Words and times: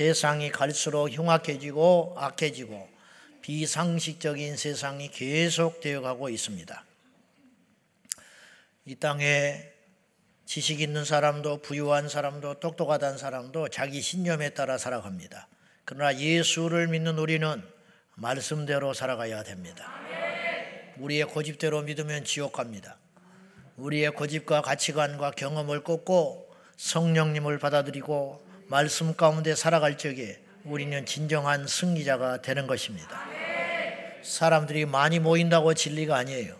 세상이 0.00 0.50
갈수록 0.50 1.10
흉악해지고 1.10 2.14
악해지고 2.16 2.88
비상식적인 3.42 4.56
세상이 4.56 5.10
계속 5.10 5.82
되어 5.82 6.00
가고 6.00 6.30
있습니다. 6.30 6.84
이 8.86 8.94
땅에 8.94 9.62
지식 10.46 10.80
있는 10.80 11.04
사람도 11.04 11.60
부유한 11.60 12.08
사람도 12.08 12.60
똑똑하다는 12.60 13.18
사람도 13.18 13.68
자기 13.68 14.00
신념에 14.00 14.48
따라 14.54 14.78
살아갑니다. 14.78 15.48
그러나 15.84 16.16
예수를 16.18 16.88
믿는 16.88 17.18
우리는 17.18 17.62
말씀대로 18.14 18.94
살아가야 18.94 19.42
됩니다. 19.42 19.92
우리의 20.96 21.26
고집대로 21.26 21.82
믿으면 21.82 22.24
지옥 22.24 22.54
갑니다. 22.54 22.96
우리의 23.76 24.12
고집과 24.12 24.62
가치관과 24.62 25.32
경험을 25.32 25.84
꺾고 25.84 26.50
성령님을 26.78 27.58
받아들이고 27.58 28.48
말씀 28.70 29.16
가운데 29.16 29.56
살아갈 29.56 29.98
적에 29.98 30.40
우리는 30.62 31.04
진정한 31.04 31.66
승리자가 31.66 32.40
되는 32.40 32.68
것입니다. 32.68 33.26
사람들이 34.22 34.86
많이 34.86 35.18
모인다고 35.18 35.74
진리가 35.74 36.14
아니에요. 36.16 36.56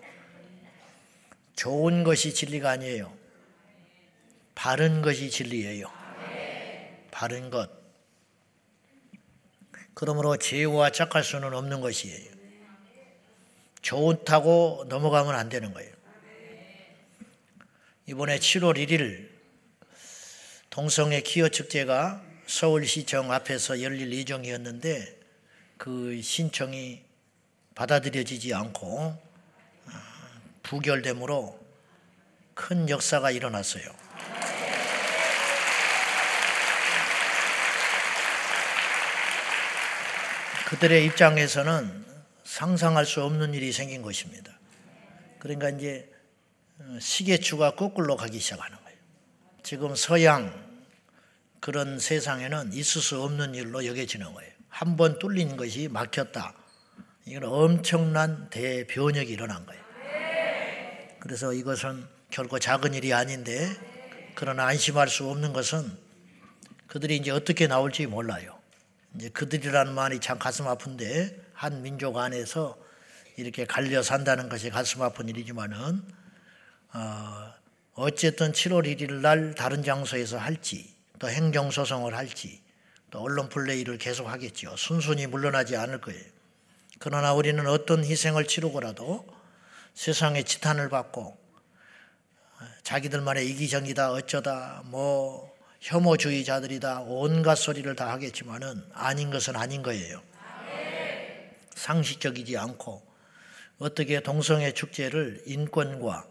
좋은 1.54 2.02
것이 2.02 2.34
진리가 2.34 2.68
아니에요. 2.68 3.16
바른 4.56 5.02
것이 5.02 5.30
진리예요. 5.30 5.86
바른 7.12 7.48
것. 7.48 7.70
그러므로 9.94 10.36
죄와 10.36 10.90
착할 10.90 11.22
수는 11.22 11.54
없는 11.54 11.80
것이에요. 11.80 12.28
좋다고 13.82 14.86
넘어가면 14.88 15.36
안 15.36 15.48
되는 15.48 15.72
거예요. 15.72 15.94
이번에 18.06 18.40
7월 18.40 18.76
1일 18.78 19.39
동성애 20.70 21.20
기어 21.20 21.48
축제가 21.48 22.22
서울시청 22.46 23.32
앞에서 23.32 23.82
열릴 23.82 24.12
예정이었는데 24.12 25.18
그 25.76 26.22
신청이 26.22 27.02
받아들여지지 27.74 28.54
않고 28.54 29.20
아, 29.86 30.40
부결됨으로 30.62 31.58
큰 32.54 32.88
역사가 32.88 33.32
일어났어요. 33.32 33.84
그들의 40.68 41.04
입장에서는 41.06 42.06
상상할 42.44 43.06
수 43.06 43.24
없는 43.24 43.54
일이 43.54 43.72
생긴 43.72 44.02
것입니다. 44.02 44.56
그러니까 45.40 45.70
이제 45.70 46.08
어, 46.78 46.98
시계추가 47.00 47.74
거꾸로 47.74 48.16
가기 48.16 48.38
시작하는. 48.38 48.79
지금 49.62 49.94
서양 49.94 50.68
그런 51.60 51.98
세상에는 51.98 52.72
있을 52.72 53.00
수 53.02 53.22
없는 53.22 53.54
일로 53.54 53.84
여겨지는 53.86 54.32
거예요. 54.32 54.50
한 54.68 54.96
번 54.96 55.18
뚫린 55.18 55.56
것이 55.56 55.88
막혔다. 55.88 56.54
이건 57.26 57.44
엄청난 57.44 58.48
대변혁이 58.50 59.30
일어난 59.32 59.66
거예요. 59.66 59.82
그래서 61.18 61.52
이것은 61.52 62.06
결코 62.30 62.58
작은 62.58 62.94
일이 62.94 63.12
아닌데 63.12 63.68
그러나 64.34 64.66
안심할 64.66 65.08
수 65.08 65.28
없는 65.28 65.52
것은 65.52 65.90
그들이 66.86 67.16
이제 67.16 67.30
어떻게 67.30 67.66
나올지 67.66 68.06
몰라요. 68.06 68.58
이제 69.16 69.28
그들이라는 69.28 69.92
말이 69.92 70.20
참 70.20 70.38
가슴 70.38 70.66
아픈데 70.66 71.50
한 71.52 71.82
민족 71.82 72.16
안에서 72.16 72.78
이렇게 73.36 73.64
갈려 73.66 74.02
산다는 74.02 74.48
것이 74.48 74.70
가슴 74.70 75.02
아픈 75.02 75.28
일이지만은 75.28 76.02
어, 76.92 77.52
어쨌든 77.94 78.52
7월 78.52 78.86
1일 78.86 79.20
날 79.20 79.54
다른 79.54 79.82
장소에서 79.82 80.38
할지 80.38 80.94
또 81.18 81.28
행정소송을 81.28 82.16
할지 82.16 82.60
또 83.10 83.20
언론 83.20 83.48
플레이를 83.48 83.98
계속 83.98 84.28
하겠죠. 84.28 84.76
순순히 84.76 85.26
물러나지 85.26 85.76
않을 85.76 86.00
거예요. 86.00 86.22
그러나 86.98 87.32
우리는 87.32 87.66
어떤 87.66 88.04
희생을 88.04 88.46
치르고라도 88.46 89.26
세상의 89.94 90.44
지탄을 90.44 90.88
받고 90.88 91.38
자기들만의 92.82 93.48
이기적이다 93.50 94.12
어쩌다 94.12 94.82
뭐 94.86 95.50
혐오주의자들이다 95.80 97.00
온갖 97.00 97.54
소리를 97.54 97.94
다 97.96 98.10
하겠지만은 98.12 98.84
아닌 98.92 99.30
것은 99.30 99.56
아닌 99.56 99.82
거예요. 99.82 100.22
상식적이지 101.74 102.58
않고 102.58 103.02
어떻게 103.78 104.20
동성애 104.20 104.72
축제를 104.72 105.42
인권과 105.46 106.26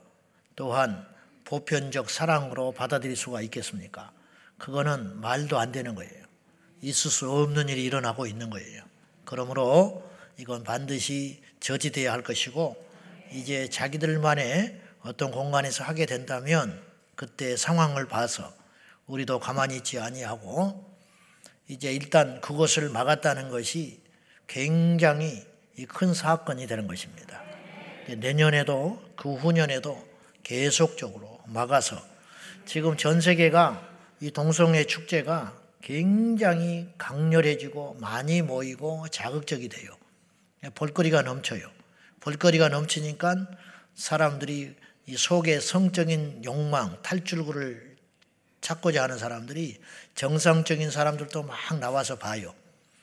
또한 0.56 1.08
보편적 1.50 2.12
사랑으로 2.12 2.74
받아들일 2.74 3.16
수가 3.16 3.42
있겠습니까? 3.42 4.12
그거는 4.60 5.20
말도 5.20 5.58
안 5.58 5.72
되는 5.72 5.96
거예요. 5.96 6.26
있을 6.84 7.10
수 7.10 7.32
없는 7.32 7.70
일이 7.70 7.84
일어나고 7.86 8.28
있는 8.28 8.52
거예요. 8.52 8.84
그러므로 9.26 10.08
이건 10.38 10.64
반드시 10.64 11.42
저지돼야 11.60 12.14
할 12.14 12.22
것이고 12.22 12.78
이제 13.32 13.68
자기들만의 13.68 14.80
어떤 15.02 15.32
공간에서 15.32 15.84
하게 15.84 16.06
된다면 16.06 16.80
그때 17.16 17.58
상황을 17.58 18.08
봐서 18.08 18.54
우리도 19.08 19.40
가만히 19.40 19.78
있지 19.78 20.00
아니하고 20.00 20.88
이제 21.68 21.92
일단 21.92 22.42
그것을 22.42 22.90
막았다는 22.90 23.50
것이 23.50 24.00
굉장히 24.46 25.44
큰 25.88 26.14
사건이 26.14 26.68
되는 26.68 26.86
것입니다. 26.86 27.42
내년에도 28.18 29.04
그 29.16 29.34
후년에도 29.34 30.08
계속적으로 30.44 31.39
막아서 31.52 32.02
지금 32.66 32.98
전 32.98 33.22
세계가 33.22 33.88
이 34.22 34.32
동성애 34.32 34.84
축제가 34.84 35.58
굉장히 35.82 36.90
강렬해지고 36.98 37.98
많이 38.00 38.42
모이고 38.42 39.08
자극적이 39.10 39.70
돼요. 39.70 39.92
볼거리가 40.76 41.22
넘쳐요. 41.22 41.70
볼거리가 42.20 42.70
넘치니까 42.70 43.48
사람들이 43.96 44.76
이 45.08 45.18
속에 45.18 45.60
성적인 45.60 46.44
욕망, 46.46 47.02
탈출구를 47.02 47.96
찾고자 48.62 49.04
하는 49.04 49.18
사람들이 49.18 49.80
정상적인 50.16 50.92
사람들도 50.92 51.44
막 51.44 51.80
나와서 51.80 52.18
봐요. 52.18 52.54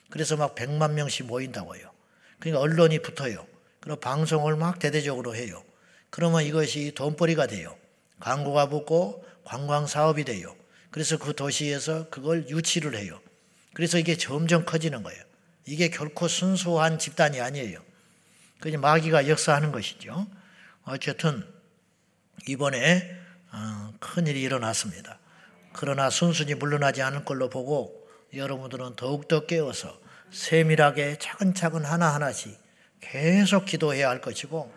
그래서 0.09 0.37
막 0.37 0.55
100만 0.55 0.91
명씩 0.91 1.25
모인다고 1.25 1.75
해요. 1.75 1.91
그러니까 2.39 2.61
언론이 2.61 2.99
붙어요. 2.99 3.45
그리고 3.79 3.99
방송을 3.99 4.55
막 4.55 4.79
대대적으로 4.79 5.35
해요. 5.35 5.63
그러면 6.09 6.43
이것이 6.43 6.93
돈벌이가 6.95 7.47
돼요. 7.47 7.75
광고가 8.19 8.69
붙고 8.69 9.25
관광 9.43 9.87
사업이 9.87 10.23
돼요. 10.23 10.55
그래서 10.91 11.17
그 11.17 11.35
도시에서 11.35 12.09
그걸 12.09 12.47
유치를 12.49 12.95
해요. 12.95 13.19
그래서 13.73 13.97
이게 13.97 14.17
점점 14.17 14.65
커지는 14.65 15.03
거예요. 15.03 15.23
이게 15.65 15.89
결코 15.89 16.27
순수한 16.27 16.97
집단이 16.97 17.39
아니에요. 17.39 17.79
그냥 18.59 18.81
마귀가 18.81 19.27
역사하는 19.27 19.71
것이죠. 19.71 20.27
어쨌든 20.83 21.45
이번에 22.47 23.15
어, 23.51 23.93
큰 23.99 24.27
일이 24.27 24.41
일어났습니다. 24.41 25.19
그러나 25.73 26.09
순순히 26.09 26.55
물러나지 26.55 27.01
않을 27.01 27.23
걸로 27.23 27.49
보고 27.49 28.07
여러분들은 28.33 28.95
더욱더 28.95 29.45
깨어서 29.45 29.99
세밀하게 30.31 31.17
차근차근 31.19 31.85
하나하나씩 31.85 32.57
계속 32.99 33.65
기도해야 33.65 34.09
할 34.09 34.21
것이고 34.21 34.73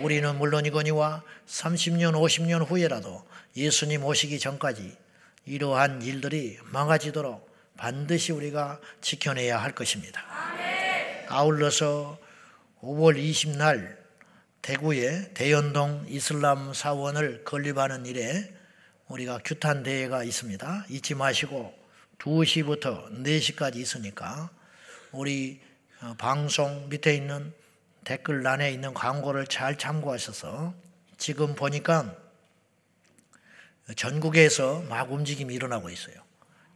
우리는 0.00 0.38
물론이거니와 0.38 1.22
30년, 1.46 2.12
50년 2.12 2.68
후에라도 2.68 3.24
예수님 3.56 4.04
오시기 4.04 4.38
전까지 4.38 4.96
이러한 5.46 6.02
일들이 6.02 6.58
망가지도록 6.72 7.48
반드시 7.76 8.32
우리가 8.32 8.80
지켜내야 9.00 9.60
할 9.60 9.74
것입니다. 9.74 10.22
아울러서 11.28 12.18
5월 12.80 13.16
20날 13.16 13.96
대구의 14.62 15.30
대연동 15.34 16.04
이슬람 16.08 16.74
사원을 16.74 17.44
건립하는 17.44 18.06
일에 18.06 18.52
우리가 19.08 19.40
규탄 19.44 19.82
대회가 19.82 20.22
있습니다. 20.22 20.86
잊지 20.90 21.14
마시고 21.14 21.74
2시부터 22.18 23.24
4시까지 23.24 23.76
있으니까 23.76 24.50
우리 25.12 25.60
어, 26.00 26.14
방송 26.18 26.88
밑에 26.88 27.14
있는 27.14 27.52
댓글란에 28.04 28.70
있는 28.70 28.94
광고를 28.94 29.46
잘 29.46 29.76
참고하셔서 29.76 30.74
지금 31.16 31.54
보니까 31.54 32.14
전국에서 33.96 34.82
막 34.82 35.10
움직임이 35.12 35.54
일어나고 35.54 35.90
있어요. 35.90 36.16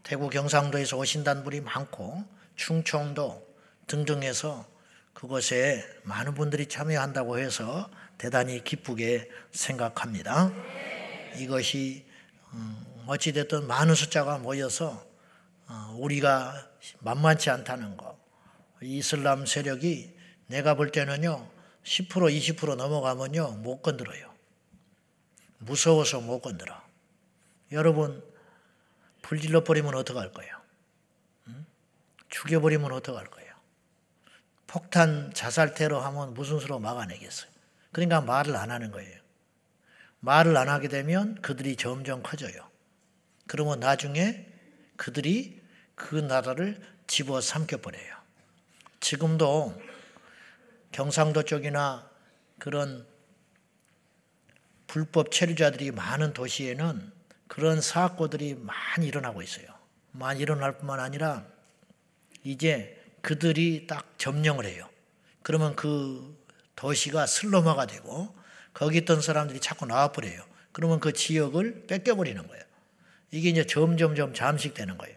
대구 0.02 0.28
경상도에서 0.30 0.96
오신다는 0.96 1.44
분이 1.44 1.60
많고 1.60 2.24
충청도 2.56 3.46
등등에서 3.86 4.66
그것에 5.12 5.84
많은 6.04 6.34
분들이 6.34 6.66
참여한다고 6.66 7.38
해서 7.38 7.90
대단히 8.18 8.64
기쁘게 8.64 9.30
생각합니다. 9.52 10.50
이것이 11.36 12.04
음, 12.52 12.84
어찌됐든 13.06 13.66
많은 13.66 13.94
숫자가 13.94 14.38
모여서 14.38 15.04
어, 15.68 15.96
우리가 15.98 16.68
만만치 17.00 17.50
않다는 17.50 17.96
거. 17.96 18.18
이슬람 18.82 19.46
세력이 19.46 20.11
내가 20.52 20.74
볼 20.74 20.92
때는요, 20.92 21.48
10% 21.82 22.08
20% 22.08 22.76
넘어가면요, 22.76 23.52
못 23.62 23.80
건드려요. 23.80 24.30
무서워서 25.58 26.20
못 26.20 26.40
건드려. 26.40 26.78
여러분, 27.72 28.22
불질러 29.22 29.64
버리면 29.64 29.94
어떡할 29.94 30.32
거예요? 30.32 30.60
응? 31.48 31.64
죽여버리면 32.28 32.92
어떡할 32.92 33.28
거예요? 33.28 33.50
폭탄 34.66 35.32
자살 35.32 35.74
테러 35.74 36.00
하면 36.00 36.34
무슨 36.34 36.58
수로 36.58 36.78
막아내겠어요? 36.78 37.50
그러니까 37.90 38.20
말을 38.20 38.54
안 38.54 38.70
하는 38.70 38.90
거예요. 38.90 39.20
말을 40.20 40.56
안 40.56 40.68
하게 40.68 40.88
되면 40.88 41.34
그들이 41.40 41.76
점점 41.76 42.22
커져요. 42.22 42.68
그러면 43.46 43.80
나중에 43.80 44.46
그들이 44.96 45.62
그 45.94 46.16
나라를 46.16 46.80
집어 47.06 47.40
삼켜버려요. 47.40 48.16
지금도 49.00 49.80
경상도 50.92 51.42
쪽이나 51.42 52.08
그런 52.58 53.06
불법 54.86 55.32
체류자들이 55.32 55.90
많은 55.90 56.32
도시에는 56.34 57.12
그런 57.48 57.80
사고들이 57.80 58.54
많이 58.54 59.06
일어나고 59.06 59.42
있어요. 59.42 59.66
많이 60.12 60.40
일어날 60.40 60.78
뿐만 60.78 61.00
아니라 61.00 61.46
이제 62.44 63.02
그들이 63.22 63.86
딱 63.86 64.14
점령을 64.18 64.66
해요. 64.66 64.88
그러면 65.42 65.74
그 65.76 66.38
도시가 66.76 67.26
슬로마가 67.26 67.86
되고 67.86 68.34
거기 68.74 68.98
있던 68.98 69.20
사람들이 69.20 69.60
자꾸 69.60 69.86
나와버려요. 69.86 70.42
그러면 70.72 71.00
그 71.00 71.12
지역을 71.12 71.86
뺏겨버리는 71.86 72.46
거예요. 72.46 72.64
이게 73.30 73.48
이제 73.48 73.64
점점점 73.64 74.34
잠식되는 74.34 74.98
거예요. 74.98 75.16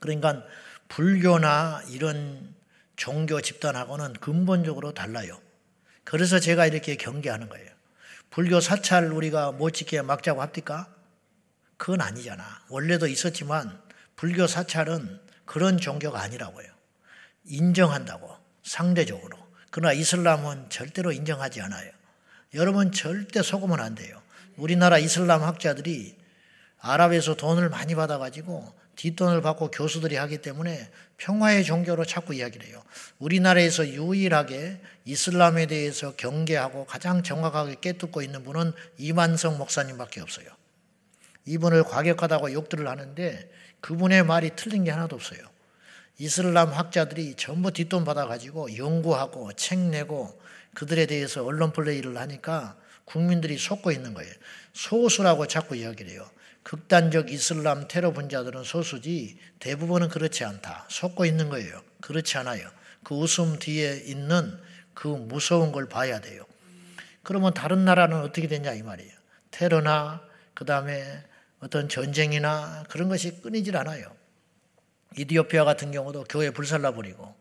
그러니까 0.00 0.44
불교나 0.88 1.82
이런 1.88 2.54
종교 2.96 3.40
집단하고는 3.40 4.14
근본적으로 4.14 4.92
달라요. 4.92 5.40
그래서 6.04 6.38
제가 6.38 6.66
이렇게 6.66 6.96
경계하는 6.96 7.48
거예요. 7.48 7.70
불교 8.30 8.60
사찰 8.60 9.10
우리가 9.12 9.52
못지게 9.52 10.02
막자고 10.02 10.42
합니까? 10.42 10.92
그건 11.76 12.00
아니잖아. 12.00 12.44
원래도 12.68 13.06
있었지만 13.06 13.80
불교 14.16 14.46
사찰은 14.46 15.20
그런 15.44 15.78
종교가 15.78 16.20
아니라고요. 16.20 16.66
인정한다고 17.44 18.30
상대적으로. 18.62 19.38
그러나 19.70 19.92
이슬람은 19.92 20.70
절대로 20.70 21.12
인정하지 21.12 21.60
않아요. 21.62 21.90
여러분 22.54 22.92
절대 22.92 23.42
속으면 23.42 23.80
안 23.80 23.94
돼요. 23.94 24.20
우리나라 24.56 24.98
이슬람 24.98 25.42
학자들이 25.42 26.16
아랍에서 26.78 27.34
돈을 27.34 27.70
많이 27.70 27.94
받아가지고 27.94 28.72
뒷돈을 28.96 29.42
받고 29.42 29.70
교수들이 29.70 30.16
하기 30.16 30.38
때문에 30.38 30.90
평화의 31.16 31.64
종교로 31.64 32.04
자꾸 32.04 32.34
이야기를 32.34 32.66
해요. 32.66 32.82
우리나라에서 33.18 33.88
유일하게 33.88 34.80
이슬람에 35.04 35.66
대해서 35.66 36.14
경계하고 36.16 36.86
가장 36.86 37.22
정확하게 37.22 37.76
깨닫고 37.80 38.22
있는 38.22 38.44
분은 38.44 38.72
이만성 38.98 39.58
목사님밖에 39.58 40.20
없어요. 40.20 40.46
이분을 41.46 41.84
과격하다고 41.84 42.52
욕들을 42.52 42.88
하는데 42.88 43.50
그분의 43.80 44.24
말이 44.24 44.50
틀린 44.56 44.84
게 44.84 44.90
하나도 44.90 45.16
없어요. 45.16 45.40
이슬람 46.18 46.72
학자들이 46.72 47.34
전부 47.36 47.72
뒷돈 47.72 48.04
받아가지고 48.04 48.76
연구하고 48.76 49.52
책 49.54 49.78
내고 49.78 50.40
그들에 50.74 51.06
대해서 51.06 51.44
언론 51.44 51.72
플레이를 51.72 52.16
하니까 52.16 52.76
국민들이 53.04 53.58
속고 53.58 53.92
있는 53.92 54.14
거예요. 54.14 54.32
소수라고 54.72 55.46
자꾸 55.46 55.76
이야기를 55.76 56.12
해요. 56.12 56.28
극단적 56.64 57.30
이슬람 57.30 57.86
테러 57.88 58.12
분자들은 58.12 58.64
소수지 58.64 59.38
대부분은 59.60 60.08
그렇지 60.08 60.44
않다. 60.44 60.86
속고 60.88 61.26
있는 61.26 61.50
거예요. 61.50 61.80
그렇지 62.00 62.38
않아요. 62.38 62.68
그 63.04 63.14
웃음 63.14 63.58
뒤에 63.58 64.02
있는 64.06 64.58
그 64.94 65.08
무서운 65.08 65.72
걸 65.72 65.88
봐야 65.88 66.20
돼요. 66.20 66.44
그러면 67.22 67.52
다른 67.54 67.84
나라는 67.84 68.20
어떻게 68.20 68.48
되냐 68.48 68.72
이 68.72 68.82
말이에요. 68.82 69.12
테러나 69.50 70.22
그 70.54 70.64
다음에 70.64 71.22
어떤 71.60 71.88
전쟁이나 71.88 72.84
그런 72.88 73.08
것이 73.08 73.42
끊이질 73.42 73.76
않아요. 73.76 74.06
이디오피아 75.16 75.64
같은 75.64 75.92
경우도 75.92 76.24
교회 76.24 76.50
불살라 76.50 76.92
버리고 76.92 77.34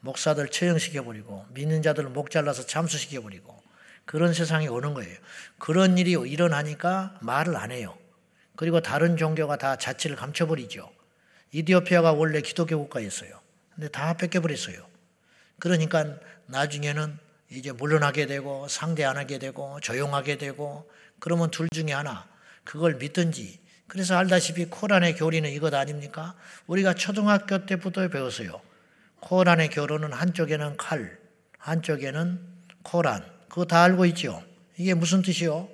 목사들 0.00 0.48
처형시켜 0.48 1.04
버리고 1.04 1.46
믿는 1.50 1.82
자들 1.82 2.04
목 2.04 2.30
잘라서 2.30 2.66
잠수시켜 2.66 3.22
버리고 3.22 3.62
그런 4.04 4.34
세상이 4.34 4.68
오는 4.68 4.94
거예요. 4.94 5.16
그런 5.58 5.96
일이 5.96 6.12
일어나니까 6.12 7.18
말을 7.22 7.56
안 7.56 7.70
해요. 7.70 7.96
그리고 8.56 8.80
다른 8.80 9.16
종교가 9.16 9.56
다 9.56 9.76
자치를 9.76 10.16
감춰버리죠. 10.16 10.90
이디오피아가 11.52 12.12
원래 12.12 12.40
기독교 12.40 12.78
국가였어요. 12.78 13.40
근데 13.74 13.88
다 13.88 14.16
뺏겨버렸어요. 14.16 14.86
그러니까 15.58 16.16
나중에는 16.46 17.18
이제 17.50 17.72
물러나게 17.72 18.26
되고 18.26 18.66
상대 18.68 19.04
안 19.04 19.16
하게 19.16 19.38
되고 19.38 19.78
조용하게 19.80 20.38
되고 20.38 20.90
그러면 21.18 21.50
둘 21.50 21.68
중에 21.72 21.92
하나 21.92 22.26
그걸 22.64 22.96
믿든지 22.96 23.60
그래서 23.86 24.16
알다시피 24.16 24.66
코란의 24.66 25.16
교리는 25.16 25.48
이것 25.50 25.72
아닙니까? 25.74 26.34
우리가 26.66 26.94
초등학교 26.94 27.66
때부터 27.66 28.08
배웠어요. 28.08 28.60
코란의 29.20 29.70
교로는 29.70 30.12
한쪽에는 30.12 30.76
칼, 30.76 31.18
한쪽에는 31.58 32.40
코란. 32.82 33.24
그거 33.48 33.64
다 33.64 33.82
알고 33.82 34.06
있죠? 34.06 34.42
이게 34.76 34.94
무슨 34.94 35.22
뜻이요? 35.22 35.68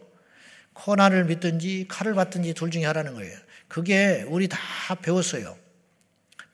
코난을 0.80 1.26
믿든지 1.26 1.86
칼을 1.88 2.14
받든지 2.14 2.54
둘 2.54 2.70
중에 2.70 2.86
하라는 2.86 3.14
거예요. 3.14 3.36
그게 3.68 4.24
우리 4.28 4.48
다 4.48 4.58
배웠어요. 5.02 5.56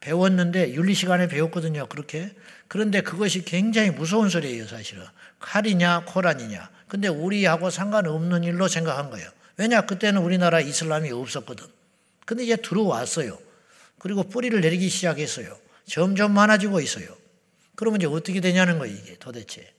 배웠는데 0.01 0.75
윤리 0.75 0.95
시간에 0.95 1.29
배웠거든요. 1.29 1.87
그렇게. 1.87 2.35
그런데 2.69 3.01
그것이 3.01 3.45
굉장히 3.45 3.91
무서운 3.91 4.29
소리예요, 4.29 4.67
사실은. 4.67 5.05
칼이냐, 5.39 6.05
코란이냐. 6.07 6.71
근데 6.89 7.09
우리하고 7.09 7.71
상관없는 7.71 8.45
일로 8.45 8.69
생각한 8.69 9.11
거예요. 9.11 9.29
왜냐? 9.57 9.83
그때는 9.83 10.21
우리나라 10.21 10.61
이슬람이 10.61 11.11
없었거든. 11.11 11.67
근데 12.25 12.45
이제 12.45 12.57
들어왔어요. 12.57 13.39
그리고 13.99 14.25
뿌리를 14.25 14.61
내리기 14.61 14.89
시작했어요. 14.89 15.57
점점 15.87 16.35
많아지고 16.35 16.81
있어요. 16.81 17.07
그러면 17.77 18.01
이제 18.01 18.07
어떻게 18.07 18.41
되냐는 18.41 18.79
거예요, 18.79 18.97
이게 18.97 19.17
도대체. 19.19 19.73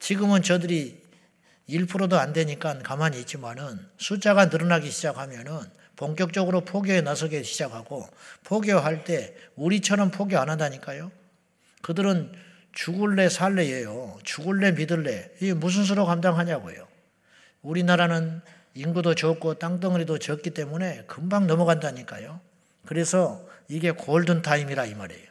지금은 0.00 0.42
저들이 0.42 1.03
1%도 1.68 2.18
안 2.18 2.32
되니까 2.32 2.78
가만히 2.78 3.20
있지만은 3.20 3.78
숫자가 3.98 4.46
늘어나기 4.46 4.90
시작하면은 4.90 5.60
본격적으로 5.96 6.62
포교에 6.62 7.00
나서기 7.00 7.44
시작하고 7.44 8.08
포교할 8.42 9.04
때 9.04 9.34
우리처럼 9.56 10.10
포교 10.10 10.38
안 10.38 10.50
한다니까요. 10.50 11.10
그들은 11.82 12.32
죽을래 12.72 13.28
살래예요. 13.28 14.18
죽을래 14.24 14.72
믿을래. 14.72 15.30
이게 15.40 15.54
무슨 15.54 15.84
수로 15.84 16.04
감당하냐고요. 16.04 16.86
우리나라는 17.62 18.42
인구도 18.74 19.14
적고 19.14 19.54
땅덩어리도 19.54 20.18
적기 20.18 20.50
때문에 20.50 21.04
금방 21.06 21.46
넘어간다니까요. 21.46 22.40
그래서 22.84 23.46
이게 23.68 23.92
골든 23.92 24.42
타임이라 24.42 24.86
이 24.86 24.94
말이에요. 24.94 25.24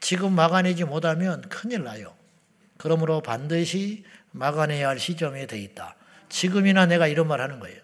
지금 0.00 0.32
막아내지 0.34 0.84
못하면 0.84 1.40
큰일 1.42 1.84
나요. 1.84 2.14
그러므로 2.76 3.20
반드시 3.20 4.04
막아내야 4.32 4.88
할 4.88 4.98
시점에 4.98 5.46
돼 5.46 5.58
있다. 5.58 5.96
지금이나 6.28 6.86
내가 6.86 7.06
이런 7.06 7.26
말 7.28 7.40
하는 7.40 7.60
거예요. 7.60 7.80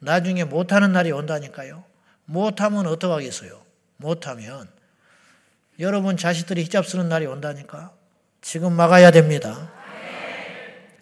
나중에 0.00 0.44
못하는 0.44 0.92
날이 0.92 1.12
온다니까요. 1.12 1.84
못하면 2.26 2.86
어떡하겠어요? 2.86 3.62
못하면 3.96 4.68
여러분 5.78 6.16
자식들이 6.16 6.62
히잡 6.64 6.86
쓰는 6.86 7.08
날이 7.08 7.26
온다니까. 7.26 7.92
지금 8.40 8.72
막아야 8.74 9.10
됩니다. 9.10 9.72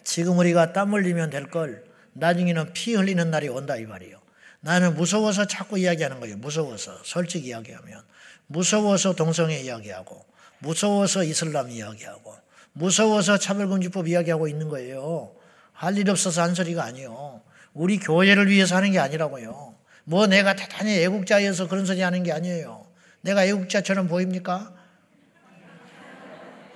지금 0.03 0.37
우리가 0.37 0.73
땀 0.73 0.93
흘리면 0.93 1.29
될 1.29 1.47
걸 1.49 1.83
나중에는 2.13 2.73
피 2.73 2.93
흘리는 2.93 3.31
날이 3.31 3.49
온다 3.49 3.75
이 3.75 3.85
말이에요. 3.85 4.21
나는 4.61 4.95
무서워서 4.95 5.45
자꾸 5.45 5.77
이야기하는 5.77 6.19
거예요. 6.19 6.37
무서워서 6.37 6.99
솔직히 7.03 7.47
이야기하면 7.47 8.01
무서워서 8.47 9.13
동성애 9.13 9.59
이야기하고 9.59 10.25
무서워서 10.59 11.23
이슬람 11.23 11.69
이야기하고 11.69 12.35
무서워서 12.73 13.37
차별금지법 13.37 14.07
이야기하고 14.07 14.47
있는 14.47 14.69
거예요. 14.69 15.35
할 15.73 15.97
일 15.97 16.09
없어서 16.09 16.41
한 16.41 16.53
소리가 16.55 16.83
아니에요. 16.83 17.41
우리 17.73 17.97
교회를 17.97 18.49
위해서 18.49 18.75
하는 18.75 18.91
게 18.91 18.99
아니라고요. 18.99 19.75
뭐 20.05 20.27
내가 20.27 20.55
대단히 20.55 20.97
애국자여서 21.03 21.67
그런 21.67 21.85
소리 21.85 22.01
하는 22.01 22.23
게 22.23 22.31
아니에요. 22.31 22.85
내가 23.21 23.45
애국자처럼 23.45 24.07
보입니까? 24.07 24.73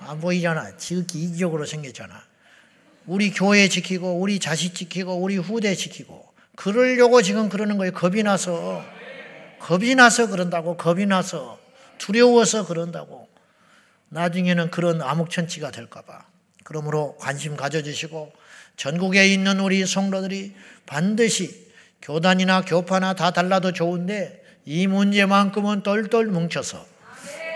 안 0.00 0.20
보이잖아. 0.20 0.76
지극히 0.76 1.24
이기적으로 1.24 1.66
생겼잖아. 1.66 2.22
우리 3.06 3.30
교회 3.30 3.68
지키고, 3.68 4.18
우리 4.20 4.38
자식 4.38 4.74
지키고, 4.74 5.14
우리 5.14 5.36
후대 5.36 5.74
지키고. 5.74 6.26
그러려고 6.56 7.22
지금 7.22 7.48
그러는 7.48 7.76
거예요. 7.78 7.92
겁이 7.92 8.22
나서. 8.22 8.82
겁이 9.60 9.94
나서 9.94 10.28
그런다고. 10.28 10.76
겁이 10.76 11.06
나서. 11.06 11.58
두려워서 11.98 12.66
그런다고. 12.66 13.28
나중에는 14.10 14.70
그런 14.70 15.02
암흑천치가 15.02 15.70
될까봐. 15.70 16.26
그러므로 16.64 17.16
관심 17.18 17.56
가져주시고 17.56 18.32
전국에 18.76 19.26
있는 19.28 19.60
우리 19.60 19.84
성도들이 19.86 20.54
반드시 20.86 21.68
교단이나 22.02 22.62
교파나 22.62 23.14
다 23.14 23.30
달라도 23.30 23.72
좋은데 23.72 24.42
이 24.64 24.86
문제만큼은 24.86 25.82
똘똘 25.82 26.26
뭉쳐서 26.26 26.86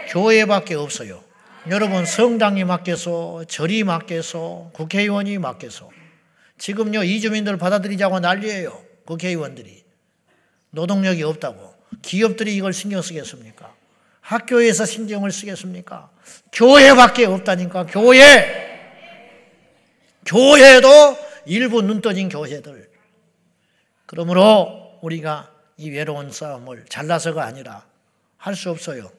교회밖에 0.09 0.75
없어요. 0.75 1.23
여러분 1.69 2.05
성당이 2.05 2.65
맡겨서 2.65 3.45
절이 3.49 3.85
맡겨서 3.85 4.71
국회의원이 4.73 5.39
맡겨서 5.39 5.91
지금요 6.59 7.05
이주민들 7.05 7.57
받아들이자고 7.57 8.19
난리예요. 8.21 8.83
국회의원들이 9.05 9.85
노동력이 10.71 11.23
없다고 11.23 11.75
기업들이 12.03 12.57
이걸 12.57 12.73
신경 12.73 13.03
쓰겠습니까? 13.03 13.72
학교에서 14.23 14.87
신경을 14.87 15.31
쓰겠습니까? 15.31 16.11
교회밖에 16.53 17.27
없다니까, 17.27 17.87
교회! 17.87 18.71
교회도 20.25 21.19
일부 21.47 21.83
눈 21.83 22.01
떠진 22.01 22.29
교회들. 22.29 22.89
그러므로 24.07 24.99
우리가 25.03 25.51
이 25.77 25.91
외로운 25.91 26.31
싸움을 26.31 26.85
잘나서가 26.89 27.45
아니라 27.45 27.85
할 28.37 28.55
수 28.55 28.71
없어요. 28.71 29.11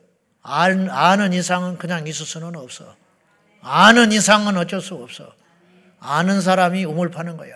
아는 0.42 1.34
이상은 1.34 1.78
그냥 1.78 2.08
있을 2.08 2.26
수는 2.26 2.56
없어. 2.56 2.96
아는 3.62 4.12
이상은 4.12 4.58
어쩔 4.58 4.82
수 4.82 4.96
없어. 4.96 5.34
아는 6.00 6.42
사람이 6.42 6.84
우물 6.86 7.12
파는 7.12 7.38
거예요. 7.38 7.56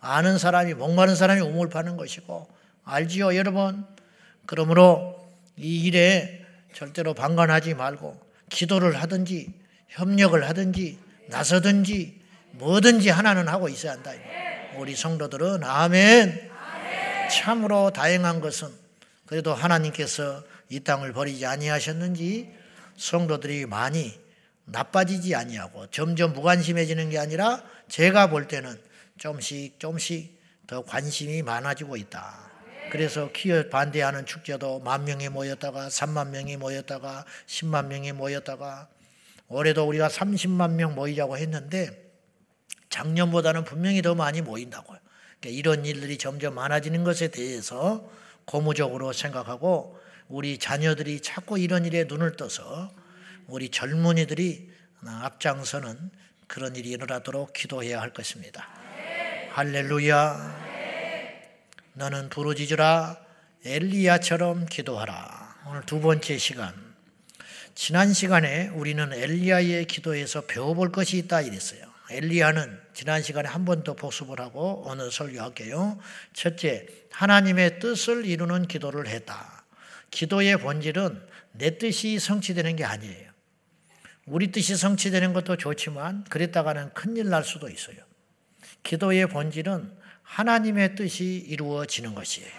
아는 0.00 0.38
사람이, 0.38 0.74
목마른 0.74 1.14
사람이 1.16 1.40
우물 1.40 1.70
파는 1.70 1.96
것이고, 1.96 2.48
알지요, 2.84 3.34
여러분? 3.36 3.86
그러므로 4.44 5.26
이 5.56 5.84
일에 5.84 6.35
절대로 6.76 7.14
방관하지 7.14 7.72
말고, 7.72 8.20
기도를 8.50 9.00
하든지, 9.00 9.50
협력을 9.88 10.46
하든지, 10.46 10.98
나서든지, 11.28 12.20
뭐든지 12.50 13.08
하나는 13.08 13.48
하고 13.48 13.70
있어야 13.70 13.92
한다. 13.92 14.12
우리 14.76 14.94
성도들은, 14.94 15.64
아멘. 15.64 16.50
참으로 17.30 17.90
다행한 17.92 18.42
것은, 18.42 18.68
그래도 19.24 19.54
하나님께서 19.54 20.44
이 20.68 20.80
땅을 20.80 21.14
버리지 21.14 21.46
아니하셨는지, 21.46 22.52
성도들이 22.98 23.64
많이 23.64 24.12
나빠지지 24.66 25.34
아니하고 25.34 25.86
점점 25.90 26.34
무관심해지는 26.34 27.08
게 27.08 27.18
아니라 27.18 27.62
제가 27.88 28.28
볼 28.28 28.48
때는 28.48 28.78
좀씩 29.16 29.78
좀씩 29.78 30.36
더 30.66 30.82
관심이 30.82 31.42
많아지고 31.42 31.96
있다. 31.96 32.45
그래서 32.90 33.30
키어 33.32 33.68
반대하는 33.68 34.26
축제도 34.26 34.80
만 34.80 35.04
명이 35.04 35.28
모였다가 35.28 35.88
3만 35.88 36.28
명이 36.30 36.56
모였다가 36.56 37.24
10만 37.46 37.86
명이 37.86 38.12
모였다가 38.12 38.88
올해도 39.48 39.86
우리가 39.86 40.08
30만 40.08 40.72
명 40.72 40.94
모이자고 40.94 41.36
했는데 41.36 42.12
작년보다는 42.90 43.64
분명히 43.64 44.02
더 44.02 44.14
많이 44.14 44.40
모인다고요. 44.40 44.98
그러니까 45.40 45.58
이런 45.58 45.84
일들이 45.84 46.18
점점 46.18 46.54
많아지는 46.54 47.04
것에 47.04 47.28
대해서 47.28 48.08
고무적으로 48.44 49.12
생각하고 49.12 49.98
우리 50.28 50.58
자녀들이 50.58 51.20
자꾸 51.20 51.58
이런 51.58 51.84
일에 51.84 52.04
눈을 52.04 52.36
떠서 52.36 52.90
우리 53.46 53.68
젊은이들이 53.70 54.70
앞장서는 55.04 56.10
그런 56.46 56.74
일이 56.76 56.90
일어나도록 56.90 57.52
기도해야 57.52 58.00
할 58.00 58.12
것입니다. 58.12 58.68
할렐루야. 59.52 60.65
너는 61.98 62.28
부르짖으라 62.28 63.16
엘리야처럼 63.64 64.66
기도하라. 64.66 65.62
오늘 65.68 65.80
두 65.86 65.98
번째 66.00 66.36
시간. 66.36 66.74
지난 67.74 68.12
시간에 68.12 68.68
우리는 68.68 69.12
엘리야의 69.14 69.86
기도에서 69.86 70.42
배워볼 70.42 70.92
것이 70.92 71.16
있다 71.16 71.40
이랬어요. 71.40 71.80
엘리야는 72.10 72.80
지난 72.92 73.22
시간에 73.22 73.48
한 73.48 73.64
번 73.64 73.82
더 73.82 73.94
복습을 73.94 74.40
하고 74.40 74.84
오늘 74.86 75.10
설교할게요. 75.10 75.98
첫째, 76.34 76.86
하나님의 77.12 77.80
뜻을 77.80 78.26
이루는 78.26 78.68
기도를 78.68 79.08
했다. 79.08 79.64
기도의 80.10 80.58
본질은 80.58 81.26
내 81.52 81.78
뜻이 81.78 82.18
성취되는 82.18 82.76
게 82.76 82.84
아니에요. 82.84 83.30
우리 84.26 84.52
뜻이 84.52 84.76
성취되는 84.76 85.32
것도 85.32 85.56
좋지만 85.56 86.24
그랬다가는 86.24 86.92
큰일 86.92 87.30
날 87.30 87.42
수도 87.42 87.70
있어요. 87.70 87.96
기도의 88.82 89.28
본질은 89.28 90.04
하나님의 90.26 90.96
뜻이 90.96 91.44
이루어지는 91.48 92.14
것이에요. 92.14 92.50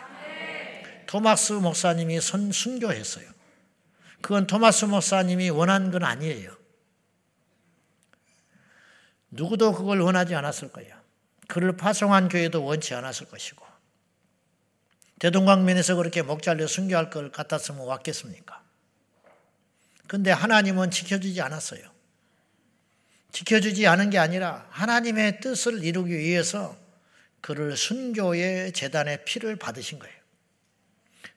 토마스 1.05 1.53
목사님이 1.53 2.19
선, 2.21 2.51
순교했어요. 2.51 3.29
그건 4.21 4.47
토마스 4.47 4.85
목사님이 4.85 5.49
원한 5.49 5.91
건 5.91 6.03
아니에요. 6.03 6.55
누구도 9.29 9.73
그걸 9.73 9.99
원하지 10.01 10.33
않았을 10.33 10.71
거예요. 10.71 10.95
그를 11.47 11.77
파송한 11.77 12.29
교회도 12.29 12.63
원치 12.63 12.93
않았을 12.93 13.27
것이고. 13.27 13.65
대동강면에서 15.19 15.95
그렇게 15.95 16.21
목 16.21 16.41
잘려 16.41 16.67
순교할 16.67 17.09
걸 17.09 17.31
같았으면 17.31 17.85
왔겠습니까? 17.85 18.63
근데 20.07 20.31
하나님은 20.31 20.91
지켜주지 20.91 21.41
않았어요. 21.41 21.81
지켜주지 23.31 23.87
않은 23.87 24.09
게 24.09 24.17
아니라 24.17 24.65
하나님의 24.69 25.41
뜻을 25.41 25.83
이루기 25.83 26.17
위해서 26.17 26.77
그를 27.41 27.77
순교의 27.77 28.73
재단의 28.73 29.25
피를 29.25 29.55
받으신 29.55 29.99
거예요. 29.99 30.15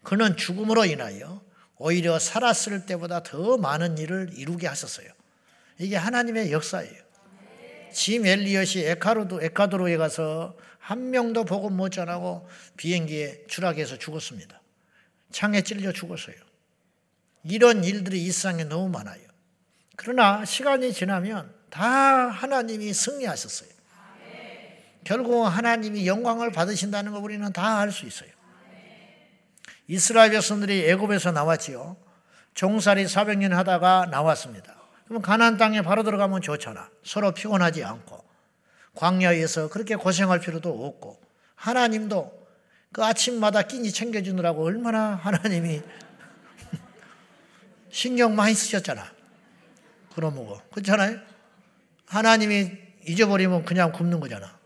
그는 0.02 0.36
죽음으로 0.36 0.84
인하여 0.84 1.42
오히려 1.76 2.18
살았을 2.18 2.86
때보다 2.86 3.22
더 3.22 3.56
많은 3.56 3.98
일을 3.98 4.30
이루게 4.34 4.66
하셨어요. 4.66 5.08
이게 5.78 5.96
하나님의 5.96 6.52
역사예요. 6.52 7.10
짐 7.92 8.26
엘리엇이 8.26 8.84
에카로도, 8.86 9.42
에카도로에 9.42 9.96
가서 9.96 10.56
한 10.78 11.10
명도 11.10 11.44
복음 11.44 11.76
못 11.76 11.90
전하고 11.90 12.48
비행기에 12.76 13.44
추락해서 13.48 13.96
죽었습니다. 13.96 14.60
창에 15.32 15.62
찔려 15.62 15.92
죽었어요. 15.92 16.36
이런 17.44 17.84
일들이 17.84 18.22
일상에 18.24 18.64
너무 18.64 18.88
많아요. 18.88 19.22
그러나 19.96 20.44
시간이 20.44 20.92
지나면 20.92 21.54
다 21.70 21.80
하나님이 22.28 22.92
승리하셨어요. 22.92 23.79
결국 25.04 25.44
하나님이 25.44 26.06
영광을 26.06 26.52
받으신다는 26.52 27.12
거 27.12 27.18
우리는 27.18 27.52
다 27.52 27.78
알 27.80 27.90
수 27.92 28.06
있어요. 28.06 28.30
이스라엘 29.88 30.30
백성들이 30.30 30.88
애굽에서 30.90 31.32
나왔지요. 31.32 31.96
종살이 32.54 33.04
400년 33.06 33.50
하다가 33.50 34.06
나왔습니다. 34.10 34.76
그럼 35.06 35.22
가나안 35.22 35.56
땅에 35.56 35.82
바로 35.82 36.02
들어가면 36.04 36.42
좋잖아. 36.42 36.88
서로 37.02 37.32
피곤하지 37.32 37.82
않고 37.82 38.22
광야에서 38.94 39.68
그렇게 39.68 39.96
고생할 39.96 40.40
필요도 40.40 40.86
없고 40.86 41.20
하나님도 41.56 42.46
그 42.92 43.04
아침마다 43.04 43.62
끼니 43.62 43.90
챙겨주느라고 43.90 44.64
얼마나 44.64 45.14
하나님이 45.16 45.82
신경 47.90 48.36
많이 48.36 48.54
쓰셨잖아. 48.54 49.04
뭐고. 50.16 50.60
그렇잖아요? 50.72 51.18
하나님이 52.06 52.72
잊어버리면 53.06 53.64
그냥 53.64 53.90
굶는 53.90 54.20
거잖아. 54.20 54.59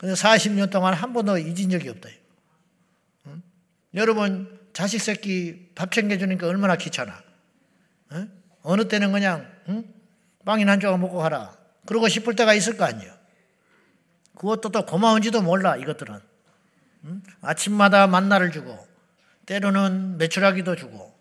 근데 0.00 0.14
40년 0.14 0.70
동안 0.70 0.94
한 0.94 1.12
번도 1.12 1.36
잊은 1.36 1.68
적이 1.68 1.90
없다. 1.90 2.08
응? 3.26 3.42
여러분, 3.92 4.58
자식 4.72 4.98
새끼 4.98 5.68
밥 5.74 5.92
챙겨주니까 5.92 6.46
얼마나 6.46 6.76
귀찮아. 6.76 7.22
응? 8.12 8.32
어느 8.62 8.88
때는 8.88 9.12
그냥, 9.12 9.46
응? 9.68 9.84
빵이나 10.46 10.72
한 10.72 10.80
조각 10.80 10.98
먹고 10.98 11.18
가라. 11.18 11.54
그러고 11.84 12.08
싶을 12.08 12.34
때가 12.34 12.54
있을 12.54 12.78
거 12.78 12.86
아니에요. 12.86 13.12
그것도 14.36 14.70
또 14.70 14.86
고마운지도 14.86 15.42
몰라, 15.42 15.76
이것들은. 15.76 16.18
아침마다 17.42 18.06
만나를 18.06 18.52
주고, 18.52 18.78
때로는 19.44 20.16
매출하기도 20.16 20.76
주고, 20.76 21.14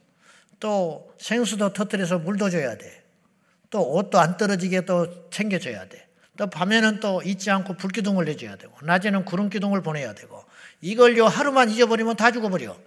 또 0.61 1.13
생수도 1.17 1.73
터뜨려서 1.73 2.19
물도 2.19 2.49
줘야 2.49 2.77
돼. 2.77 3.03
또 3.69 3.93
옷도 3.93 4.21
안 4.21 4.37
떨어지게 4.37 4.85
또 4.85 5.29
챙겨줘야 5.31 5.89
돼. 5.89 6.08
또 6.39 6.47
밤에는 6.47 7.01
또 7.01 7.21
잊지 7.21 7.51
않고 7.51 7.73
불기둥을 7.73 8.23
내줘야 8.23 8.55
되고, 8.55 8.73
낮에는 8.81 9.25
구름기둥을 9.25 9.81
보내야 9.81 10.13
되고, 10.13 10.45
이걸 10.79 11.17
요, 11.17 11.25
하루만 11.25 11.69
잊어버리면 11.69 12.15
다 12.15 12.31
죽어버려. 12.31 12.77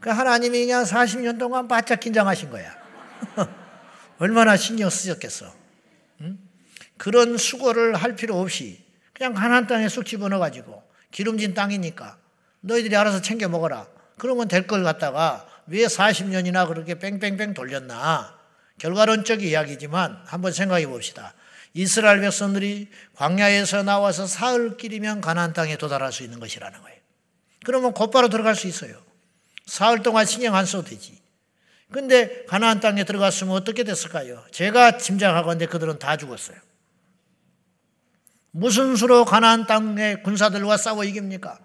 그 0.00 0.10
하나님이 0.10 0.66
그냥 0.66 0.84
40년 0.84 1.38
동안 1.38 1.66
바짝 1.66 1.98
긴장하신 1.98 2.50
거야. 2.50 2.76
얼마나 4.20 4.54
신경 4.58 4.90
쓰셨겠어. 4.90 5.50
응? 6.20 6.38
그런 6.98 7.38
수고를 7.38 7.94
할 7.94 8.14
필요 8.16 8.38
없이 8.38 8.84
그냥 9.14 9.32
가난 9.32 9.66
땅에 9.66 9.88
쑥 9.88 10.04
집어넣어가지고 10.04 10.82
기름진 11.10 11.54
땅이니까 11.54 12.18
너희들이 12.60 12.94
알아서 12.94 13.22
챙겨 13.22 13.48
먹어라. 13.48 13.86
그러면 14.18 14.46
될 14.46 14.66
걸 14.66 14.84
갖다가 14.84 15.46
왜 15.66 15.86
40년이나 15.86 16.68
그렇게 16.68 16.98
뺑뺑뺑 16.98 17.54
돌렸나? 17.54 18.36
결과론적 18.78 19.42
이야기지만 19.42 20.22
한번 20.26 20.52
생각해 20.52 20.86
봅시다. 20.86 21.32
이스라엘 21.76 22.22
백성들이 22.22 22.88
광야에서 23.16 23.82
나와서 23.82 24.26
사흘길이면 24.26 25.20
가나안 25.20 25.52
땅에 25.52 25.76
도달할 25.76 26.10
수 26.10 26.22
있는 26.22 26.40
것이라는 26.40 26.80
거예요. 26.80 26.98
그러면 27.66 27.92
곧바로 27.92 28.30
들어갈 28.30 28.56
수 28.56 28.66
있어요. 28.66 28.96
사흘 29.66 30.02
동안 30.02 30.24
신경 30.24 30.54
안 30.54 30.64
써도 30.64 30.88
되지. 30.88 31.20
근데 31.92 32.46
가나안 32.46 32.80
땅에 32.80 33.04
들어갔으면 33.04 33.54
어떻게 33.54 33.84
됐을까요? 33.84 34.42
제가 34.52 34.96
짐작하건데 34.96 35.66
그들은 35.66 35.98
다 35.98 36.16
죽었어요. 36.16 36.56
무슨 38.52 38.96
수로 38.96 39.26
가나안 39.26 39.66
땅의 39.66 40.22
군사들과 40.22 40.78
싸워 40.78 41.04
이깁니까? 41.04 41.58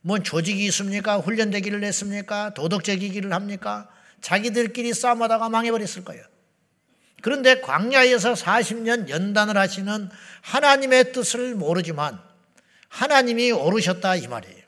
뭔 0.00 0.24
조직이 0.24 0.66
있습니까? 0.66 1.18
훈련되기를 1.18 1.84
했습니까? 1.84 2.52
도덕적이기를 2.54 3.32
합니까? 3.32 3.88
자기들끼리 4.22 4.92
싸움하다가 4.92 5.48
망해버렸을 5.50 6.02
거예요. 6.02 6.31
그런데 7.22 7.60
광야에서 7.60 8.34
40년 8.34 9.08
연단을 9.08 9.56
하시는 9.56 10.10
하나님의 10.42 11.12
뜻을 11.12 11.54
모르지만 11.54 12.20
하나님이 12.88 13.52
오르셨다 13.52 14.16
이 14.16 14.26
말이에요. 14.26 14.62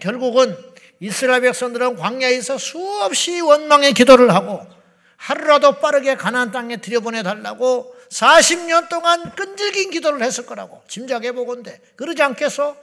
결국은 0.00 0.56
이스라엘 1.00 1.40
백성들은 1.42 1.96
광야에서 1.96 2.58
수없이 2.58 3.40
원망의 3.40 3.94
기도를 3.94 4.34
하고 4.34 4.66
하루라도 5.16 5.78
빠르게 5.78 6.16
가나안 6.16 6.50
땅에 6.50 6.76
들여보내 6.76 7.22
달라고 7.22 7.94
40년 8.10 8.88
동안 8.88 9.34
끈질긴 9.34 9.90
기도를 9.90 10.22
했을 10.22 10.44
거라고 10.44 10.82
짐작해 10.88 11.32
보건데 11.32 11.80
그러지 11.96 12.22
않겠어? 12.22 12.76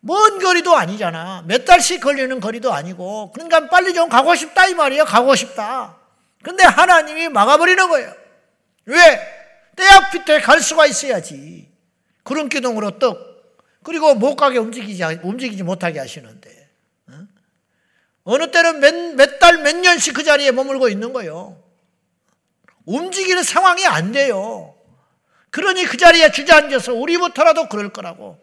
먼 0.00 0.38
거리도 0.38 0.76
아니잖아. 0.76 1.44
몇 1.46 1.64
달씩 1.64 2.00
걸리는 2.00 2.38
거리도 2.40 2.72
아니고 2.72 3.32
그러니까 3.32 3.68
빨리 3.68 3.92
좀 3.92 4.08
가고 4.08 4.34
싶다 4.34 4.68
이 4.68 4.74
말이야. 4.74 5.04
가고 5.04 5.34
싶다. 5.34 5.96
근데 6.42 6.64
하나님이 6.64 7.28
막아버리는 7.28 7.88
거예요. 7.88 8.14
왜? 8.86 8.96
때 9.76 9.84
앞이 9.86 10.24
때갈 10.24 10.60
수가 10.60 10.86
있어야지. 10.86 11.70
그런 12.22 12.48
기둥으로 12.48 12.98
떡 12.98 13.30
그리고 13.82 14.14
못 14.14 14.36
가게 14.36 14.58
움직이지 14.58 15.02
움직이지 15.22 15.62
못하게 15.62 15.98
하시는데 16.00 16.68
어느 18.24 18.50
때는 18.50 19.16
몇 19.16 19.38
달, 19.38 19.58
몇 19.58 19.74
년씩 19.76 20.14
그 20.14 20.22
자리에 20.22 20.52
머물고 20.52 20.88
있는 20.88 21.12
거예요. 21.12 21.60
움직이는 22.84 23.42
상황이 23.42 23.86
안 23.86 24.12
돼요. 24.12 24.74
그러니 25.50 25.84
그 25.84 25.96
자리에 25.96 26.30
주저앉아서 26.30 26.94
우리부터라도 26.94 27.68
그럴 27.68 27.92
거라고. 27.92 28.38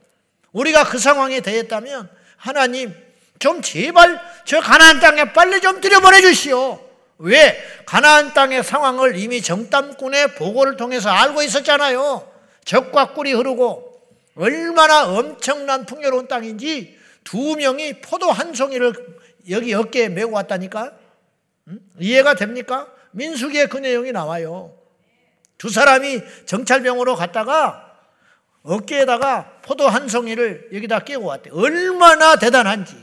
우리가 0.52 0.84
그 0.86 0.98
상황에 0.98 1.42
대했다면 1.42 2.10
하나님 2.36 2.94
좀 3.40 3.62
제발 3.62 4.20
저 4.46 4.60
가나안 4.60 5.00
땅에 5.00 5.32
빨리 5.32 5.62
좀 5.62 5.80
들여보내 5.80 6.22
주시오. 6.22 6.87
왜? 7.20 7.58
가나안 7.86 8.34
땅의 8.34 8.64
상황을 8.64 9.18
이미 9.18 9.42
정탐꾼의 9.42 10.36
보고를 10.36 10.78
통해서 10.78 11.10
알고 11.10 11.42
있었잖아요. 11.42 12.32
적과 12.64 13.14
꿀이 13.14 13.34
흐르고 13.34 14.02
얼마나 14.36 15.08
엄청난 15.08 15.86
풍요로운 15.86 16.28
땅인지 16.28 16.98
두 17.24 17.56
명이 17.56 18.02
포도 18.02 18.32
한 18.32 18.54
송이를 18.54 18.94
여기 19.50 19.74
어깨에 19.74 20.10
메고 20.10 20.34
왔다니까? 20.34 20.94
음? 21.68 21.80
이해가 22.00 22.36
됩니까? 22.36 22.88
민수기에 23.12 23.66
그 23.68 23.78
내용이 23.78 24.12
나와요. 24.12 24.78
두 25.58 25.70
사람이 25.70 26.22
정찰병으로 26.46 27.16
갔다가 27.16 27.84
어깨에다가 28.64 29.60
포도 29.64 29.88
한 29.88 30.08
송이를 30.08 30.70
여기다 30.74 31.00
끼고 31.00 31.26
왔대. 31.26 31.50
얼마나 31.52 32.36
대단한지. 32.36 32.96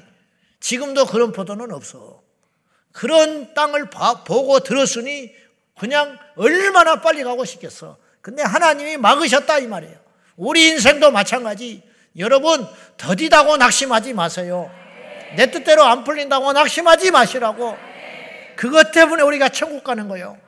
지금도 0.61 1.06
그런 1.06 1.33
포도는 1.33 1.73
없어. 1.73 2.23
그런 2.94 3.52
땅을 3.54 3.90
보고 4.24 4.60
들었으니 4.60 5.32
그냥 5.78 6.16
얼마나 6.36 7.00
빨리 7.00 7.24
가고 7.24 7.44
싶겠어. 7.44 7.96
근데 8.20 8.42
하나님이 8.42 8.96
막으셨다 8.96 9.58
이 9.58 9.66
말이에요. 9.66 9.96
우리 10.36 10.68
인생도 10.68 11.10
마찬가지. 11.10 11.82
여러분 12.16 12.64
더디다고 12.96 13.56
낙심하지 13.56 14.12
마세요. 14.14 14.70
내 15.36 15.50
뜻대로 15.50 15.82
안 15.82 16.04
풀린다고 16.04 16.52
낙심하지 16.52 17.10
마시라고. 17.10 17.76
그것 18.54 18.92
때문에 18.92 19.24
우리가 19.24 19.48
천국 19.48 19.82
가는 19.82 20.06
거예요. 20.06 20.38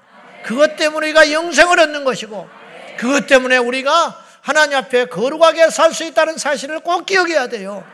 그것 0.44 0.76
때문에 0.76 1.08
우리가 1.08 1.32
영생을 1.32 1.80
얻는 1.80 2.04
것이고 2.04 2.48
그것 2.96 3.26
때문에 3.26 3.56
우리가 3.56 4.24
하나님 4.40 4.78
앞에 4.78 5.06
거룩하게 5.06 5.70
살 5.70 5.92
수 5.92 6.04
있다는 6.04 6.38
사실을 6.38 6.78
꼭 6.78 7.04
기억해야 7.06 7.48
돼요. 7.48 7.84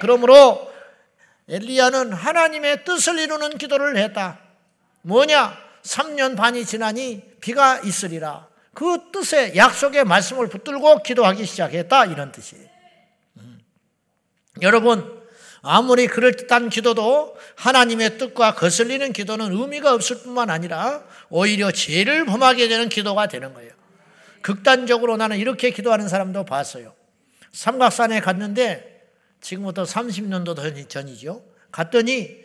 그러므로 0.00 0.71
엘리야는 1.48 2.12
하나님의 2.12 2.84
뜻을 2.84 3.18
이루는 3.18 3.58
기도를 3.58 3.96
했다. 3.96 4.38
뭐냐? 5.02 5.56
3년 5.82 6.36
반이 6.36 6.64
지나니 6.64 7.22
비가 7.40 7.80
있으리라. 7.80 8.48
그 8.74 9.10
뜻의 9.12 9.56
약속의 9.56 10.04
말씀을 10.04 10.48
붙들고 10.48 11.02
기도하기 11.02 11.44
시작했다. 11.44 12.06
이런 12.06 12.32
뜻이. 12.32 12.56
음. 13.38 13.60
여러분, 14.62 15.22
아무리 15.62 16.06
그럴듯한 16.06 16.70
기도도 16.70 17.36
하나님의 17.56 18.18
뜻과 18.18 18.54
거슬리는 18.54 19.12
기도는 19.12 19.52
의미가 19.52 19.94
없을 19.94 20.22
뿐만 20.22 20.50
아니라 20.50 21.04
오히려 21.28 21.70
죄를 21.70 22.24
범하게 22.24 22.68
되는 22.68 22.88
기도가 22.88 23.28
되는 23.28 23.54
거예요. 23.54 23.70
극단적으로 24.42 25.16
나는 25.16 25.38
이렇게 25.38 25.70
기도하는 25.70 26.08
사람도 26.08 26.44
봤어요. 26.44 26.94
삼각산에 27.52 28.20
갔는데 28.20 28.91
지금부터 29.42 29.82
30년도 29.82 30.88
전이죠. 30.88 31.44
갔더니 31.70 32.40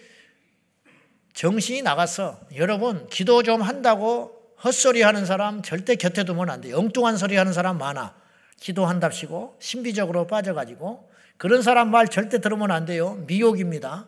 정신이 1.34 1.84
나갔어. 1.84 2.40
여러분, 2.56 3.08
기도 3.08 3.44
좀 3.44 3.62
한다고 3.62 4.34
헛소리 4.64 5.04
하는 5.04 5.26
사람 5.26 5.62
절대 5.62 5.96
곁에 5.96 6.24
두면 6.24 6.50
안 6.50 6.62
돼요. 6.62 6.78
엉뚱한 6.78 7.18
소리 7.18 7.38
하는 7.38 7.54
사람 7.54 7.78
많아. 7.78 8.16
기도한답시고 8.60 9.58
신비적으로 9.60 10.26
빠져가지고 10.26 11.12
그런 11.38 11.62
사람 11.62 11.92
말 11.92 12.08
절대 12.08 12.42
들으면 12.42 12.72
안 12.72 12.86
돼요. 12.86 13.24
미혹입니다. 13.28 14.08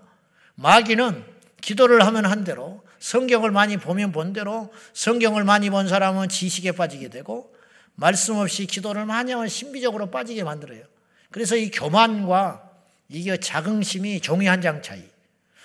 마귀는 0.55 1.23
기도를 1.61 2.03
하면 2.07 2.25
한 2.25 2.43
대로 2.43 2.83
성경을 2.97 3.51
많이 3.51 3.77
보면 3.77 4.11
본 4.11 4.33
대로 4.33 4.73
성경을 4.93 5.43
많이 5.43 5.69
본 5.69 5.87
사람은 5.87 6.29
지식에 6.29 6.71
빠지게 6.71 7.09
되고 7.09 7.53
말씀 7.93 8.37
없이 8.37 8.65
기도를 8.65 9.05
많이 9.05 9.31
하면 9.31 9.47
신비적으로 9.47 10.09
빠지게 10.09 10.43
만들어요. 10.43 10.83
그래서 11.29 11.55
이 11.55 11.69
교만과 11.69 12.68
이게 13.09 13.37
자긍심이 13.37 14.21
종이 14.21 14.47
한 14.47 14.61
장 14.61 14.81
차이. 14.81 15.03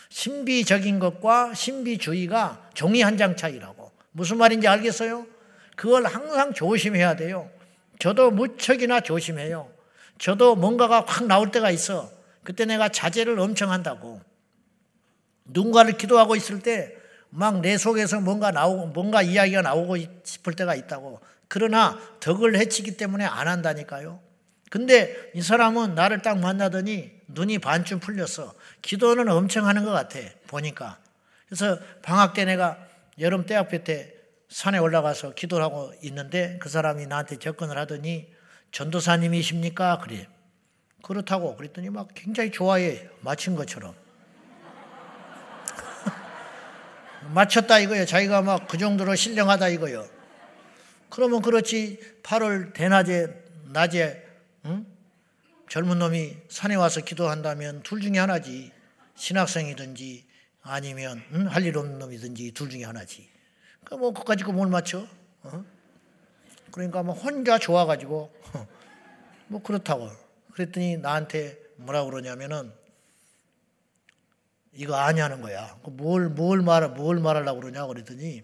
신비적인 0.09 0.99
것과 0.99 1.55
신비주의가 1.55 2.71
종이 2.75 3.03
한 3.03 3.17
장 3.17 3.37
차이라고. 3.37 3.93
무슨 4.13 4.39
말인지 4.39 4.67
알겠어요? 4.69 5.27
그걸 5.77 6.07
항상 6.07 6.53
조심해야 6.55 7.17
돼요. 7.17 7.51
저도 7.99 8.31
무척이나 8.31 9.01
조심해요. 9.01 9.69
저도 10.19 10.55
뭔가가 10.57 11.05
확 11.07 11.27
나올 11.27 11.51
때가 11.51 11.71
있어. 11.71 12.11
그때 12.45 12.65
내가 12.65 12.89
자제를 12.89 13.39
엄청 13.41 13.71
한다고. 13.73 14.21
누군가를 15.47 15.97
기도하고 15.97 16.37
있을 16.37 16.61
때 16.61 16.97
막 17.37 17.61
내 17.63 17.77
속에서 17.77 18.21
뭔가 18.21 18.53
나오고, 18.53 18.87
뭔가 18.89 19.21
이야기가 19.21 19.61
나오고 19.63 19.97
싶을 20.23 20.53
때가 20.55 20.77
있다고. 20.77 21.19
그러나 21.49 21.99
덕을 22.21 22.57
해치기 22.57 22.97
때문에 22.97 23.25
안 23.25 23.49
한다니까요. 23.49 24.21
근데 24.71 25.33
이 25.35 25.43
사람은 25.43 25.97
나를 25.97 26.23
딱 26.23 26.39
만나더니 26.39 27.11
눈이 27.29 27.59
반쯤 27.59 28.01
풀렸어. 28.01 28.55
기도는 28.83 29.29
엄청 29.29 29.67
하는 29.67 29.85
것 29.85 29.91
같아. 29.91 30.19
보니까. 30.47 30.99
그래서 31.47 31.79
방학 32.03 32.35
때 32.35 32.45
내가 32.45 32.79
여름 33.19 33.47
대학교 33.47 33.83
때 33.85 34.13
산에 34.49 34.79
올라가서 34.79 35.35
기도를 35.35 35.65
하고 35.65 35.93
있는데 36.03 36.59
그 36.61 36.69
사람이 36.69 37.07
나한테 37.07 37.39
접근을 37.39 37.79
하더니 37.79 38.33
전도사님이십니까? 38.73 39.99
그래. 39.99 40.29
그렇다고 41.03 41.57
그랬더니 41.57 41.91
막 41.91 42.09
굉장히 42.15 42.51
좋아해. 42.51 43.09
맞힌 43.21 43.57
것처럼. 43.57 43.95
맞췄다 47.35 47.79
이거예요. 47.81 48.07
자기가 48.07 48.43
막 48.43 48.67
그 48.69 48.79
정도로 48.79 49.15
신령하다 49.15 49.69
이거예요. 49.69 50.07
그러면 51.11 51.43
그렇지 51.43 52.01
8월 52.23 52.73
대낮에 52.75 53.45
낮에 53.71 54.25
응? 54.65 54.87
젊은 55.69 55.99
놈이 55.99 56.37
산에 56.49 56.75
와서 56.75 57.01
기도한다면 57.01 57.83
둘 57.83 58.01
중에 58.01 58.19
하나지. 58.19 58.73
신학생이든지 59.17 60.27
아니면 60.63 61.23
응? 61.33 61.47
할일 61.47 61.79
없는 61.79 61.99
놈이든지 61.99 62.53
둘 62.53 62.71
중에 62.71 62.85
하나지. 62.85 63.29
그러니까 63.85 64.09
그거 64.09 64.25
가지고 64.25 64.53
뭘 64.53 64.69
맞춰? 64.69 65.07
어? 65.43 65.65
그러니까 66.71 67.03
뭐 67.03 67.15
혼자 67.15 67.59
좋아가지고 67.59 68.35
뭐 69.49 69.63
그렇다고 69.63 70.11
그랬더니 70.53 70.97
나한테 70.97 71.59
뭐라 71.77 72.05
그러냐면은 72.05 72.73
이거 74.73 74.97
아냐는 74.97 75.41
거야. 75.41 75.79
뭘, 75.85 76.29
뭘 76.29 76.63
말, 76.63 76.89
뭘 76.89 77.21
말하려고 77.21 77.61
그러냐 77.61 77.87
그랬더니 77.87 78.43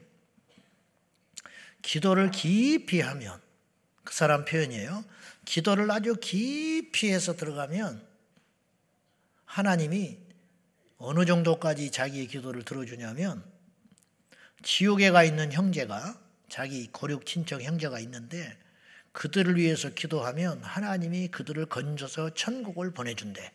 기도를 1.82 2.30
깊이 2.30 3.00
하면 3.00 3.40
그 4.04 4.14
사람 4.14 4.44
표현이에요. 4.44 5.04
기도를 5.50 5.90
아주 5.90 6.14
깊이 6.14 7.12
해서 7.12 7.34
들어가면 7.34 8.06
하나님이 9.46 10.16
어느 10.98 11.24
정도까지 11.24 11.90
자기의 11.90 12.28
기도를 12.28 12.62
들어주냐면 12.62 13.42
지옥에 14.62 15.10
가 15.10 15.24
있는 15.24 15.50
형제가 15.50 16.16
자기 16.48 16.86
고륙 16.92 17.26
친척 17.26 17.62
형제가 17.62 17.98
있는데 17.98 18.56
그들을 19.10 19.56
위해서 19.56 19.90
기도하면 19.90 20.62
하나님이 20.62 21.28
그들을 21.28 21.66
건져서 21.66 22.34
천국을 22.34 22.92
보내준대. 22.92 23.50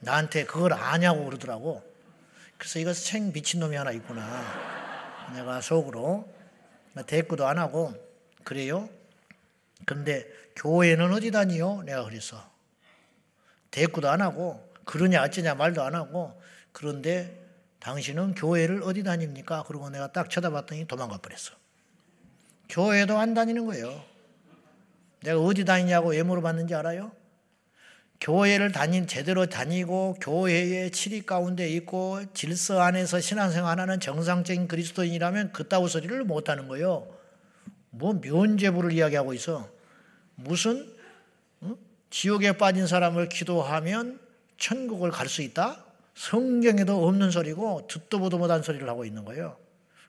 나한테 0.00 0.44
그걸 0.44 0.72
아냐고 0.72 1.24
그러더라고. 1.24 1.84
그래서 2.58 2.80
이거 2.80 2.92
생 2.92 3.32
미친놈이 3.32 3.76
하나 3.76 3.92
있구나. 3.92 5.32
내가 5.36 5.60
속으로 5.60 6.34
대꾸도 7.06 7.46
안 7.46 7.58
하고 7.58 7.94
그래요? 8.42 8.88
근데 9.86 10.26
교회는 10.56 11.12
어디 11.12 11.30
다니요? 11.30 11.82
내가 11.82 12.04
그랬어. 12.04 12.42
대꾸도 13.70 14.08
안 14.08 14.20
하고 14.20 14.72
그러냐 14.84 15.22
어쩌냐 15.22 15.54
말도 15.54 15.82
안 15.82 15.94
하고 15.94 16.40
그런데 16.72 17.42
당신은 17.80 18.34
교회를 18.34 18.82
어디 18.82 19.02
다닙니까? 19.02 19.64
그러고 19.66 19.90
내가 19.90 20.12
딱 20.12 20.30
쳐다봤더니 20.30 20.86
도망가 20.86 21.18
버렸어. 21.18 21.52
교회도 22.68 23.18
안 23.18 23.34
다니는 23.34 23.66
거예요. 23.66 24.02
내가 25.22 25.40
어디 25.40 25.64
다니냐고 25.64 26.10
왜 26.10 26.22
물어봤는지 26.22 26.74
알아요? 26.74 27.12
교회를 28.20 28.72
다닌 28.72 29.06
제대로 29.06 29.46
다니고 29.46 30.14
교회의 30.20 30.92
치리 30.92 31.26
가운데 31.26 31.68
있고 31.68 32.22
질서 32.32 32.80
안에서 32.80 33.20
신앙생활하는 33.20 34.00
정상적인 34.00 34.66
그리스도인이라면 34.66 35.52
그따위 35.52 35.88
소리를 35.88 36.24
못 36.24 36.48
하는 36.48 36.68
거요. 36.68 37.13
뭐 37.94 38.14
면죄부를 38.14 38.92
이야기하고 38.92 39.34
있어. 39.34 39.68
무슨 40.34 40.92
어? 41.60 41.76
지옥에 42.10 42.56
빠진 42.56 42.86
사람을 42.86 43.28
기도하면 43.28 44.20
천국을 44.58 45.10
갈 45.10 45.28
수 45.28 45.42
있다? 45.42 45.84
성경에도 46.14 47.06
없는 47.06 47.30
소리고 47.30 47.86
듣도 47.88 48.20
보도 48.20 48.38
못한 48.38 48.62
소리를 48.62 48.88
하고 48.88 49.04
있는 49.04 49.24
거예요. 49.24 49.56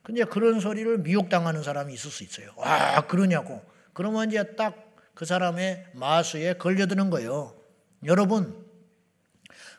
근데 0.03 0.23
그런 0.23 0.59
소리를 0.59 0.99
미혹당하는 0.99 1.63
사람이 1.63 1.93
있을 1.93 2.11
수 2.11 2.23
있어요. 2.23 2.51
와, 2.57 3.07
그러냐고. 3.07 3.63
그러면 3.93 4.29
이제 4.29 4.55
딱 4.55 4.85
그 5.15 5.23
사람의 5.25 5.87
마수에 5.93 6.53
걸려드는 6.53 7.09
거예요. 7.09 7.55
여러분, 8.03 8.63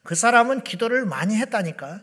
그 0.03 0.15
사람은 0.15 0.65
기도를 0.65 1.05
많이 1.05 1.37
했다니까. 1.37 2.01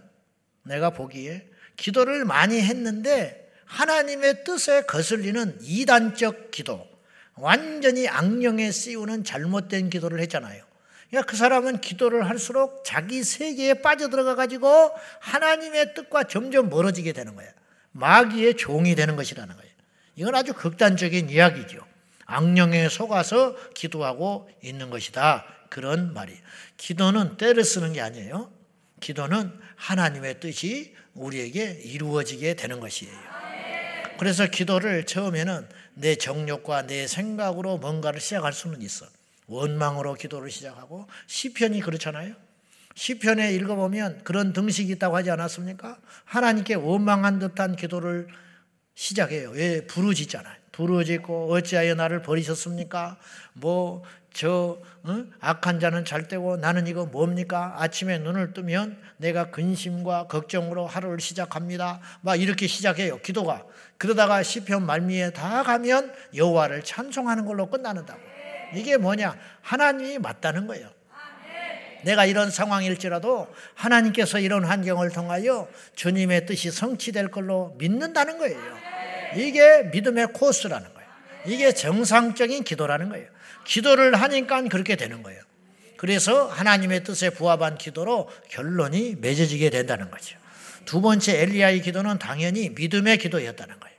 내가 0.64 0.92
보기에. 0.92 1.50
기도를 1.76 2.24
많이 2.24 2.62
했는데 2.62 3.43
하나님의 3.66 4.44
뜻에 4.44 4.84
거슬리는 4.84 5.58
이단적 5.62 6.52
기도, 6.52 6.88
완전히 7.36 8.08
악령에 8.08 8.72
씌우는 8.72 9.24
잘못된 9.24 9.90
기도를 9.90 10.20
했잖아요. 10.22 10.64
그러니까 11.10 11.30
그 11.30 11.38
사람은 11.38 11.82
기도를 11.82 12.28
할수록 12.28 12.84
자기 12.86 13.24
세계에 13.24 13.76
빠져들어가 13.76 14.36
가지고 14.36 14.92
하나님의 15.20 15.94
뜻과 15.94 16.24
점점 16.24 16.70
멀어지게 16.70 17.14
되는 17.14 17.36
거예요. 17.36 17.52
마귀의 17.92 18.58
종이 18.58 18.96
되는 18.96 19.16
것이라는 19.16 19.56
거예요. 19.56 19.72
이건 20.16 20.36
아주 20.36 20.54
극단적인 20.54 21.30
이야기죠. 21.30 21.86
악령에 22.26 22.90
속아서 22.90 23.56
기도하고 23.74 24.50
있는 24.64 24.90
것이다. 24.90 25.46
그런 25.70 26.14
말이. 26.14 26.34
기도는 26.78 27.38
때를 27.38 27.64
쓰는 27.64 27.94
게 27.94 28.02
아니에요. 28.02 28.52
기도는 29.00 29.52
하나님의 29.76 30.40
뜻이 30.40 30.96
우리에게 31.14 31.82
이루어지게 31.84 32.56
되는 32.56 32.80
것이에요. 32.80 33.33
그래서 34.18 34.48
기도를 34.48 35.06
처음에는 35.06 35.68
내 35.96 36.16
정욕과 36.16 36.88
내 36.88 37.08
생각으로 37.08 37.78
뭔가를 37.78 38.20
시작할 38.20 38.54
수는 38.54 38.82
있어. 38.82 39.06
원망으로 39.48 40.14
기도를 40.14 40.50
시작하고 40.50 41.08
시편이 41.28 41.82
그렇잖아요. 41.82 42.34
시편에 42.96 43.54
읽어보면 43.54 44.22
그런 44.24 44.54
등식이 44.54 44.92
있다고 44.94 45.16
하지 45.16 45.32
않았습니까? 45.32 45.98
하나님께 46.26 46.76
원망한 46.76 47.40
듯한 47.40 47.76
기도를 47.76 48.28
시작해요. 48.96 49.50
왜 49.52 49.86
부르짖잖아요. 49.88 50.56
부르짖고 50.72 51.52
어찌하여 51.52 51.96
나를 51.96 52.22
버리셨습니까? 52.22 53.18
뭐저 53.54 54.80
악한 55.40 55.80
자는 55.80 56.06
잘 56.06 56.28
때고 56.28 56.58
나는 56.58 56.88
이거 56.88 57.06
뭡니까? 57.06 57.76
아침에 57.78 58.20
눈을 58.20 58.54
뜨면 58.54 59.00
내가 59.18 59.52
근심과 59.52 60.28
걱정으로 60.28 60.88
하루를 60.88 61.20
시작합니다. 61.20 62.00
막 62.22 62.40
이렇게 62.40 62.68
시작해요. 62.68 63.20
기도가. 63.20 63.66
그러다가 63.98 64.44
시편 64.44 64.86
말미에 64.86 65.32
다 65.32 65.64
가면 65.64 66.14
여호와를 66.36 66.84
찬송하는 66.84 67.46
걸로 67.46 67.70
끝나는다고. 67.70 68.20
이게 68.74 68.98
뭐냐? 68.98 69.38
하나님이 69.62 70.20
맞다는 70.20 70.68
거예요. 70.68 70.90
내가 72.04 72.26
이런 72.26 72.52
상황일지라도 72.52 73.48
하나님께서 73.76 74.40
이런 74.40 74.66
환경을 74.66 75.10
통하여 75.12 75.70
주님의 75.96 76.46
뜻이 76.46 76.70
성취될 76.70 77.30
걸로 77.32 77.76
믿는다는 77.78 78.38
거예요. 78.38 78.60
이게 79.36 79.84
믿음의 79.84 80.28
코스라는 80.34 80.94
거예요. 80.94 81.10
이게 81.46 81.74
정상적인 81.74 82.64
기도라는 82.64 83.10
거예요. 83.10 83.28
기도를 83.66 84.16
하니까 84.16 84.62
그렇게 84.64 84.96
되는 84.96 85.24
거예요. 85.24 85.42
그래서 85.98 86.48
하나님의 86.48 87.06
뜻에 87.06 87.30
부합한 87.30 87.78
기도로 87.78 88.30
결론이 88.50 89.16
맺어지게 89.22 89.70
된다는 89.70 90.12
거죠. 90.12 90.38
두 90.86 91.02
번째 91.02 91.42
엘리야의 91.42 91.82
기도는 91.82 92.20
당연히 92.20 92.70
믿음의 92.70 93.18
기도였다는 93.18 93.80
거예요. 93.80 93.98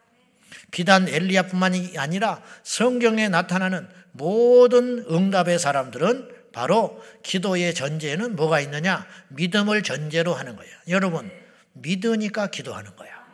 비단 0.70 1.08
엘리야뿐만이 1.08 1.94
아니라 1.96 2.42
성경에 2.62 3.28
나타나는 3.28 3.88
모든 4.12 5.04
응답의 5.10 5.58
사람들은 5.58 6.32
바로 6.52 7.02
기도의 7.22 7.74
전제에는 7.74 8.36
뭐가 8.36 8.60
있느냐? 8.60 9.06
믿음을 9.28 9.82
전제로 9.82 10.34
하는 10.34 10.56
거예요. 10.56 10.72
여러분, 10.88 11.30
믿으니까 11.74 12.48
기도하는 12.48 12.94
거야. 12.96 13.24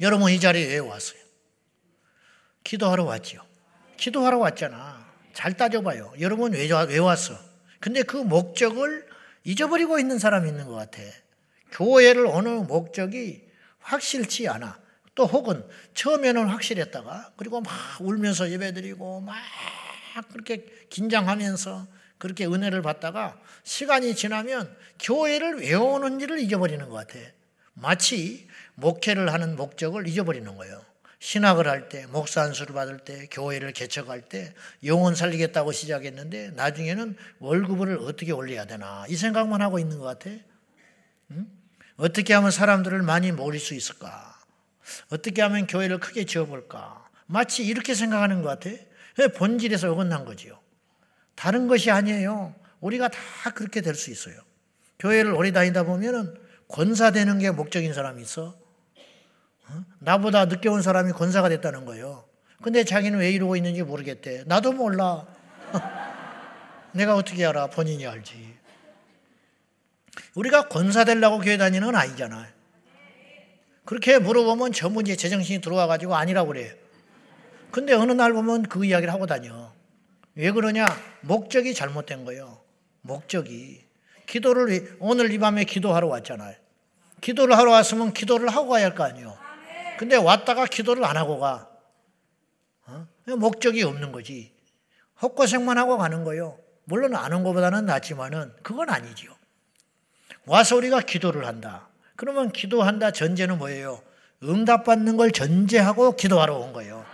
여러분 0.00 0.30
이 0.32 0.40
자리에 0.40 0.66
왜 0.66 0.78
왔어요? 0.78 1.18
기도하러 2.64 3.04
왔지요. 3.04 3.40
기도하러 3.96 4.38
왔잖아. 4.38 5.04
잘 5.32 5.56
따져봐요. 5.56 6.14
여러분 6.20 6.52
왜, 6.52 6.68
왜 6.68 6.98
왔어? 6.98 7.38
근데 7.80 8.02
그 8.02 8.16
목적을 8.16 9.06
잊어버리고 9.44 9.98
있는 9.98 10.18
사람이 10.18 10.48
있는 10.48 10.66
것 10.66 10.74
같아. 10.74 10.98
교회를 11.74 12.26
어느 12.26 12.48
목적이 12.48 13.44
확실치 13.80 14.48
않아. 14.48 14.78
또 15.14 15.26
혹은 15.26 15.64
처음에는 15.94 16.46
확실했다가 16.46 17.34
그리고 17.36 17.60
막 17.60 17.72
울면서 18.00 18.50
예배드리고 18.50 19.20
막 19.20 19.36
그렇게 20.32 20.64
긴장하면서 20.90 21.86
그렇게 22.18 22.46
은혜를 22.46 22.82
받다가 22.82 23.38
시간이 23.64 24.14
지나면 24.14 24.74
교회를 25.00 25.60
외우는지를 25.60 26.38
잊어버리는 26.40 26.88
것 26.88 26.94
같아. 26.94 27.18
마치 27.74 28.48
목회를 28.76 29.32
하는 29.32 29.56
목적을 29.56 30.06
잊어버리는 30.06 30.56
거예요. 30.56 30.84
신학을 31.18 31.66
할 31.66 31.88
때, 31.88 32.06
목사 32.06 32.42
안수를 32.42 32.74
받을 32.74 32.98
때, 32.98 33.26
교회를 33.30 33.72
개척할 33.72 34.28
때 34.28 34.52
영혼 34.84 35.14
살리겠다고 35.14 35.72
시작했는데 35.72 36.50
나중에는 36.50 37.16
월급을 37.38 37.98
어떻게 38.02 38.30
올려야 38.30 38.66
되나 38.66 39.06
이 39.08 39.16
생각만 39.16 39.62
하고 39.62 39.78
있는 39.78 39.98
것 39.98 40.04
같아. 40.04 40.30
응? 41.30 41.63
어떻게 41.96 42.34
하면 42.34 42.50
사람들을 42.50 43.02
많이 43.02 43.32
모일 43.32 43.60
수 43.60 43.74
있을까? 43.74 44.34
어떻게 45.10 45.42
하면 45.42 45.66
교회를 45.66 45.98
크게 46.00 46.24
지어볼까? 46.24 47.04
마치 47.26 47.64
이렇게 47.64 47.94
생각하는 47.94 48.42
것 48.42 48.48
같아. 48.60 48.70
본질에서 49.36 49.92
어긋난 49.92 50.24
거지요. 50.24 50.58
다른 51.34 51.68
것이 51.68 51.90
아니에요. 51.90 52.54
우리가 52.80 53.08
다 53.08 53.18
그렇게 53.54 53.80
될 53.80 53.94
수 53.94 54.10
있어요. 54.10 54.36
교회를 54.98 55.32
오래 55.32 55.52
다니다 55.52 55.84
보면은 55.84 56.34
권사되는 56.68 57.38
게 57.38 57.50
목적인 57.50 57.94
사람이 57.94 58.22
있어. 58.22 58.56
어? 59.68 59.84
나보다 60.00 60.44
늦게 60.46 60.68
온 60.68 60.82
사람이 60.82 61.12
권사가 61.12 61.48
됐다는 61.48 61.84
거예요. 61.84 62.24
근데 62.62 62.84
자기는 62.84 63.18
왜 63.18 63.30
이러고 63.30 63.56
있는지 63.56 63.82
모르겠대. 63.82 64.44
나도 64.46 64.72
몰라. 64.72 65.26
내가 66.92 67.14
어떻게 67.16 67.44
알아? 67.44 67.68
본인이 67.68 68.06
알지. 68.06 68.53
우리가 70.34 70.68
권사 70.68 71.04
되려고 71.04 71.38
교회 71.38 71.56
다니는 71.56 71.86
건 71.86 71.96
아니잖아요. 71.96 72.46
그렇게 73.84 74.18
물어보면 74.18 74.72
전부 74.72 75.00
이제 75.02 75.14
제정신이 75.16 75.60
들어와가지고 75.60 76.14
아니라고 76.14 76.48
그래. 76.48 76.76
근데 77.70 77.92
어느 77.92 78.12
날 78.12 78.32
보면 78.32 78.64
그 78.64 78.84
이야기를 78.84 79.12
하고 79.12 79.26
다녀. 79.26 79.72
왜 80.34 80.50
그러냐? 80.50 80.86
목적이 81.20 81.74
잘못된 81.74 82.24
거예요. 82.24 82.60
목적이. 83.02 83.84
기도를, 84.26 84.96
오늘 85.00 85.30
이 85.32 85.38
밤에 85.38 85.64
기도하러 85.64 86.06
왔잖아요. 86.08 86.56
기도를 87.20 87.56
하러 87.58 87.72
왔으면 87.72 88.12
기도를 88.12 88.48
하고 88.48 88.68
가야 88.68 88.84
할 88.86 88.94
거 88.94 89.04
아니에요. 89.04 89.36
근데 89.98 90.16
왔다가 90.16 90.66
기도를 90.66 91.04
안 91.04 91.16
하고 91.16 91.38
가. 91.38 91.68
어? 92.86 93.06
목적이 93.38 93.82
없는 93.84 94.12
거지. 94.12 94.52
헛고생만 95.22 95.78
하고 95.78 95.96
가는 95.98 96.24
거예요. 96.24 96.58
물론 96.84 97.14
아는 97.14 97.42
것보다는 97.44 97.86
낫지만은 97.86 98.52
그건 98.62 98.90
아니지요. 98.90 99.33
와서 100.46 100.76
우리가 100.76 101.00
기도를 101.00 101.46
한다. 101.46 101.88
그러면 102.16 102.50
기도한다 102.50 103.10
전제는 103.10 103.58
뭐예요? 103.58 104.00
응답받는 104.42 105.16
걸 105.16 105.30
전제하고 105.30 106.16
기도하러 106.16 106.56
온 106.56 106.72
거예요. 106.72 107.04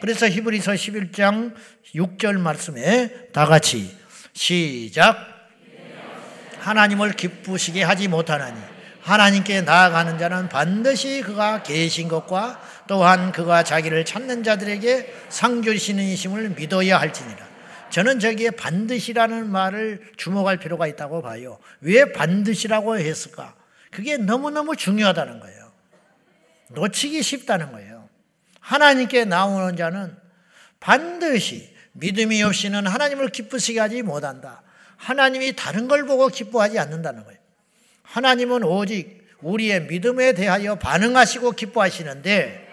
그래서 0.00 0.28
히브리서 0.28 0.72
11장 0.72 1.54
6절 1.94 2.38
말씀에 2.38 3.28
다 3.32 3.46
같이 3.46 3.96
시작 4.32 5.16
하나님을 6.58 7.12
기쁘시게 7.12 7.82
하지 7.82 8.08
못하나니 8.08 8.58
하나님께 9.02 9.62
나아가는 9.62 10.18
자는 10.18 10.48
반드시 10.48 11.20
그가 11.20 11.62
계신 11.62 12.08
것과 12.08 12.60
또한 12.86 13.32
그가 13.32 13.62
자기를 13.62 14.06
찾는 14.06 14.42
자들에게 14.42 15.14
상 15.28 15.62
주시는 15.62 16.02
이심을 16.02 16.50
믿어야 16.50 16.98
할지니라. 16.98 17.53
저는 17.94 18.18
저기에 18.18 18.50
반드시라는 18.50 19.48
말을 19.52 20.02
주목할 20.16 20.56
필요가 20.56 20.88
있다고 20.88 21.22
봐요. 21.22 21.60
왜 21.80 22.10
반드시라고 22.10 22.98
했을까? 22.98 23.54
그게 23.92 24.16
너무너무 24.16 24.74
중요하다는 24.74 25.38
거예요. 25.38 25.70
놓치기 26.70 27.22
쉽다는 27.22 27.70
거예요. 27.70 28.08
하나님께 28.58 29.26
나오는 29.26 29.76
자는 29.76 30.12
반드시 30.80 31.72
믿음이 31.92 32.42
없이는 32.42 32.84
하나님을 32.84 33.28
기쁘시게 33.28 33.78
하지 33.78 34.02
못한다. 34.02 34.64
하나님이 34.96 35.54
다른 35.54 35.86
걸 35.86 36.04
보고 36.04 36.26
기뻐하지 36.26 36.80
않는다는 36.80 37.22
거예요. 37.22 37.38
하나님은 38.02 38.64
오직 38.64 39.24
우리의 39.40 39.84
믿음에 39.84 40.32
대하여 40.32 40.74
반응하시고 40.80 41.52
기뻐하시는데 41.52 42.66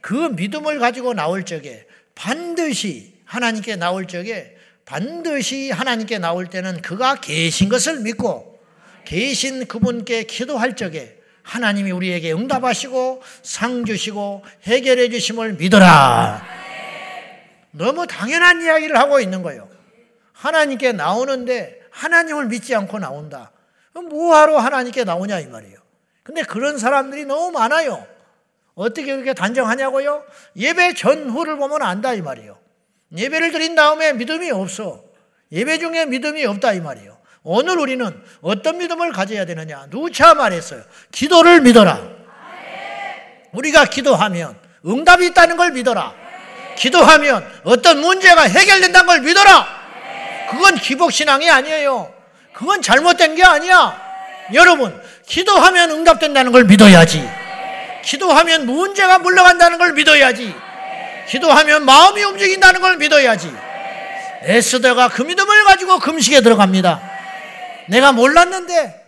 그 0.00 0.14
믿음을 0.14 0.78
가지고 0.78 1.12
나올 1.12 1.44
적에 1.44 1.88
반드시 2.14 3.13
하나님께 3.24 3.76
나올 3.76 4.06
적에 4.06 4.56
반드시 4.84 5.70
하나님께 5.70 6.18
나올 6.18 6.46
때는 6.48 6.82
그가 6.82 7.16
계신 7.16 7.68
것을 7.68 8.00
믿고 8.00 8.58
계신 9.04 9.66
그분께 9.66 10.24
기도할 10.24 10.76
적에 10.76 11.18
하나님이 11.42 11.90
우리에게 11.90 12.32
응답하시고 12.32 13.22
상 13.42 13.84
주시고 13.84 14.44
해결해 14.64 15.10
주심을 15.10 15.54
믿어라. 15.54 16.42
너무 17.70 18.06
당연한 18.06 18.62
이야기를 18.62 18.96
하고 18.96 19.20
있는 19.20 19.42
거예요. 19.42 19.68
하나님께 20.32 20.92
나오는데 20.92 21.80
하나님을 21.90 22.46
믿지 22.46 22.74
않고 22.74 22.98
나온다. 22.98 23.52
뭐하러 23.92 24.58
하나님께 24.58 25.04
나오냐 25.04 25.40
이 25.40 25.46
말이에요. 25.46 25.78
근데 26.22 26.42
그런 26.42 26.78
사람들이 26.78 27.24
너무 27.26 27.52
많아요. 27.52 28.06
어떻게 28.74 29.12
그렇게 29.12 29.34
단정하냐고요? 29.34 30.24
예배 30.56 30.94
전후를 30.94 31.56
보면 31.58 31.82
안다 31.82 32.14
이 32.14 32.22
말이에요. 32.22 32.58
예배를 33.16 33.52
드린 33.52 33.74
다음에 33.74 34.12
믿음이 34.12 34.50
없어. 34.50 35.02
예배 35.52 35.78
중에 35.78 36.06
믿음이 36.06 36.44
없다 36.46 36.72
이 36.72 36.80
말이에요. 36.80 37.18
오늘 37.42 37.78
우리는 37.78 38.22
어떤 38.40 38.78
믿음을 38.78 39.12
가져야 39.12 39.44
되느냐? 39.44 39.86
누차 39.90 40.34
말했어요. 40.34 40.82
기도를 41.12 41.60
믿어라. 41.60 42.00
우리가 43.52 43.84
기도하면 43.84 44.56
응답이 44.84 45.26
있다는 45.26 45.56
걸 45.56 45.72
믿어라. 45.72 46.14
기도하면 46.76 47.46
어떤 47.62 48.00
문제가 48.00 48.42
해결된다는 48.42 49.06
걸 49.06 49.20
믿어라. 49.20 49.84
그건 50.50 50.74
기복신앙이 50.76 51.48
아니에요. 51.50 52.12
그건 52.52 52.82
잘못된 52.82 53.34
게 53.34 53.44
아니야. 53.44 54.00
여러분, 54.52 55.00
기도하면 55.26 55.90
응답된다는 55.90 56.52
걸 56.52 56.64
믿어야지. 56.64 57.28
기도하면 58.02 58.66
문제가 58.66 59.18
물러간다는 59.18 59.78
걸 59.78 59.92
믿어야지. 59.92 60.54
기도하면 61.28 61.84
마음이 61.84 62.22
움직인다는 62.22 62.80
걸 62.80 62.96
믿어야지. 62.96 63.52
에스더가 64.42 65.08
그 65.08 65.22
믿음을 65.22 65.64
가지고 65.64 65.98
금식에 65.98 66.40
들어갑니다. 66.42 67.00
내가 67.88 68.12
몰랐는데 68.12 69.02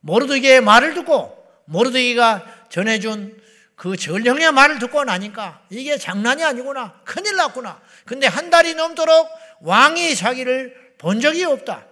모르드기의 0.00 0.60
말을 0.60 0.94
듣고 0.94 1.36
모르드기가 1.64 2.44
전해준 2.68 3.40
그 3.74 3.96
전령의 3.96 4.52
말을 4.52 4.78
듣고 4.78 5.04
나니까 5.04 5.62
이게 5.70 5.96
장난이 5.96 6.44
아니구나. 6.44 7.00
큰일 7.04 7.36
났구나. 7.36 7.80
근데 8.04 8.26
한 8.26 8.50
달이 8.50 8.74
넘도록 8.74 9.28
왕이 9.62 10.14
자기를 10.16 10.94
본 10.98 11.20
적이 11.20 11.44
없다. 11.44 11.86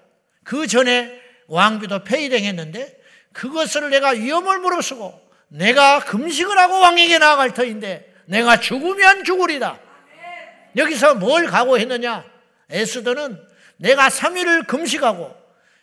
그 0.45 0.67
전에 0.67 1.19
왕비도 1.47 2.05
폐위당했는데 2.05 2.99
그것을 3.33 3.91
내가 3.91 4.11
위험을 4.11 4.59
무릅쓰고 4.59 5.29
내가 5.49 6.01
금식을 6.01 6.59
하고 6.59 6.81
왕에게 6.81 7.19
나아갈 7.19 7.55
터인데 7.55 8.08
내가 8.29 8.61
죽으면 8.61 9.25
죽으리다. 9.25 9.79
여기서 10.77 11.15
뭘 11.15 11.47
각오했느냐? 11.47 12.25
에스더는 12.71 13.41
내가 13.79 14.09
3일을 14.09 14.67
금식하고 14.67 15.35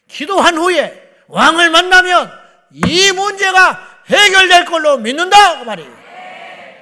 기도한 0.08 0.58
후에 0.58 1.02
왕을 1.28 1.72
만나면 1.72 2.32
이 2.72 3.12
문제가 3.12 4.02
해결될 4.08 4.66
걸로 4.66 4.98
믿는다 4.98 5.60
그 5.60 5.64
말이에요. 5.64 6.06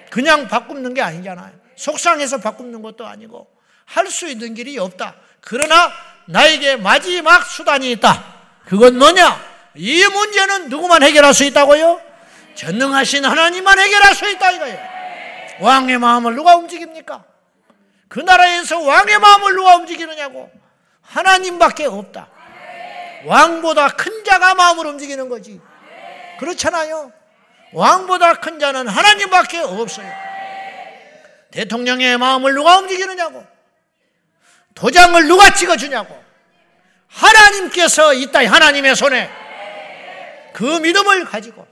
그냥 0.10 0.48
바꾸는 0.48 0.94
게 0.94 1.02
아니잖아요. 1.02 1.54
속상해서 1.76 2.40
바꾸는 2.40 2.82
것도 2.82 3.08
아니고 3.08 3.48
할 3.86 4.08
수 4.08 4.28
있는 4.28 4.54
길이 4.54 4.78
없다. 4.78 5.16
그러나 5.42 5.92
나에게 6.26 6.76
마지막 6.78 7.46
수단이 7.46 7.92
있다. 7.94 8.24
그건 8.66 8.98
뭐냐? 8.98 9.42
이 9.76 10.06
문제는 10.06 10.70
누구만 10.70 11.04
해결할 11.04 11.34
수 11.34 11.44
있다고요? 11.46 12.02
전능하신 12.56 13.26
하나님만 13.26 13.80
해결할 13.80 14.14
수 14.14 14.30
있다 14.30 14.52
이거예요. 14.52 14.93
왕의 15.64 15.98
마음을 15.98 16.36
누가 16.36 16.58
움직입니까? 16.58 17.24
그 18.10 18.20
나라에서 18.20 18.82
왕의 18.82 19.18
마음을 19.18 19.56
누가 19.56 19.78
움직이느냐고? 19.78 20.52
하나님밖에 21.02 21.86
없다. 21.86 22.28
왕보다 23.26 23.88
큰 23.90 24.26
자가 24.26 24.56
마음을 24.56 24.86
움직이는 24.88 25.30
거지. 25.30 25.62
그렇잖아요. 26.38 27.14
왕보다 27.72 28.34
큰 28.36 28.60
자는 28.60 28.90
하나님밖에 28.90 29.60
없어요. 29.60 30.12
대통령의 31.52 32.18
마음을 32.18 32.54
누가 32.54 32.80
움직이느냐고. 32.80 33.46
도장을 34.76 35.28
누가 35.28 35.54
찍어주냐고. 35.54 36.22
하나님께서 37.08 38.14
있다. 38.14 38.40
하나님의 38.40 38.98
손에. 38.98 39.30
그 40.52 40.64
믿음을 40.64 41.24
가지고 41.24 41.66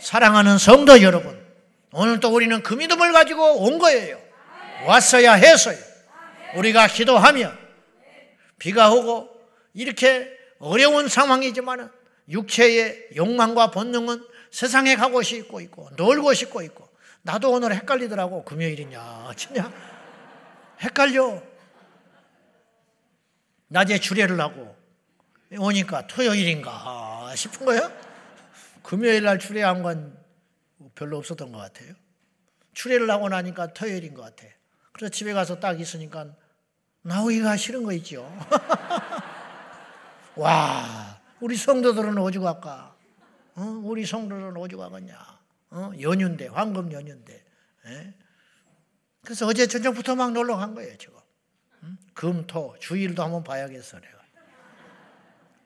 사랑하는 0.00 0.58
성도 0.58 1.00
여러분. 1.02 1.45
오늘 1.92 2.20
또 2.20 2.34
우리는 2.34 2.62
그 2.62 2.74
믿음을 2.74 3.12
가지고 3.12 3.62
온 3.64 3.78
거예요. 3.78 4.20
왔어야 4.86 5.34
했어요. 5.34 5.78
우리가 6.56 6.86
기도하면 6.88 7.56
비가 8.58 8.92
오고 8.92 9.28
이렇게 9.74 10.30
어려운 10.58 11.08
상황이지만 11.08 11.90
육체의 12.28 13.08
욕망과 13.16 13.70
본능은 13.70 14.24
세상에 14.50 14.96
가고 14.96 15.22
싶고 15.22 15.60
있고 15.60 15.90
놀고 15.96 16.34
싶고 16.34 16.62
있고 16.62 16.88
나도 17.22 17.50
오늘 17.52 17.74
헷갈리더라고. 17.74 18.44
금요일이냐? 18.44 19.32
진짜 19.36 19.70
헷갈려. 20.80 21.42
낮에 23.68 23.98
주례를 23.98 24.40
하고 24.40 24.76
오니까 25.58 26.06
토요일인가 26.06 27.32
싶은 27.34 27.66
거예요 27.66 27.90
금요일 28.82 29.24
날 29.24 29.38
주례한 29.38 29.82
건 29.82 30.15
별로 30.94 31.18
없었던 31.18 31.52
것 31.52 31.58
같아요 31.58 31.94
추례를 32.74 33.10
하고 33.10 33.28
나니까 33.28 33.72
토요일인 33.72 34.14
것 34.14 34.22
같아 34.22 34.46
그래서 34.92 35.10
집에 35.10 35.32
가서 35.32 35.60
딱 35.60 35.80
있으니까 35.80 36.34
나오기가 37.02 37.56
싫은 37.56 37.84
거 37.84 37.92
있죠 37.92 38.30
와, 40.36 41.18
우리 41.40 41.56
성도들은 41.56 42.18
어디 42.18 42.38
갈까? 42.38 42.94
어? 43.54 43.62
우리 43.84 44.04
성도들은 44.04 44.56
어디 44.58 44.76
가겠냐? 44.76 45.16
어? 45.70 45.92
연휴인데, 45.98 46.48
황금 46.48 46.92
연휴인데. 46.92 47.44
예? 47.86 48.14
그래서 49.24 49.46
어제 49.46 49.66
저녁부터 49.66 50.14
막 50.14 50.32
놀러 50.32 50.56
간 50.56 50.74
거예요, 50.74 50.96
지금. 50.98 51.18
음? 51.82 51.98
금, 52.12 52.46
토, 52.46 52.76
주일도 52.78 53.22
한번 53.22 53.42
봐야겠어, 53.42 53.98
내가. 53.98 54.16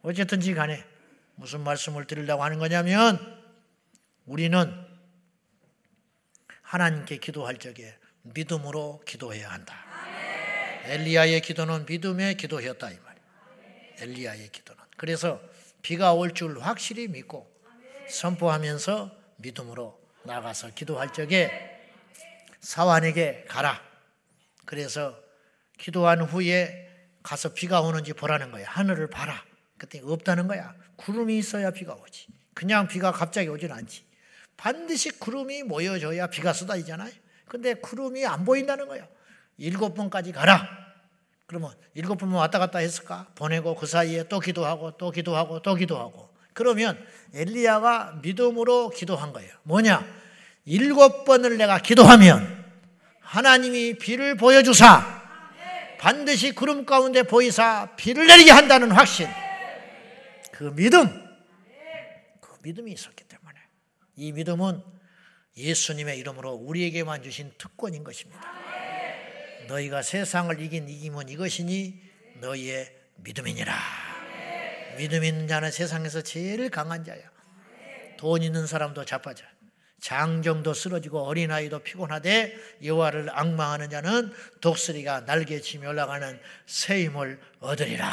어쨌든지 0.02 0.54
간에 0.54 0.84
무슨 1.34 1.62
말씀을 1.62 2.06
드리려고 2.06 2.44
하는 2.44 2.58
거냐면 2.58 3.18
우리는 4.24 4.72
하나님께 6.74 7.16
기도할 7.16 7.56
적에 7.56 7.96
믿음으로 8.22 9.02
기도해야 9.04 9.50
한다. 9.50 9.74
엘리야의 10.84 11.40
기도는 11.40 11.84
믿음의 11.86 12.36
기도였다 12.36 12.90
이 12.92 12.98
말. 13.04 13.16
엘리야의 13.98 14.50
기도는. 14.50 14.80
그래서 14.96 15.40
비가 15.82 16.12
올 16.12 16.32
줄 16.32 16.60
확실히 16.60 17.08
믿고 17.08 17.50
선포하면서 18.08 19.10
믿음으로 19.38 20.00
나가서 20.22 20.70
기도할 20.74 21.12
적에 21.12 21.50
사환에게 22.60 23.46
가라. 23.48 23.82
그래서 24.64 25.18
기도한 25.76 26.20
후에 26.20 26.88
가서 27.24 27.52
비가 27.52 27.80
오는지 27.80 28.12
보라는 28.12 28.52
거야. 28.52 28.68
하늘을 28.68 29.10
봐라. 29.10 29.44
그때 29.76 30.00
없다는 30.04 30.46
거야. 30.46 30.76
구름이 30.94 31.36
있어야 31.36 31.72
비가 31.72 31.94
오지. 31.94 32.28
그냥 32.54 32.86
비가 32.86 33.10
갑자기 33.10 33.48
오진 33.48 33.72
않지. 33.72 34.04
반드시 34.60 35.10
구름이 35.10 35.62
모여져야 35.62 36.26
비가 36.26 36.52
쏟아지잖아요. 36.52 37.10
근데 37.46 37.72
구름이 37.72 38.26
안 38.26 38.44
보인다는 38.44 38.88
거야. 38.88 39.08
일곱 39.56 39.94
번까지 39.94 40.32
가라. 40.32 40.68
그러면 41.46 41.72
일곱 41.94 42.18
번만 42.18 42.40
왔다 42.40 42.58
갔다 42.58 42.78
했을까? 42.78 43.26
보내고 43.36 43.74
그 43.74 43.86
사이에 43.86 44.24
또 44.28 44.38
기도하고 44.38 44.98
또 44.98 45.10
기도하고 45.10 45.62
또 45.62 45.74
기도하고. 45.74 46.28
그러면 46.52 47.02
엘리야가 47.32 48.18
믿음으로 48.22 48.90
기도한 48.90 49.32
거예요. 49.32 49.50
뭐냐? 49.62 50.04
일곱 50.66 51.24
번을 51.24 51.56
내가 51.56 51.78
기도하면 51.78 52.62
하나님이 53.20 53.94
비를 53.94 54.36
보여주사 54.36 55.22
반드시 55.98 56.54
구름 56.54 56.84
가운데 56.84 57.22
보이사 57.22 57.96
비를 57.96 58.26
내리게 58.26 58.50
한다는 58.50 58.90
확신. 58.90 59.26
그 60.52 60.74
믿음. 60.74 61.08
그 62.40 62.58
믿음이 62.62 62.92
있었기 62.92 63.24
이 64.20 64.32
믿음은 64.32 64.82
예수님의 65.56 66.18
이름으로 66.18 66.52
우리에게만 66.52 67.22
주신 67.22 67.50
특권인 67.56 68.04
것입니다. 68.04 68.38
너희가 69.66 70.02
세상을 70.02 70.60
이긴 70.60 70.90
이김은 70.90 71.30
이것이니 71.30 71.98
너희의 72.42 72.94
믿음이니라. 73.16 73.74
믿음 74.98 75.24
있는 75.24 75.48
자는 75.48 75.70
세상에서 75.70 76.20
제일 76.20 76.68
강한 76.68 77.02
자야. 77.02 77.22
돈 78.18 78.42
있는 78.42 78.66
사람도 78.66 79.06
자빠져. 79.06 79.42
장정도 80.02 80.74
쓰러지고 80.74 81.22
어린아이도 81.22 81.78
피곤하되 81.78 82.54
여호와를 82.84 83.30
악망하는 83.30 83.88
자는 83.88 84.32
독수리가 84.60 85.20
날개치며 85.20 85.88
올라가는 85.88 86.38
새 86.66 87.04
힘을 87.04 87.40
얻으리라. 87.60 88.12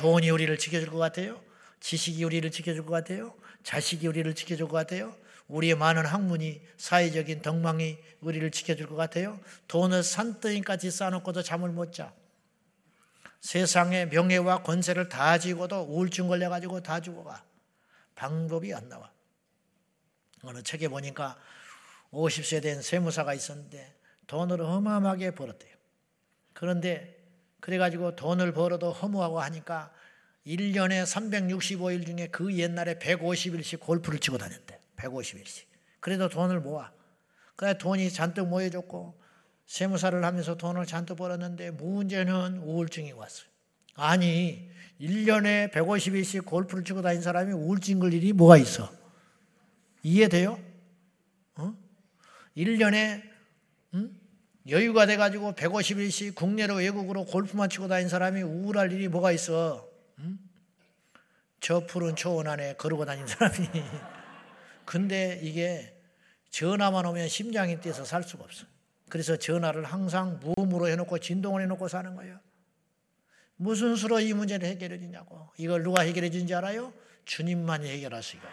돈이 0.00 0.28
우리를 0.30 0.58
지켜줄 0.58 0.90
것 0.90 0.98
같아요? 0.98 1.40
지식이 1.78 2.24
우리를 2.24 2.50
지켜줄 2.50 2.84
것 2.84 2.92
같아요? 2.92 3.32
자식이 3.66 4.06
우리를 4.06 4.32
지켜줄 4.32 4.68
것 4.68 4.74
같아요? 4.74 5.12
우리의 5.48 5.74
많은 5.74 6.06
학문이 6.06 6.62
사회적인 6.76 7.42
덕망이 7.42 7.98
우리를 8.20 8.48
지켜줄 8.52 8.86
것 8.86 8.94
같아요. 8.94 9.40
돈을 9.66 10.04
산더미까지 10.04 10.92
쌓아놓고도 10.92 11.42
잠을 11.42 11.70
못 11.70 11.92
자. 11.92 12.14
세상의 13.40 14.10
명예와 14.10 14.62
권세를 14.62 15.08
다 15.08 15.38
지고도 15.38 15.82
우울증 15.82 16.28
걸려가지고 16.28 16.84
다 16.84 17.00
죽어가. 17.00 17.44
방법이 18.14 18.72
안 18.72 18.88
나와. 18.88 19.10
어느 20.44 20.62
책에 20.62 20.86
보니까 20.86 21.36
50세 22.12 22.62
된 22.62 22.80
세무사가 22.82 23.34
있었는데 23.34 23.96
돈을 24.28 24.60
어마어마하게 24.60 25.32
벌었대요. 25.32 25.74
그런데 26.52 27.20
그래가지고 27.58 28.14
돈을 28.14 28.52
벌어도 28.52 28.92
허무하고 28.92 29.40
하니까 29.40 29.92
1년에 30.46 31.04
365일 31.04 32.06
중에 32.06 32.28
그 32.28 32.54
옛날에 32.56 32.98
150일씩 32.98 33.80
골프를 33.80 34.20
치고 34.20 34.38
다녔대. 34.38 34.78
150일씩. 34.96 35.64
그래도 36.00 36.28
돈을 36.28 36.60
모아. 36.60 36.92
그래 37.56 37.76
돈이 37.76 38.10
잔뜩 38.10 38.46
모여졌고 38.46 39.18
세무사를 39.66 40.24
하면서 40.24 40.56
돈을 40.56 40.86
잔뜩 40.86 41.16
벌었는데 41.16 41.72
문제는 41.72 42.58
우울증이 42.58 43.12
왔어요. 43.12 43.48
아니 43.94 44.70
1년에 45.00 45.72
150일씩 45.72 46.44
골프를 46.44 46.84
치고 46.84 47.02
다닌 47.02 47.22
사람이 47.22 47.52
우울증 47.52 47.98
걸 47.98 48.12
일이 48.12 48.32
뭐가 48.32 48.56
있어? 48.58 48.90
이해돼요? 50.02 50.60
어? 51.56 51.74
1년에 52.56 53.22
음? 53.94 54.20
여유가 54.68 55.06
돼가지고 55.06 55.52
150일씩 55.52 56.34
국내로 56.34 56.76
외국으로 56.76 57.24
골프만 57.24 57.68
치고 57.68 57.88
다닌 57.88 58.08
사람이 58.08 58.42
우울할 58.42 58.92
일이 58.92 59.08
뭐가 59.08 59.32
있어? 59.32 59.85
음? 60.18 60.38
저 61.60 61.80
푸른 61.86 62.16
초원 62.16 62.46
안에 62.46 62.74
걸어고 62.74 63.04
다닌 63.04 63.26
사람이 63.26 63.56
근데 64.84 65.38
이게 65.42 66.00
전화만 66.50 67.04
오면 67.06 67.28
심장이 67.28 67.80
뛰어서 67.80 68.04
살 68.04 68.22
수가 68.22 68.44
없어. 68.44 68.66
그래서 69.08 69.36
전화를 69.36 69.84
항상 69.84 70.40
무음으로 70.40 70.88
해놓고 70.88 71.18
진동을 71.18 71.62
해놓고 71.62 71.88
사는 71.88 72.14
거예요. 72.14 72.38
무슨 73.56 73.96
수로 73.96 74.20
이 74.20 74.32
문제를 74.32 74.68
해결해 74.68 74.98
주냐고. 74.98 75.48
이걸 75.56 75.82
누가 75.82 76.02
해결해 76.02 76.30
주는지 76.30 76.54
알아요? 76.54 76.92
주님만이 77.24 77.88
해결할 77.88 78.22
수 78.22 78.36
있어요. 78.36 78.50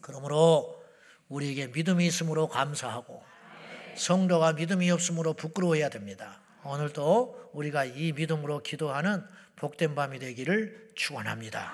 그러므로 0.00 0.82
우리에게 1.28 1.68
믿음이 1.68 2.06
있으므로 2.06 2.48
감사하고 2.48 3.22
성도가 3.94 4.54
믿음이 4.54 4.90
없으므로 4.90 5.34
부끄러워해야 5.34 5.88
됩니다. 5.88 6.40
오늘도 6.64 7.50
우리가 7.52 7.84
이 7.84 8.12
믿음으로 8.12 8.62
기도하는 8.62 9.24
복된 9.62 9.94
밤이 9.94 10.18
되기를 10.18 10.74
축원합니다. 10.96 11.72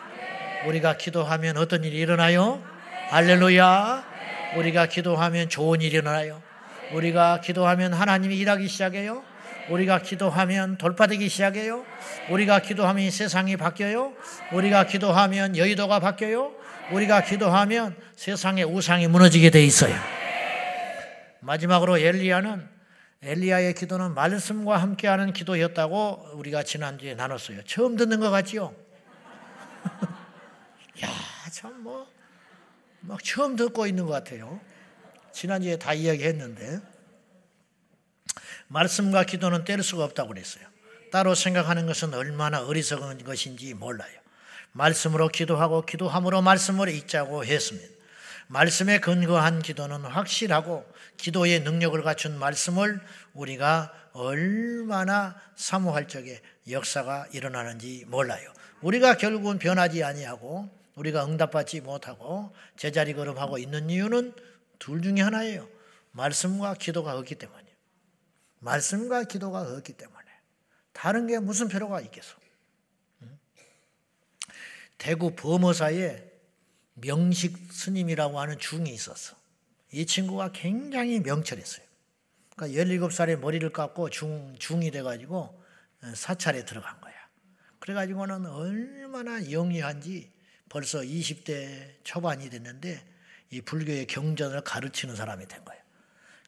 우리가 0.66 0.98
기도하면 0.98 1.57
어떤 1.57 1.85
일이 1.85 1.96
일어나요? 1.96 2.62
할렐루야. 3.09 4.05
우리가 4.57 4.87
기도하면 4.87 5.48
좋은 5.48 5.81
일이 5.81 5.96
일어나요. 5.96 6.42
우리가 6.92 7.40
기도하면 7.40 7.94
하나님이 7.94 8.37
일하기 8.37 8.68
시작해요. 8.68 9.24
우리가 9.70 10.01
기도하면 10.01 10.77
돌파되기 10.77 11.31
시작해요. 11.31 11.87
우리가 12.29 12.59
기도하면 12.61 13.11
세상이 13.11 13.57
바뀌어요. 13.57 14.12
우리가 14.53 14.85
기도하면 14.85 15.57
여의도가 15.57 15.98
바뀌어요. 15.98 16.53
우리가 16.92 17.22
기도하면 17.22 17.96
세상의 18.16 18.64
우상이 18.64 19.07
무너지게 19.07 19.48
돼 19.48 19.64
있어요. 19.64 19.94
마지막으로 21.40 21.96
엘리야는 21.96 22.77
엘리야의 23.22 23.74
기도는 23.74 24.14
말씀과 24.14 24.76
함께하는 24.76 25.33
기도였다고 25.33 26.31
우리가 26.35 26.62
지난주에 26.62 27.14
나눴어요. 27.14 27.64
처음 27.64 27.96
듣는 27.96 28.20
것 28.20 28.31
같지요? 28.31 28.74
야, 31.02 31.09
참 31.50 31.83
뭐, 31.83 32.07
막 33.00 33.22
처음 33.24 33.57
듣고 33.57 33.87
있는 33.87 34.07
것 34.07 34.12
같아요. 34.12 34.61
지난주에 35.33 35.76
다 35.76 35.94
이야기했는데 35.94 36.81
말씀과 38.68 39.24
기도는 39.24 39.64
뗄 39.64 39.83
수가 39.83 40.04
없다고 40.04 40.28
그랬어요. 40.28 40.64
따로 41.11 41.35
생각하는 41.35 41.87
것은 41.87 42.14
얼마나 42.14 42.62
어리석은 42.64 43.24
것인지 43.24 43.74
몰라요. 43.74 44.12
말씀으로 44.72 45.28
기도하고 45.28 45.83
기도함으로 45.87 46.42
말씀을 46.42 46.88
읽자고 46.88 47.44
했습니다. 47.44 47.88
말씀에 48.48 48.98
근거한 48.98 49.62
기도는 49.62 50.02
확실하고 50.04 50.87
기도의 51.18 51.61
능력을 51.61 52.00
갖춘 52.02 52.38
말씀을 52.38 53.00
우리가 53.35 53.92
얼마나 54.12 55.37
사모할 55.57 56.09
적에 56.09 56.40
역사가 56.70 57.28
일어나는지 57.33 58.04
몰라요. 58.09 58.52
우리가 58.81 59.16
결국은 59.16 59.59
변하지 59.59 60.02
아니하고 60.02 60.70
우리가 60.94 61.24
응답받지 61.26 61.81
못하고 61.81 62.54
제자리 62.76 63.14
걸음하고 63.14 63.59
있는 63.59 63.90
이유는 63.90 64.33
둘 64.78 65.02
중에 65.02 65.20
하나예요. 65.20 65.68
말씀과 66.12 66.74
기도가 66.74 67.16
없기 67.16 67.35
때문이에요. 67.35 67.76
말씀과 68.61 69.24
기도가 69.24 69.61
없기 69.62 69.92
때문에. 69.92 70.18
다른 70.92 71.26
게 71.26 71.38
무슨 71.38 71.68
필요가 71.68 72.00
있겠어? 72.00 72.37
대구 74.96 75.35
범어사에 75.37 76.24
명식 76.94 77.72
스님이라고 77.72 78.40
하는 78.40 78.59
중이 78.59 78.90
있었어. 78.90 79.37
이 79.92 80.07
친구가 80.07 80.53
굉장히 80.53 81.20
명철했어요. 81.20 81.87
그러니까 82.55 82.83
17살에 82.83 83.37
머리를 83.37 83.70
깎고 83.70 84.11
중, 84.11 84.55
중이 84.59 84.90
돼가지고 84.90 85.62
사찰에 86.14 86.64
들어간 86.64 87.01
거야. 87.01 87.14
그래가지고는 87.79 88.46
얼마나 88.46 89.51
영리한지 89.51 90.31
벌써 90.68 91.01
20대 91.01 91.94
초반이 92.05 92.51
됐는데 92.51 93.03
이 93.51 93.62
불교의 93.62 94.07
경전을 94.07 94.61
가르치는 94.62 95.16
사람이 95.16 95.46
된 95.46 95.64
거예요. 95.64 95.83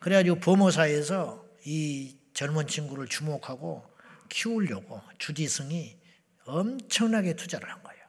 그래가지고 0.00 0.40
범어사에서 0.40 1.46
이 1.64 2.16
젊은 2.35 2.66
친구를 2.66 3.07
주목하고 3.07 3.85
키우려고 4.29 5.00
주지승이 5.18 5.98
엄청나게 6.44 7.37
투자를 7.37 7.70
한 7.70 7.83
거예요. 7.83 8.03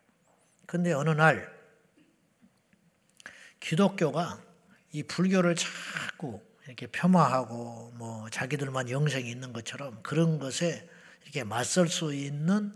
근데 0.65 0.94
어느 0.94 1.10
날 1.12 1.52
기독교가 3.60 4.41
이 4.91 5.04
불교를 5.04 5.56
자꾸 5.56 6.41
이렇게 6.65 6.88
폄하하고 6.88 7.93
뭐 7.95 8.30
자기들만 8.30 8.89
영생이 8.89 9.30
있는 9.30 9.54
것처럼 9.54 9.99
그런 10.04 10.39
것에 10.39 10.88
이렇게 11.23 11.43
맞설 11.43 11.88
수 11.88 12.13
있는 12.13 12.73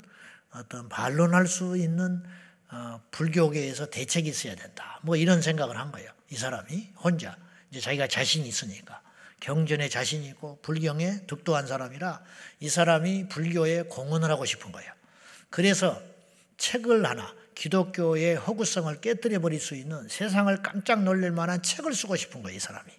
어떤 0.51 0.87
반론할 0.89 1.47
수 1.47 1.77
있는 1.77 2.23
어, 2.71 3.01
불교계에서 3.11 3.89
대책이 3.89 4.29
있어야 4.29 4.55
된다. 4.55 4.99
뭐 5.03 5.15
이런 5.15 5.41
생각을 5.41 5.77
한 5.77 5.91
거예요. 5.91 6.11
이 6.29 6.35
사람이 6.35 6.93
혼자 6.97 7.37
이제 7.69 7.79
자기가 7.79 8.07
자신이 8.07 8.47
있으니까 8.47 9.01
경전에 9.39 9.89
자신이 9.89 10.27
있고 10.29 10.59
불경에 10.61 11.25
득도한 11.27 11.67
사람이라 11.67 12.23
이 12.61 12.69
사람이 12.69 13.27
불교에 13.27 13.83
공헌을 13.83 14.29
하고 14.31 14.45
싶은 14.45 14.71
거예요. 14.71 14.91
그래서 15.49 16.01
책을 16.57 17.05
하나 17.05 17.33
기독교의 17.55 18.35
허구성을 18.35 18.99
깨뜨려 19.01 19.39
버릴 19.39 19.59
수 19.59 19.75
있는 19.75 20.07
세상을 20.07 20.61
깜짝 20.61 21.03
놀랄 21.03 21.31
만한 21.31 21.61
책을 21.61 21.93
쓰고 21.93 22.15
싶은 22.15 22.43
거예요, 22.43 22.57
이 22.57 22.59
사람이. 22.59 22.91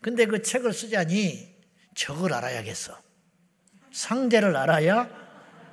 근데 0.00 0.26
그 0.26 0.42
책을 0.42 0.72
쓰자니 0.72 1.54
적을 1.94 2.32
알아야겠어. 2.32 2.96
상대를 3.92 4.56
알아야 4.56 5.10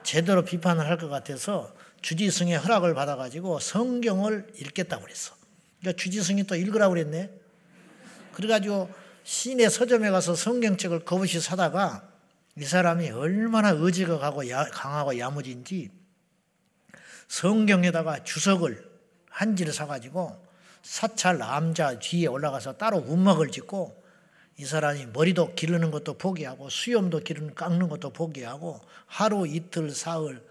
제대로 0.04 0.44
비판을 0.44 0.86
할 0.86 0.98
것 0.98 1.10
같아서 1.10 1.74
주지승의 2.02 2.58
허락을 2.58 2.94
받아가지고 2.96 3.60
성경을 3.60 4.52
읽겠다고 4.56 5.04
그랬어. 5.04 5.36
그러니까 5.80 6.02
주지승이 6.02 6.46
또 6.46 6.56
읽으라고 6.56 6.96
그랬네. 6.96 7.30
그래가지고 8.34 8.90
시내 9.24 9.70
서점에 9.70 10.10
가서 10.10 10.36
성경책을 10.36 11.06
거부시 11.06 11.40
사다가 11.40 12.10
이 12.58 12.64
사람이 12.64 13.12
얼마나 13.12 13.70
의지가 13.70 14.20
강하고 14.20 15.20
야무진지 15.20 15.92
성경에다가 17.28 18.24
주석을 18.24 18.90
한지를 19.30 19.74
사가지고 19.74 20.46
사찰 20.82 21.42
암자 21.42 22.00
뒤에 22.00 22.28
올라가서 22.28 22.78
따로 22.78 22.98
운막을 22.98 23.52
짓고 23.52 24.04
이 24.58 24.66
사람이 24.66 25.08
머리도 25.08 25.54
기르는 25.56 25.92
것도 25.92 26.18
포기하고 26.18 26.70
수염도 26.70 27.20
기르는 27.20 27.54
깎는 27.54 27.90
것도 27.90 28.12
포기하고 28.12 28.82
하루 29.06 29.46
이틀 29.48 29.92
사흘 29.92 30.42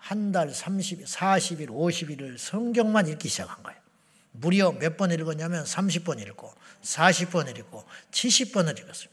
한 0.00 0.32
달 0.32 0.48
30일, 0.50 1.04
40일, 1.04 1.68
50일을 1.68 2.38
성경만 2.38 3.06
읽기 3.08 3.28
시작한 3.28 3.62
거예요. 3.62 3.78
무려 4.32 4.72
몇 4.72 4.96
번 4.96 5.10
읽었냐면 5.10 5.64
30번 5.64 6.18
읽고 6.26 6.54
40번 6.82 7.56
읽고 7.58 7.84
70번을 8.10 8.78
읽었어요. 8.80 9.08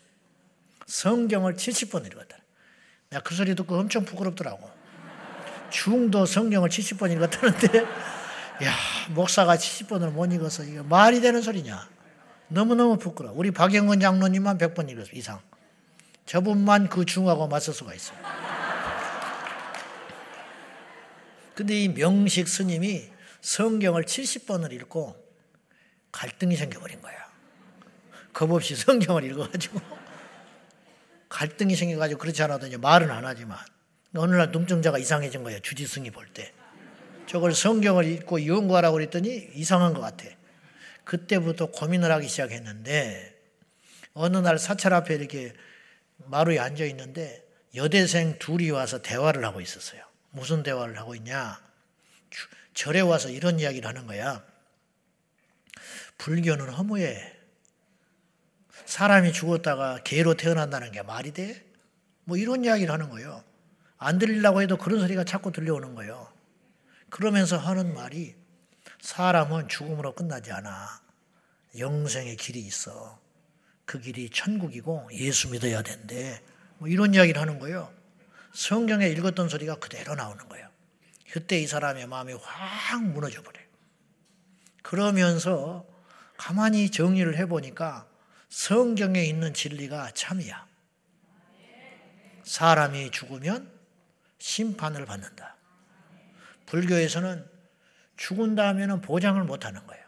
성경을 0.86 1.56
70번 1.56 2.06
읽었다. 2.06 2.38
내가 3.10 3.22
그 3.24 3.36
소리 3.36 3.54
듣고 3.56 3.78
엄청 3.78 4.06
부끄럽더라고. 4.06 4.77
중도 5.70 6.26
성경을 6.26 6.70
70번 6.70 7.12
읽었다는데, 7.12 7.80
야, 8.64 8.74
목사가 9.10 9.56
70번을 9.56 10.12
못 10.12 10.32
읽어서 10.34 10.64
이게 10.64 10.82
말이 10.82 11.22
되는 11.22 11.42
소리냐. 11.42 11.88
너무너무 12.50 12.98
부끄러워. 12.98 13.36
우리 13.38 13.52
박영근 13.52 14.00
장로님만 14.00 14.58
100번 14.58 14.90
읽었어, 14.90 15.10
이상. 15.14 15.40
저분만 16.26 16.90
그 16.90 17.06
중하고 17.06 17.48
맞설 17.48 17.74
수가 17.74 17.94
있어요. 17.94 18.18
근데 21.56 21.84
이 21.84 21.90
명식 21.90 22.48
스님이 22.48 23.10
성경을 23.42 24.04
70번을 24.04 24.72
읽고 24.74 25.16
갈등이 26.12 26.56
생겨버린 26.56 27.02
거야. 27.02 27.16
겁없이 28.34 28.76
성경을 28.78 29.24
읽어가지고 29.24 29.80
갈등이 31.30 31.76
생겨가지고 31.76 32.20
그렇지 32.20 32.44
않아도 32.44 32.68
이제 32.68 32.78
말은 32.78 33.10
안 33.10 33.26
하지만 33.26 33.58
어느 34.16 34.36
날 34.36 34.52
눈동자가 34.52 34.98
이상해진 34.98 35.44
거예요. 35.44 35.60
주지승이 35.60 36.12
볼 36.12 36.28
때. 36.28 36.54
저걸 37.28 37.54
성경을 37.54 38.06
읽고 38.06 38.46
연구하라고 38.46 38.96
그랬더니 38.96 39.50
이상한 39.54 39.94
것 39.94 40.02
같아. 40.02 40.26
그때부터 41.04 41.68
고민을 41.68 42.12
하기 42.12 42.28
시작했는데 42.28 43.36
어느 44.14 44.38
날 44.38 44.58
사찰 44.58 44.94
앞에 44.94 45.16
이렇게 45.16 45.54
마루에 46.18 46.60
앉아 46.60 46.86
있는데 46.86 47.46
여대생 47.76 48.40
둘이 48.40 48.72
와서 48.72 49.02
대화를 49.02 49.46
하고 49.46 49.62
있었어요. 49.62 50.02
무슨 50.32 50.64
대화를 50.64 50.98
하고 50.98 51.16
있냐? 51.16 51.62
절에 52.74 53.02
와서 53.02 53.30
이런 53.30 53.60
이야기를 53.60 53.88
하는 53.88 54.08
거야. 54.08 54.44
불교는 56.18 56.70
허무해. 56.70 57.36
사람이 58.86 59.34
죽었다가 59.34 60.02
개로 60.04 60.36
태어난다는 60.36 60.92
게 60.92 61.02
말이 61.02 61.32
돼? 61.32 61.66
뭐 62.24 62.38
이런 62.38 62.64
이야기를 62.64 62.92
하는 62.92 63.10
거예요. 63.10 63.44
안 63.98 64.20
들리려고 64.20 64.62
해도 64.62 64.78
그런 64.78 65.00
소리가 65.00 65.24
자꾸 65.24 65.52
들려오는 65.52 65.96
거예요. 65.96 66.32
그러면서 67.10 67.58
하는 67.58 67.94
말이 67.94 68.36
사람은 69.02 69.70
죽음으로 69.70 70.14
끝나지 70.14 70.52
않아. 70.52 71.02
영생의 71.78 72.38
길이 72.38 72.60
있어. 72.62 73.20
그 73.86 74.00
길이 74.00 74.30
천국이고 74.30 75.10
예수 75.14 75.50
믿어야 75.50 75.82
된대. 75.82 76.42
뭐 76.78 76.88
이런 76.88 77.14
이야기를 77.14 77.42
하는 77.42 77.60
거예요. 77.60 77.92
성경에 78.54 79.08
읽었던 79.08 79.50
소리가 79.50 79.76
그대로 79.76 80.16
나오는 80.16 80.48
거예요. 80.50 80.70
그때 81.32 81.60
이 81.60 81.68
사람의 81.68 82.08
마음이 82.08 82.34
확 82.34 83.04
무너져 83.04 83.42
버려요. 83.42 83.66
그러면서 84.82 85.86
가만히 86.38 86.90
정리를 86.90 87.38
해보니까 87.38 88.08
성경에 88.50 89.24
있는 89.24 89.54
진리가 89.54 90.12
참이야. 90.12 90.66
사람이 92.44 93.12
죽으면 93.12 93.77
심판을 94.40 95.06
받는다. 95.06 95.56
불교에서는 96.66 97.46
죽은 98.18 98.56
다음에는 98.56 99.02
보장을 99.02 99.42
못 99.44 99.66
하는 99.66 99.86
거예요. 99.88 100.04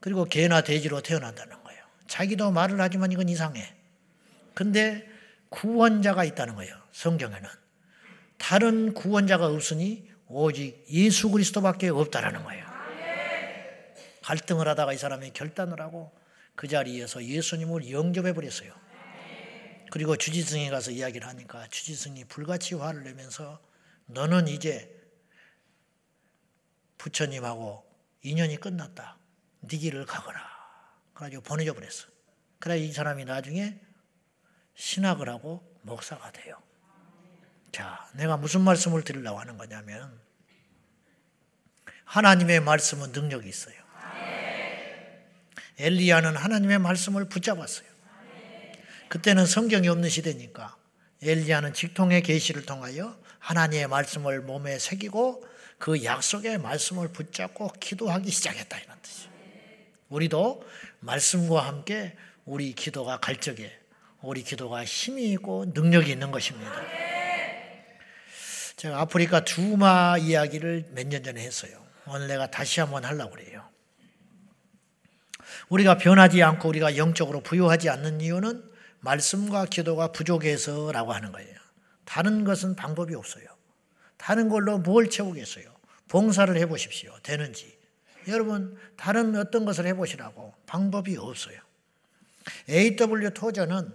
그리고 0.00 0.24
개나 0.24 0.62
돼지로 0.62 1.00
태어난다는 1.00 1.62
거예요. 1.62 1.82
자기도 2.06 2.50
말을 2.50 2.80
하지만 2.80 3.12
이건 3.12 3.28
이상해. 3.28 3.74
근데 4.54 5.08
구원자가 5.48 6.24
있다는 6.24 6.56
거예요. 6.56 6.74
성경에는. 6.92 7.48
다른 8.38 8.92
구원자가 8.94 9.46
없으니 9.46 10.10
오직 10.26 10.84
예수 10.90 11.30
그리스도밖에 11.30 11.90
없다라는 11.90 12.42
거예요. 12.42 12.66
갈등을 14.22 14.66
하다가 14.68 14.92
이 14.92 14.96
사람이 14.96 15.30
결단을 15.32 15.80
하고 15.80 16.12
그 16.54 16.68
자리에서 16.68 17.24
예수님을 17.24 17.90
영접해 17.90 18.32
버렸어요. 18.32 18.72
그리고 19.92 20.16
주지승에 20.16 20.70
가서 20.70 20.90
이야기를 20.90 21.28
하니까 21.28 21.68
주지승이 21.68 22.24
불같이 22.24 22.74
화를 22.74 23.04
내면서 23.04 23.60
너는 24.06 24.48
이제 24.48 24.90
부처님하고 26.96 27.84
인연이 28.22 28.56
끝났다. 28.56 29.18
네 29.60 29.76
길을 29.76 30.06
가거라. 30.06 30.40
그래가지고 31.12 31.42
보내줘 31.42 31.74
버렸어. 31.74 32.06
그래 32.58 32.78
이 32.78 32.90
사람이 32.90 33.26
나중에 33.26 33.78
신학을 34.76 35.28
하고 35.28 35.62
목사가 35.82 36.32
돼요. 36.32 36.56
자, 37.70 38.08
내가 38.14 38.38
무슨 38.38 38.62
말씀을 38.62 39.04
드리려고 39.04 39.40
하는 39.40 39.58
거냐면 39.58 40.18
하나님의 42.06 42.60
말씀은 42.60 43.12
능력이 43.12 43.46
있어요. 43.46 43.76
엘리야는 45.76 46.34
하나님의 46.34 46.78
말씀을 46.78 47.28
붙잡았어요. 47.28 47.91
그때는 49.12 49.44
성경이 49.44 49.88
없는 49.88 50.08
시대니까 50.08 50.74
엘리야는 51.20 51.74
직통의 51.74 52.22
계시를 52.22 52.64
통하여 52.64 53.14
하나님의 53.40 53.86
말씀을 53.88 54.40
몸에 54.40 54.78
새기고 54.78 55.46
그 55.76 56.02
약속의 56.02 56.56
말씀을 56.56 57.08
붙잡고 57.08 57.74
기도하기 57.78 58.30
시작했다 58.30 58.78
이런 58.78 58.96
뜻이에요. 59.02 59.30
우리도 60.08 60.66
말씀과 61.00 61.60
함께 61.60 62.16
우리 62.46 62.72
기도가 62.72 63.20
갈 63.20 63.36
적에 63.36 63.70
우리 64.22 64.42
기도가 64.42 64.82
힘이 64.82 65.32
있고 65.32 65.66
능력이 65.74 66.10
있는 66.10 66.30
것입니다. 66.30 66.72
제가 68.76 68.98
아프리카 68.98 69.44
두마 69.44 70.16
이야기를 70.16 70.86
몇 70.92 71.08
년 71.08 71.22
전에 71.22 71.42
했어요. 71.42 71.84
오늘 72.06 72.28
내가 72.28 72.50
다시 72.50 72.80
한번 72.80 73.04
하려고 73.04 73.32
그래요. 73.32 73.68
우리가 75.68 75.98
변하지 75.98 76.42
않고 76.42 76.66
우리가 76.70 76.96
영적으로 76.96 77.42
부유하지 77.42 77.90
않는 77.90 78.22
이유는 78.22 78.71
말씀과 79.02 79.66
기도가 79.66 80.12
부족해서라고 80.12 81.12
하는 81.12 81.32
거예요. 81.32 81.54
다른 82.04 82.44
것은 82.44 82.74
방법이 82.74 83.14
없어요. 83.14 83.46
다른 84.16 84.48
걸로 84.48 84.78
뭘 84.78 85.10
채우겠어요? 85.10 85.72
봉사를 86.08 86.56
해보십시오. 86.56 87.16
되는지. 87.22 87.78
여러분, 88.28 88.76
다른 88.96 89.34
어떤 89.36 89.64
것을 89.64 89.86
해보시라고 89.86 90.54
방법이 90.66 91.16
없어요. 91.16 91.58
AW 92.68 93.30
토저는 93.34 93.92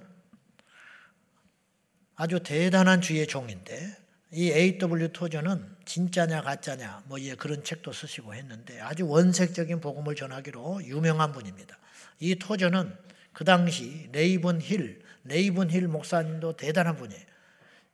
아주 2.16 2.42
대단한 2.44 3.02
주의 3.02 3.26
종인데, 3.26 3.96
이 4.32 4.52
AW 4.52 5.14
토저는 5.14 5.78
진짜냐 5.86 6.42
가짜냐 6.42 7.04
뭐 7.06 7.20
예, 7.22 7.36
그런 7.36 7.64
책도 7.64 7.94
쓰시고 7.94 8.34
했는데 8.34 8.80
아주 8.82 9.08
원색적인 9.08 9.80
복음을 9.80 10.16
전하기로 10.16 10.84
유명한 10.84 11.32
분입니다. 11.32 11.78
이 12.20 12.36
토저는 12.36 12.94
그 13.38 13.44
당시 13.44 14.10
레이븐 14.14 14.62
힐, 14.62 15.00
레이븐 15.24 15.70
힐 15.70 15.88
목사님도 15.88 16.58
대단한 16.58 16.96
분이에요. 16.96 17.22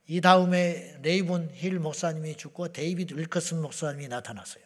이 0.06 0.22
다음에 0.22 0.98
레이븐 1.02 1.50
힐 1.52 1.78
목사님이 1.78 2.38
죽고 2.38 2.72
데이비드 2.72 3.12
윌커슨 3.12 3.60
목사님이 3.60 4.08
나타났어요. 4.08 4.64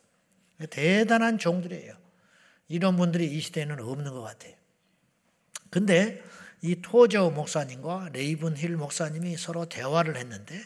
대단한 0.70 1.38
종들이에요. 1.38 1.94
이런 2.68 2.96
분들이 2.96 3.26
이 3.26 3.40
시대에는 3.40 3.80
없는 3.80 4.12
것 4.12 4.22
같아요. 4.22 4.54
근데 5.68 6.22
이 6.62 6.76
토저 6.80 7.30
목사님과 7.30 8.10
레이븐 8.12 8.56
힐 8.56 8.76
목사님이 8.76 9.36
서로 9.36 9.64
대화를 9.64 10.16
했는데 10.16 10.62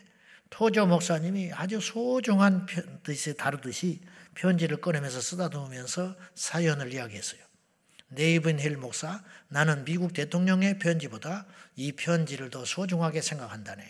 토저 0.51 0.85
목사님이 0.85 1.55
아주 1.55 1.81
소중한 1.81 2.67
듯이 3.03 3.35
다루듯이 3.35 4.03
편지를 4.35 4.77
꺼내면서 4.77 5.23
쓰다듬으면서 5.23 6.17
사연을 6.35 6.93
이야기했어요. 6.93 7.52
레이븐 8.15 8.61
힐 8.61 8.77
목사, 8.77 9.23
나는 9.49 9.85
미국 9.85 10.13
대통령의 10.13 10.79
편지보다 10.79 11.47
이 11.77 11.93
편지를 11.93 12.51
더 12.51 12.65
소중하게 12.65 13.21
생각한다네. 13.21 13.85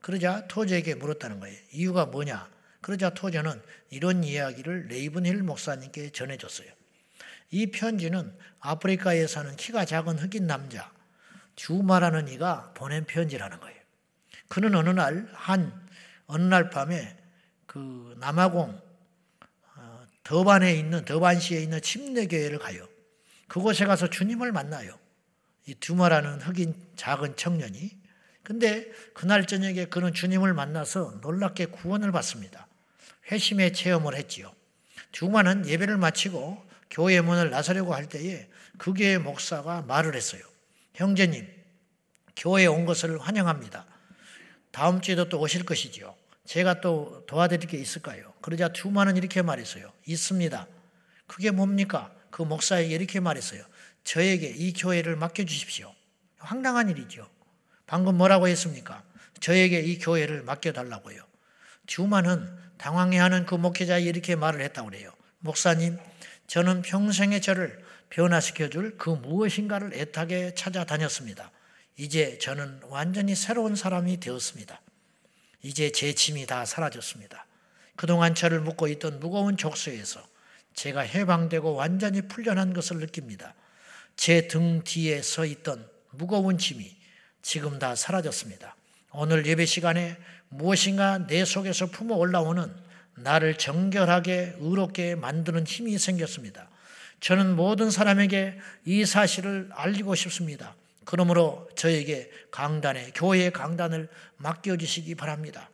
그러자 0.00 0.46
토저에게 0.48 0.94
물었다는 0.94 1.40
거예요. 1.40 1.56
이유가 1.72 2.06
뭐냐? 2.06 2.48
그러자 2.80 3.10
토저는 3.10 3.62
이런 3.90 4.24
이야기를 4.24 4.88
레이븐 4.88 5.24
힐 5.26 5.42
목사님께 5.42 6.10
전해줬어요. 6.10 6.68
이 7.50 7.70
편지는 7.70 8.36
아프리카에 8.60 9.26
사는 9.26 9.54
키가 9.56 9.84
작은 9.84 10.18
흑인 10.18 10.46
남자 10.46 10.92
주마라는 11.56 12.28
이가 12.28 12.72
보낸 12.74 13.04
편지라는 13.04 13.60
거예요. 13.60 13.80
그는 14.48 14.74
어느 14.74 14.90
날 14.90 15.28
한 15.32 15.84
어느 16.26 16.42
날 16.42 16.70
밤에 16.70 17.16
그 17.66 18.14
남아공 18.18 18.80
어, 19.76 20.06
더반에 20.22 20.74
있는 20.74 21.04
더반시에 21.04 21.60
있는 21.60 21.80
침례교회를 21.80 22.58
가요. 22.58 22.86
그곳에 23.54 23.84
가서 23.84 24.10
주님을 24.10 24.50
만나요. 24.50 24.98
이 25.66 25.76
두마라는 25.76 26.40
흑인 26.40 26.74
작은 26.96 27.36
청년이 27.36 27.96
근데 28.42 28.90
그날 29.14 29.46
저녁에 29.46 29.84
그는 29.84 30.12
주님을 30.12 30.52
만나서 30.54 31.20
놀랍게 31.22 31.66
구원을 31.66 32.10
받습니다. 32.10 32.66
회심의 33.30 33.72
체험을 33.72 34.16
했지요. 34.16 34.52
두마는 35.12 35.68
예배를 35.68 35.98
마치고 35.98 36.66
교회 36.90 37.20
문을 37.20 37.50
나서려고 37.50 37.94
할 37.94 38.08
때에 38.08 38.48
그 38.76 38.92
교회 38.92 39.18
목사가 39.18 39.82
말을 39.82 40.16
했어요. 40.16 40.42
형제님, 40.94 41.46
교회에 42.34 42.66
온 42.66 42.86
것을 42.86 43.20
환영합니다. 43.20 43.86
다음 44.72 45.00
주에도 45.00 45.28
또 45.28 45.38
오실 45.38 45.64
것이지요. 45.64 46.16
제가 46.44 46.80
또 46.80 47.22
도와드릴 47.28 47.68
게 47.68 47.78
있을까요? 47.78 48.34
그러자 48.40 48.70
두마는 48.72 49.16
이렇게 49.16 49.42
말했어요. 49.42 49.92
있습니다. 50.06 50.66
그게 51.28 51.52
뭡니까? 51.52 52.12
그 52.34 52.42
목사에게 52.42 52.92
이렇게 52.92 53.20
말했어요. 53.20 53.62
저에게 54.02 54.48
이 54.48 54.72
교회를 54.72 55.14
맡겨주십시오. 55.14 55.94
황당한 56.38 56.88
일이죠. 56.90 57.30
방금 57.86 58.16
뭐라고 58.16 58.48
했습니까? 58.48 59.04
저에게 59.38 59.78
이 59.78 60.00
교회를 60.00 60.42
맡겨달라고요. 60.42 61.22
주만은 61.86 62.52
당황해하는 62.76 63.46
그 63.46 63.54
목회자에 63.54 64.02
이렇게 64.02 64.34
말을 64.34 64.62
했다고 64.62 64.90
그래요. 64.90 65.12
목사님, 65.38 65.96
저는 66.48 66.82
평생에 66.82 67.40
저를 67.40 67.80
변화시켜줄 68.10 68.98
그 68.98 69.10
무엇인가를 69.10 69.94
애타게 69.94 70.54
찾아다녔습니다. 70.54 71.52
이제 71.96 72.38
저는 72.38 72.80
완전히 72.88 73.36
새로운 73.36 73.76
사람이 73.76 74.18
되었습니다. 74.18 74.80
이제 75.62 75.92
제 75.92 76.12
짐이 76.12 76.46
다 76.46 76.64
사라졌습니다. 76.64 77.46
그동안 77.94 78.34
저를 78.34 78.60
묶고 78.60 78.88
있던 78.88 79.20
무거운 79.20 79.56
족쇄에서 79.56 80.33
제가 80.74 81.00
해방되고 81.00 81.74
완전히 81.74 82.22
풀려난 82.22 82.72
것을 82.74 82.98
느낍니다. 82.98 83.54
제 84.16 84.46
등 84.48 84.82
뒤에 84.84 85.22
서 85.22 85.44
있던 85.44 85.88
무거운 86.10 86.58
짐이 86.58 86.96
지금 87.42 87.78
다 87.78 87.94
사라졌습니다. 87.94 88.76
오늘 89.12 89.46
예배 89.46 89.66
시간에 89.66 90.16
무엇인가 90.48 91.26
내 91.26 91.44
속에서 91.44 91.86
품어 91.86 92.14
올라오는 92.16 92.74
나를 93.16 93.58
정결하게 93.58 94.56
의롭게 94.58 95.14
만드는 95.14 95.66
힘이 95.66 95.98
생겼습니다. 95.98 96.68
저는 97.20 97.54
모든 97.56 97.90
사람에게 97.90 98.58
이 98.84 99.04
사실을 99.04 99.70
알리고 99.72 100.14
싶습니다. 100.14 100.74
그러므로 101.04 101.68
저에게 101.76 102.30
강단에 102.50 103.12
교회 103.14 103.50
강단을 103.50 104.08
맡겨 104.36 104.76
주시기 104.76 105.14
바랍니다. 105.14 105.70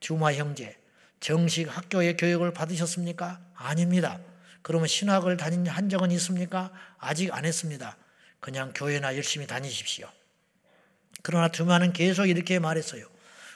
주마 0.00 0.32
형제, 0.34 0.76
정식 1.20 1.64
학교의 1.64 2.16
교육을 2.16 2.52
받으셨습니까? 2.52 3.40
아닙니다. 3.56 4.20
그러면 4.62 4.88
신학을 4.88 5.36
다닌 5.36 5.66
한 5.66 5.88
적은 5.88 6.10
있습니까? 6.12 6.72
아직 6.98 7.32
안 7.32 7.44
했습니다. 7.44 7.96
그냥 8.40 8.72
교회나 8.74 9.16
열심히 9.16 9.46
다니십시오. 9.46 10.08
그러나 11.22 11.48
두마는 11.48 11.92
계속 11.92 12.26
이렇게 12.26 12.58
말했어요. 12.58 13.06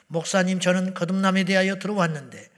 목사님, 0.08 0.60
저는 0.60 0.94
거듭남에 0.94 1.44
대하여 1.44 1.78
들어왔는데 1.78 2.50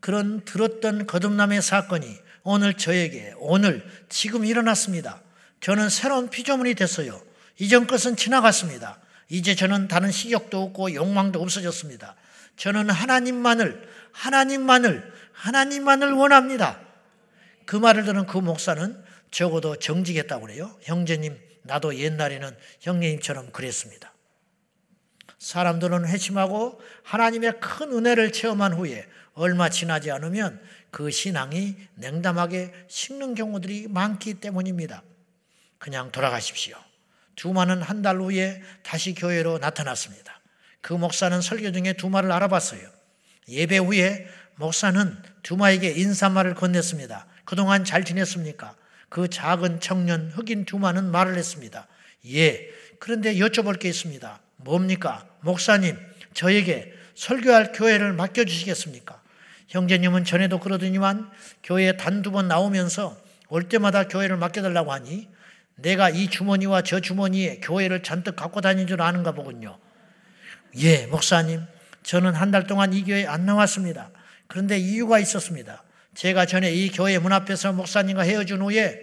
그런 0.00 0.44
들었던 0.44 1.06
거듭남의 1.06 1.62
사건이 1.62 2.18
오늘 2.42 2.74
저에게 2.74 3.34
오늘 3.38 3.86
지금 4.08 4.44
일어났습니다. 4.44 5.20
저는 5.60 5.88
새로운 5.88 6.30
피조물이 6.30 6.74
됐어요. 6.74 7.20
이전 7.58 7.86
것은 7.86 8.16
지나갔습니다. 8.16 8.98
이제 9.28 9.54
저는 9.54 9.88
다른 9.88 10.10
식욕도 10.10 10.62
없고 10.62 10.94
욕망도 10.94 11.40
없어졌습니다. 11.42 12.14
저는 12.56 12.90
하나님만을 12.90 13.88
하나님만을 14.12 15.12
하나님만을 15.32 16.12
원합니다. 16.12 16.80
그 17.66 17.76
말을 17.76 18.04
들은 18.04 18.26
그 18.26 18.38
목사는 18.38 19.04
적어도 19.30 19.76
정직했다고 19.76 20.46
그래요. 20.46 20.74
형제님, 20.82 21.38
나도 21.62 21.98
옛날에는 21.98 22.56
형님처럼 22.80 23.50
그랬습니다. 23.50 24.12
사람들은 25.38 26.06
회심하고 26.06 26.80
하나님의 27.02 27.60
큰 27.60 27.92
은혜를 27.92 28.32
체험한 28.32 28.72
후에 28.72 29.06
얼마 29.34 29.68
지나지 29.68 30.10
않으면 30.10 30.60
그 30.90 31.10
신앙이 31.10 31.76
냉담하게 31.96 32.72
식는 32.88 33.34
경우들이 33.34 33.88
많기 33.88 34.34
때문입니다. 34.34 35.02
그냥 35.78 36.10
돌아가십시오. 36.10 36.85
두마는 37.36 37.82
한 37.82 38.02
달 38.02 38.16
후에 38.16 38.62
다시 38.82 39.14
교회로 39.14 39.58
나타났습니다. 39.58 40.40
그 40.80 40.92
목사는 40.92 41.40
설교 41.40 41.72
중에 41.72 41.92
두마를 41.94 42.32
알아봤어요. 42.32 42.80
예배 43.48 43.78
후에 43.78 44.26
목사는 44.56 45.22
두마에게 45.42 45.90
인사말을 45.92 46.54
건넸습니다. 46.54 47.24
그동안 47.44 47.84
잘 47.84 48.04
지냈습니까? 48.04 48.74
그 49.08 49.28
작은 49.28 49.80
청년 49.80 50.30
흑인 50.30 50.64
두마는 50.64 51.10
말을 51.10 51.36
했습니다. 51.36 51.86
예, 52.32 52.68
그런데 52.98 53.34
여쭤볼 53.36 53.78
게 53.78 53.88
있습니다. 53.88 54.40
뭡니까? 54.56 55.26
목사님, 55.40 55.96
저에게 56.34 56.92
설교할 57.14 57.72
교회를 57.72 58.12
맡겨주시겠습니까? 58.14 59.20
형제님은 59.68 60.24
전에도 60.24 60.58
그러더니만 60.58 61.30
교회에 61.62 61.96
단두 61.96 62.30
번 62.30 62.48
나오면서 62.48 63.16
올 63.48 63.68
때마다 63.68 64.08
교회를 64.08 64.36
맡겨달라고 64.36 64.92
하니 64.92 65.28
내가 65.76 66.10
이 66.10 66.28
주머니와 66.28 66.82
저 66.82 67.00
주머니에 67.00 67.60
교회를 67.60 68.02
잔뜩 68.02 68.36
갖고 68.36 68.60
다닌 68.60 68.86
줄 68.86 69.02
아는가 69.02 69.32
보군요. 69.32 69.78
예, 70.78 71.06
목사님. 71.06 71.62
저는 72.02 72.34
한 72.34 72.50
달 72.50 72.66
동안 72.66 72.92
이 72.92 73.02
교회에 73.04 73.26
안 73.26 73.46
나왔습니다. 73.46 74.10
그런데 74.46 74.78
이유가 74.78 75.18
있었습니다. 75.18 75.82
제가 76.14 76.46
전에 76.46 76.72
이 76.72 76.90
교회 76.90 77.18
문 77.18 77.32
앞에서 77.32 77.72
목사님과 77.72 78.22
헤어진 78.22 78.60
후에 78.62 78.98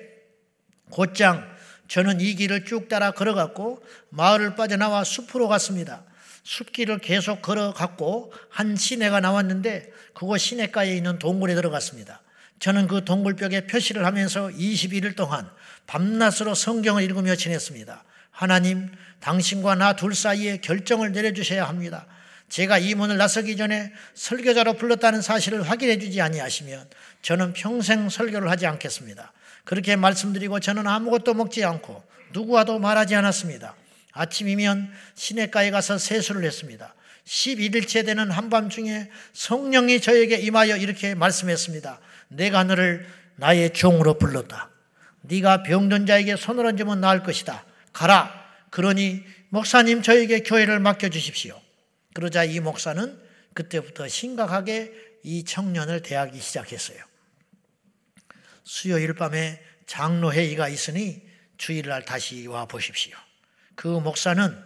곧장 0.90 1.48
저는 1.88 2.22
이 2.22 2.34
길을 2.36 2.66
쭉 2.66 2.88
따라 2.88 3.12
걸어갔고 3.12 3.84
마을을 4.10 4.56
빠져나와 4.56 5.04
숲으로 5.04 5.48
갔습니다. 5.48 6.04
숲길을 6.44 7.00
계속 7.00 7.42
걸어갔고 7.42 8.34
한 8.50 8.76
시내가 8.76 9.20
나왔는데 9.20 9.92
그곳 10.14 10.38
시내가에 10.40 10.96
있는 10.96 11.20
동굴에 11.20 11.56
들어갔습니다. 11.56 12.22
저는 12.60 12.88
그 12.88 13.04
동굴벽에 13.04 13.68
표시를 13.68 14.06
하면서 14.06 14.48
21일 14.48 15.16
동안 15.16 15.50
밤낮으로 15.88 16.56
성경을 16.56 17.04
읽으며 17.04 17.36
지냈습니다. 17.36 18.04
하나님, 18.32 18.92
당신과 19.20 19.76
나 19.76 19.96
둘 19.96 20.16
사이에 20.16 20.58
결정을 20.58 21.12
내려주셔야 21.12 21.68
합니다. 21.68 22.06
제가 22.50 22.78
이 22.78 22.94
문을 22.94 23.18
나서기 23.18 23.58
전에 23.58 23.92
설교자로 24.14 24.74
불렀다는 24.74 25.22
사실을 25.22 25.64
확인해 25.64 25.98
주지 25.98 26.22
아니하시면 26.22 26.88
저는 27.22 27.54
평생 27.54 28.10
설교를 28.10 28.50
하지 28.50 28.68
않겠습니다. 28.68 29.32
그렇게 29.64 29.96
말씀드리고 29.96 30.60
저는 30.60 30.86
아무것도 30.88 31.34
먹지 31.34 31.64
않고 31.64 32.04
누구와도 32.34 32.80
말하지 32.80 33.16
않았습니다. 33.16 33.76
아침이면 34.12 34.92
시내가에 35.16 35.72
가서 35.72 35.98
세수를 35.98 36.44
했습니다. 36.44 36.94
11일째 37.26 38.06
되는 38.06 38.30
한밤중에 38.30 39.10
성령이 39.32 40.02
저에게 40.02 40.36
임하여 40.36 40.78
이렇게 40.78 41.16
말씀했습니다. 41.16 42.00
내가 42.28 42.64
너를 42.66 43.08
나의 43.38 43.72
종으로 43.72 44.18
불렀다. 44.18 44.73
네가 45.24 45.64
병든 45.64 46.06
자에게 46.06 46.36
손을 46.36 46.66
얹으면 46.66 47.02
나을 47.02 47.24
것이다. 47.24 47.66
가라. 47.92 48.44
그러니 48.70 49.24
목사님 49.50 50.02
저에게 50.02 50.40
교회를 50.40 50.80
맡겨 50.80 51.10
주십시오. 51.10 51.60
그러자 52.14 52.44
이 52.44 52.60
목사는 52.60 53.20
그때부터 53.54 54.08
심각하게 54.08 54.92
이 55.24 55.44
청년을 55.44 56.02
대하기 56.02 56.40
시작했어요. 56.40 56.98
수요일 58.64 59.14
밤에 59.14 59.62
장로회의가 59.86 60.70
있으니 60.70 61.22
주일날 61.58 62.04
다시 62.06 62.48
와 62.48 62.66
보십시오. 62.66 63.16
그 63.76 63.88
목사는 63.88 64.58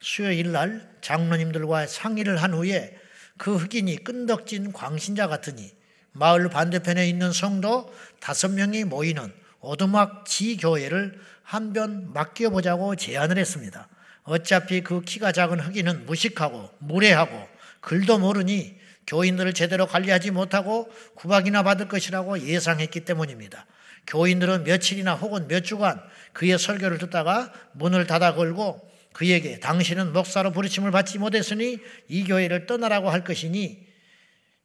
수요일 0.00 0.52
날 0.52 0.88
장로님들과 1.02 1.86
상의를 1.86 2.42
한 2.42 2.54
후에 2.54 2.96
그 3.36 3.56
흑인이 3.56 4.04
끈덕진 4.04 4.72
광신자 4.72 5.28
같으니 5.28 5.70
마을 6.12 6.48
반대편에 6.48 7.08
있는 7.08 7.32
성도 7.32 7.94
다섯 8.20 8.48
명이 8.48 8.84
모이는 8.84 9.32
오두막 9.60 10.26
지교회를 10.26 11.20
한번 11.42 12.12
맡겨보자고 12.12 12.96
제안을 12.96 13.38
했습니다. 13.38 13.88
어차피 14.22 14.82
그 14.82 15.02
키가 15.02 15.32
작은 15.32 15.60
흑인은 15.60 16.06
무식하고 16.06 16.70
무례하고 16.78 17.48
글도 17.80 18.18
모르니 18.18 18.78
교인들을 19.06 19.52
제대로 19.54 19.86
관리하지 19.86 20.30
못하고 20.30 20.90
구박이나 21.14 21.62
받을 21.62 21.88
것이라고 21.88 22.40
예상했기 22.46 23.00
때문입니다. 23.04 23.66
교인들은 24.06 24.64
며칠이나 24.64 25.14
혹은 25.14 25.48
몇 25.48 25.64
주간 25.64 26.00
그의 26.32 26.58
설교를 26.58 26.98
듣다가 26.98 27.52
문을 27.72 28.06
닫아 28.06 28.34
걸고 28.34 28.88
그에게 29.12 29.58
당신은 29.58 30.12
목사로 30.12 30.52
부르침을 30.52 30.90
받지 30.90 31.18
못했으니 31.18 31.78
이 32.08 32.24
교회를 32.24 32.66
떠나라고 32.66 33.10
할 33.10 33.24
것이니 33.24 33.86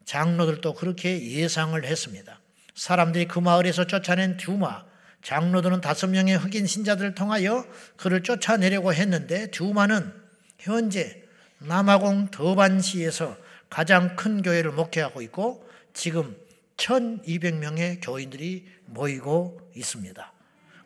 장로들도 0.06 0.76
그렇게 0.76 1.20
예상을 1.32 1.84
했습니다. 1.84 2.40
사람들이 2.76 3.28
그 3.28 3.40
마을에서 3.40 3.88
쫓아낸 3.88 4.38
듀마, 4.38 4.84
장로들은 5.24 5.82
다섯 5.82 6.08
명의 6.08 6.38
흑인 6.38 6.68
신자들을 6.68 7.16
통하여 7.16 7.66
그를 7.96 8.22
쫓아내려고 8.22 8.94
했는데 8.94 9.50
듀마는 9.50 10.14
현재 10.60 11.24
남아공 11.58 12.30
더반시에서 12.30 13.36
가장 13.70 14.16
큰 14.16 14.44
교회를 14.44 14.72
목회하고 14.72 15.22
있고 15.24 15.68
지금 15.94 16.38
1200명의 16.78 18.00
교인들이 18.04 18.68
모이고 18.86 19.72
있습니다. 19.76 20.32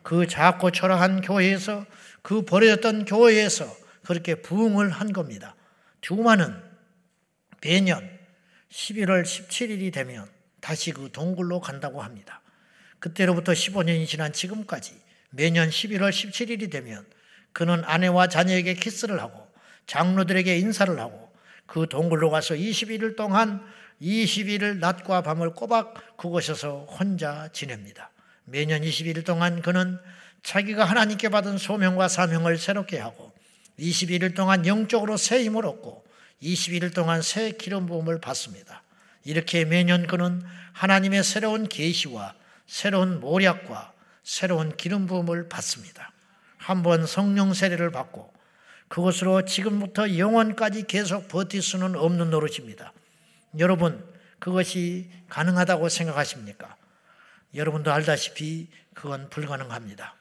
그 0.02 0.26
작고 0.26 0.70
초라한 0.70 1.20
교회에서 1.20 1.84
그 2.22 2.42
버려졌던 2.42 3.04
교회에서 3.04 3.66
그렇게 4.06 4.36
부흥을 4.36 4.90
한 4.90 5.12
겁니다. 5.12 5.54
듀마는 6.00 6.62
매년 7.62 8.08
11월 8.70 9.22
17일이 9.22 9.92
되면 9.92 10.26
다시 10.60 10.92
그 10.92 11.10
동굴로 11.12 11.60
간다고 11.60 12.02
합니다. 12.02 12.42
그때로부터 12.98 13.52
15년이 13.52 14.06
지난 14.06 14.32
지금까지 14.32 14.92
매년 15.30 15.68
11월 15.68 16.10
17일이 16.10 16.70
되면 16.70 17.06
그는 17.52 17.82
아내와 17.84 18.28
자녀에게 18.28 18.74
키스를 18.74 19.20
하고 19.20 19.48
장로들에게 19.86 20.56
인사를 20.58 20.98
하고 20.98 21.30
그 21.66 21.86
동굴로 21.88 22.30
가서 22.30 22.54
21일 22.54 23.16
동안 23.16 23.64
21일 24.02 24.78
낮과 24.78 25.22
밤을 25.22 25.54
꼬박 25.54 26.16
그곳에서 26.16 26.86
혼자 26.86 27.48
지냅니다. 27.52 28.10
매년 28.44 28.82
21일 28.82 29.24
동안 29.24 29.62
그는 29.62 29.98
자기가 30.42 30.84
하나님께 30.84 31.28
받은 31.28 31.58
소명과 31.58 32.08
사명을 32.08 32.58
새롭게 32.58 32.98
하고 32.98 33.32
21일 33.78 34.34
동안 34.34 34.66
영적으로 34.66 35.16
새 35.16 35.42
힘을 35.44 35.66
얻고 35.66 36.04
21일 36.42 36.94
동안 36.94 37.22
새 37.22 37.52
기름 37.52 37.86
부음을 37.86 38.20
받습니다. 38.20 38.82
이렇게 39.24 39.64
매년 39.64 40.06
그는 40.06 40.42
하나님의 40.72 41.24
새로운 41.24 41.68
계시와 41.68 42.34
새로운 42.66 43.20
모략과 43.20 43.92
새로운 44.22 44.76
기름 44.76 45.06
부음을 45.06 45.48
받습니다. 45.48 46.12
한번 46.56 47.06
성령 47.06 47.52
세례를 47.52 47.90
받고 47.90 48.32
그것으로 48.88 49.44
지금부터 49.44 50.18
영원까지 50.18 50.86
계속 50.86 51.28
버틸 51.28 51.62
수는 51.62 51.96
없는 51.96 52.30
노릇입니다. 52.30 52.92
여러분, 53.58 54.04
그것이 54.38 55.10
가능하다고 55.28 55.88
생각하십니까? 55.88 56.76
여러분도 57.54 57.92
알다시피 57.92 58.68
그건 58.94 59.28
불가능합니다. 59.30 60.14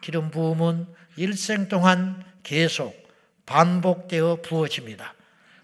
기름 0.00 0.30
부음은 0.30 0.86
일생 1.16 1.68
동안 1.68 2.24
계속 2.42 2.94
반복되어 3.46 4.42
부어집니다. 4.42 5.14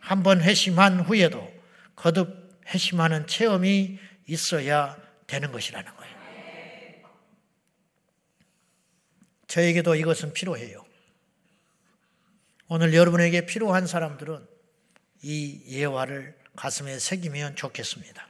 한번 0.01 0.41
회심한 0.41 1.01
후에도 1.01 1.53
거듭 1.97 2.42
회심하는 2.73 3.27
체험이 3.27 3.99
있어야 4.27 4.97
되는 5.27 5.53
것이라는 5.53 5.97
거예요. 5.97 6.13
저에게도 9.47 9.95
이것은 9.97 10.33
필요해요. 10.33 10.85
오늘 12.69 12.95
여러분에게 12.95 13.45
필요한 13.45 13.87
사람들은 13.87 14.47
이 15.23 15.63
예화를 15.69 16.39
가슴에 16.57 16.99
새기면 16.99 17.57
좋겠습니다. 17.57 18.27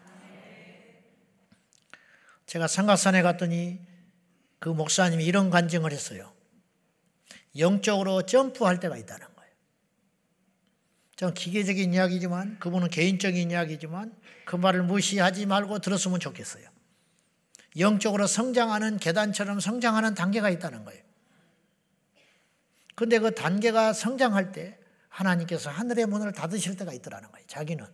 제가 2.47 2.67
상가산에 2.67 3.23
갔더니 3.23 3.81
그 4.59 4.69
목사님이 4.69 5.25
이런 5.25 5.51
간증을 5.51 5.93
했어요. 5.93 6.33
영적으로 7.57 8.23
점프할 8.23 8.81
때가 8.81 8.97
있다는. 8.97 9.32
좀 11.23 11.33
기계적인 11.35 11.95
이야기지만 11.95 12.59
그분은 12.59 12.89
개인적인 12.89 13.53
이야기지만 13.53 14.13
그 14.45 14.57
말을 14.57 14.83
무시하지 14.83 15.47
말고 15.47 15.79
들었으면 15.79 16.19
좋겠어요. 16.19 16.69
영적으로 17.79 18.27
성장하는 18.27 18.97
계단처럼 18.97 19.61
성장하는 19.61 20.17
단계가 20.17 20.51
있다는 20.51 20.85
거예요. 20.85 21.01
근데 22.97 23.21
그 23.21 23.33
단계가 23.37 23.93
성장할 23.93 24.51
때 24.51 24.77
하나님께서 25.11 25.71
하늘의 25.71 26.07
문을 26.07 26.33
닫으실 26.33 26.77
때가 26.77 26.93
있더라는 26.93 27.31
거예요. 27.31 27.47
자기는. 27.47 27.87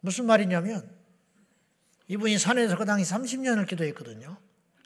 무슨 0.00 0.24
말이냐면 0.24 0.90
이분이 2.08 2.38
산에서 2.38 2.78
그 2.78 2.86
당시 2.86 3.12
30년을 3.12 3.68
기도했거든요. 3.68 4.38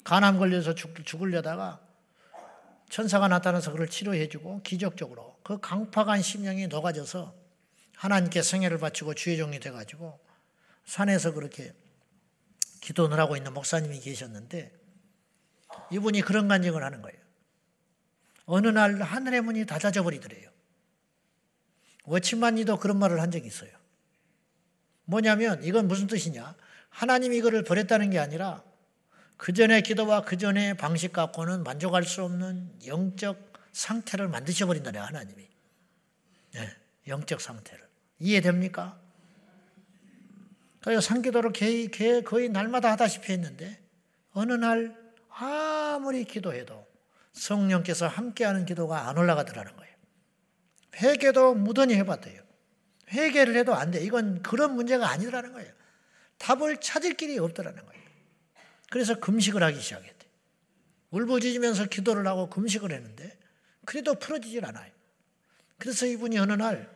간암 0.02 0.38
걸려서 0.38 0.74
죽, 0.74 1.06
죽으려다가 1.06 1.80
천사가 2.90 3.28
나타나서 3.28 3.72
그를 3.72 3.88
치료해주고 3.88 4.62
기적적으로 4.62 5.38
그 5.42 5.58
강팍한 5.60 6.22
심령이 6.22 6.66
녹아져서 6.66 7.34
하나님께 7.94 8.42
생애를 8.42 8.78
바치고 8.78 9.14
주의 9.14 9.36
종이 9.36 9.60
돼가지고 9.60 10.18
산에서 10.84 11.32
그렇게 11.32 11.72
기도를 12.80 13.18
하고 13.20 13.36
있는 13.36 13.54
목사님이 13.54 14.00
계셨는데 14.00 14.72
이분이 15.92 16.22
그런 16.22 16.48
간증을 16.48 16.82
하는 16.82 17.00
거예요. 17.00 17.18
어느 18.46 18.66
날 18.66 19.00
하늘의 19.00 19.42
문이 19.42 19.66
닫아져 19.66 20.02
버리더래요. 20.02 20.50
워치만이도 22.04 22.78
그런 22.78 22.98
말을 22.98 23.20
한 23.20 23.30
적이 23.30 23.46
있어요. 23.46 23.70
뭐냐면 25.04 25.62
이건 25.62 25.86
무슨 25.86 26.08
뜻이냐? 26.08 26.56
하나님이 26.88 27.36
이거를 27.36 27.62
버렸다는 27.62 28.10
게 28.10 28.18
아니라 28.18 28.64
그 29.40 29.54
전에 29.54 29.80
기도와 29.80 30.20
그 30.20 30.36
전에 30.36 30.74
방식 30.74 31.14
갖고는 31.14 31.64
만족할 31.64 32.04
수 32.04 32.22
없는 32.22 32.70
영적 32.86 33.54
상태를 33.72 34.28
만드셔 34.28 34.66
버린다네 34.66 34.98
하나님이. 34.98 35.48
네, 36.52 36.76
영적 37.08 37.40
상태를 37.40 37.82
이해됩니까? 38.18 39.00
그래서 40.82 41.00
상기도를 41.00 41.52
거의, 41.54 41.90
거의 42.22 42.50
날마다 42.50 42.92
하다시피 42.92 43.32
했는데 43.32 43.82
어느 44.32 44.52
날 44.52 44.94
아무리 45.30 46.24
기도해도 46.24 46.86
성령께서 47.32 48.08
함께하는 48.08 48.66
기도가 48.66 49.08
안 49.08 49.16
올라가더라는 49.16 49.74
거예요. 49.74 49.94
회개도 50.96 51.54
무던히 51.54 51.94
해봤대요. 51.94 52.42
회개를 53.08 53.56
해도 53.56 53.74
안 53.74 53.90
돼. 53.90 54.04
이건 54.04 54.42
그런 54.42 54.74
문제가 54.74 55.08
아니라는 55.08 55.54
거예요. 55.54 55.72
답을 56.36 56.76
찾을 56.76 57.14
길이 57.14 57.38
없더라는 57.38 57.86
거예요. 57.86 57.99
그래서 58.90 59.14
금식을 59.18 59.62
하기 59.62 59.80
시작했대. 59.80 60.26
울부짖으면서 61.10 61.86
기도를 61.86 62.26
하고 62.26 62.50
금식을 62.50 62.92
했는데 62.92 63.38
그래도 63.86 64.14
풀어지질 64.14 64.64
않아요. 64.66 64.92
그래서 65.78 66.06
이분이 66.06 66.38
어느 66.38 66.52
날 66.52 66.94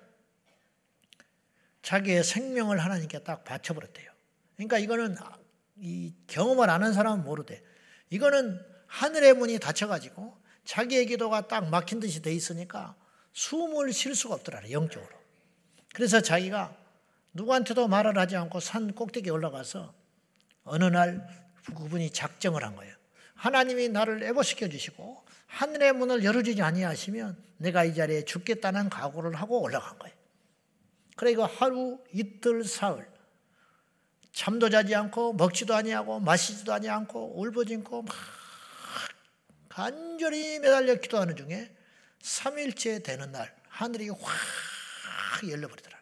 자기의 1.82 2.22
생명을 2.22 2.78
하나님께 2.78 3.20
딱 3.20 3.44
바쳐버렸대요. 3.44 4.10
그러니까 4.56 4.78
이거는 4.78 5.16
이 5.76 6.14
경험을 6.26 6.68
아는 6.68 6.92
사람은 6.92 7.24
모르대. 7.24 7.62
이거는 8.10 8.60
하늘의 8.86 9.34
문이 9.34 9.58
닫혀가지고 9.58 10.36
자기의 10.64 11.06
기도가 11.06 11.48
딱 11.48 11.68
막힌 11.68 12.00
듯이 12.00 12.22
돼 12.22 12.32
있으니까 12.32 12.96
숨을 13.32 13.92
쉴 13.92 14.14
수가 14.14 14.34
없더라, 14.36 14.70
영적으로. 14.70 15.10
그래서 15.92 16.20
자기가 16.20 16.76
누구한테도 17.32 17.88
말을 17.88 18.16
하지 18.18 18.36
않고 18.36 18.60
산 18.60 18.94
꼭대기에 18.94 19.30
올라가서 19.30 19.94
어느 20.64 20.84
날 20.84 21.43
그분이 21.74 22.10
작정을 22.10 22.64
한 22.64 22.76
거예요. 22.76 22.94
하나님이 23.34 23.88
나를 23.88 24.22
애고시켜 24.22 24.68
주시고 24.68 25.24
하늘의 25.46 25.92
문을 25.92 26.24
열어주지 26.24 26.62
아니하시면 26.62 27.42
내가 27.58 27.84
이 27.84 27.94
자리에 27.94 28.24
죽겠다는 28.24 28.88
각오를 28.90 29.34
하고 29.34 29.60
올라간 29.62 29.98
거예요. 29.98 30.14
그러니까 31.16 31.46
하루, 31.46 32.02
이틀, 32.12 32.64
사흘 32.64 33.08
잠도 34.32 34.68
자지 34.68 34.94
않고 34.94 35.34
먹지도 35.34 35.74
아니하고 35.74 36.20
마시지도 36.20 36.72
아니하고 36.72 37.40
울부짖고 37.40 38.02
막 38.02 38.14
간절히 39.68 40.58
매달려 40.58 40.96
기도하는 40.96 41.36
중에 41.36 41.74
3일째 42.20 43.02
되는 43.04 43.30
날 43.30 43.54
하늘이 43.68 44.08
확 44.08 45.48
열려버리더라. 45.48 45.98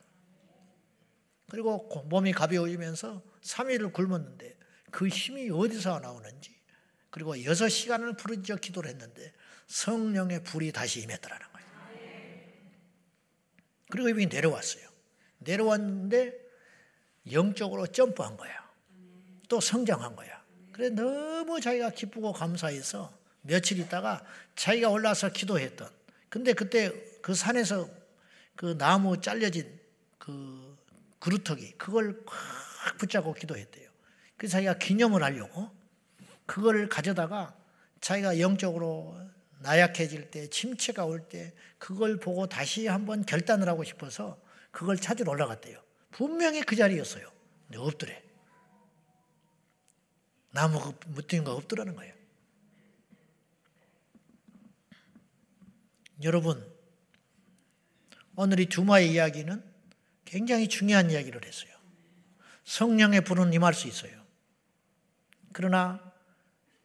그리고 1.51 2.07
몸이 2.07 2.33
가벼워지면서 2.33 3.23
3일을 3.43 3.93
굶었는데 3.93 4.57
그 4.93 5.09
힘이 5.09 5.51
어디서 5.51 5.99
나오는지 5.99 6.55
그리고 7.11 7.35
6시간을 7.35 8.17
부르짖어 8.17 8.57
기도를 8.57 8.91
했는데 8.91 9.33
성령의 9.67 10.45
불이 10.45 10.71
다시 10.71 11.01
임했더라는 11.01 11.47
거예요. 11.53 11.69
그리고 13.91 14.09
이분이 14.11 14.27
내려왔어요. 14.27 14.87
내려왔는데 15.39 16.33
영적으로 17.33 17.87
점프한 17.87 18.37
거야. 18.37 18.71
또 19.49 19.61
성장한 19.61 20.15
거야. 20.15 20.43
그래 20.73 20.89
너무 20.91 21.61
자기가 21.61 21.91
기쁘고 21.91 22.33
감사해서 22.33 23.13
며칠 23.43 23.79
있다가 23.81 24.25
자기가 24.55 24.89
올라서 24.89 25.31
기도했던 25.31 25.91
근데 26.29 26.53
그때 26.53 26.93
그 27.21 27.35
산에서 27.35 27.89
그 28.57 28.77
나무 28.79 29.21
잘려진 29.21 29.79
그 30.19 30.77
그루터기 31.19 31.73
그걸 31.73 32.25
꽉 32.25 32.97
붙잡고 32.99 33.35
기도했대요. 33.35 33.82
그래서 34.43 34.55
자기가 34.55 34.79
기념을 34.79 35.23
하려고 35.23 35.71
그걸 36.47 36.89
가져다가 36.89 37.57
자기가 38.01 38.41
영적으로 38.41 39.17
나약해질 39.61 40.33
때 40.33 40.49
침체가 40.49 41.05
올 41.05 41.29
때 41.29 41.55
그걸 41.79 42.19
보고 42.19 42.49
다시 42.49 42.89
한번 42.89 43.25
결단을 43.25 43.69
하고 43.69 43.85
싶어서 43.85 44.43
그걸 44.73 44.97
찾으러 44.97 45.31
올라갔대요. 45.31 45.81
분명히 46.11 46.61
그 46.63 46.75
자리였어요. 46.75 47.31
근데 47.69 47.79
없더래. 47.79 48.21
나무 50.51 50.93
묻힌 51.07 51.45
거 51.45 51.53
없더라는 51.55 51.95
거예요. 51.95 52.13
여러분, 56.25 56.69
오늘 58.35 58.59
이 58.59 58.67
두마의 58.67 59.13
이야기는 59.13 59.63
굉장히 60.25 60.69
중요한 60.69 61.13
이야기를 61.13 61.45
했어요. 61.45 61.71
성령의 62.65 63.21
불은 63.21 63.53
임할 63.53 63.73
수 63.73 63.87
있어요. 63.87 64.22
그러나 65.53 66.01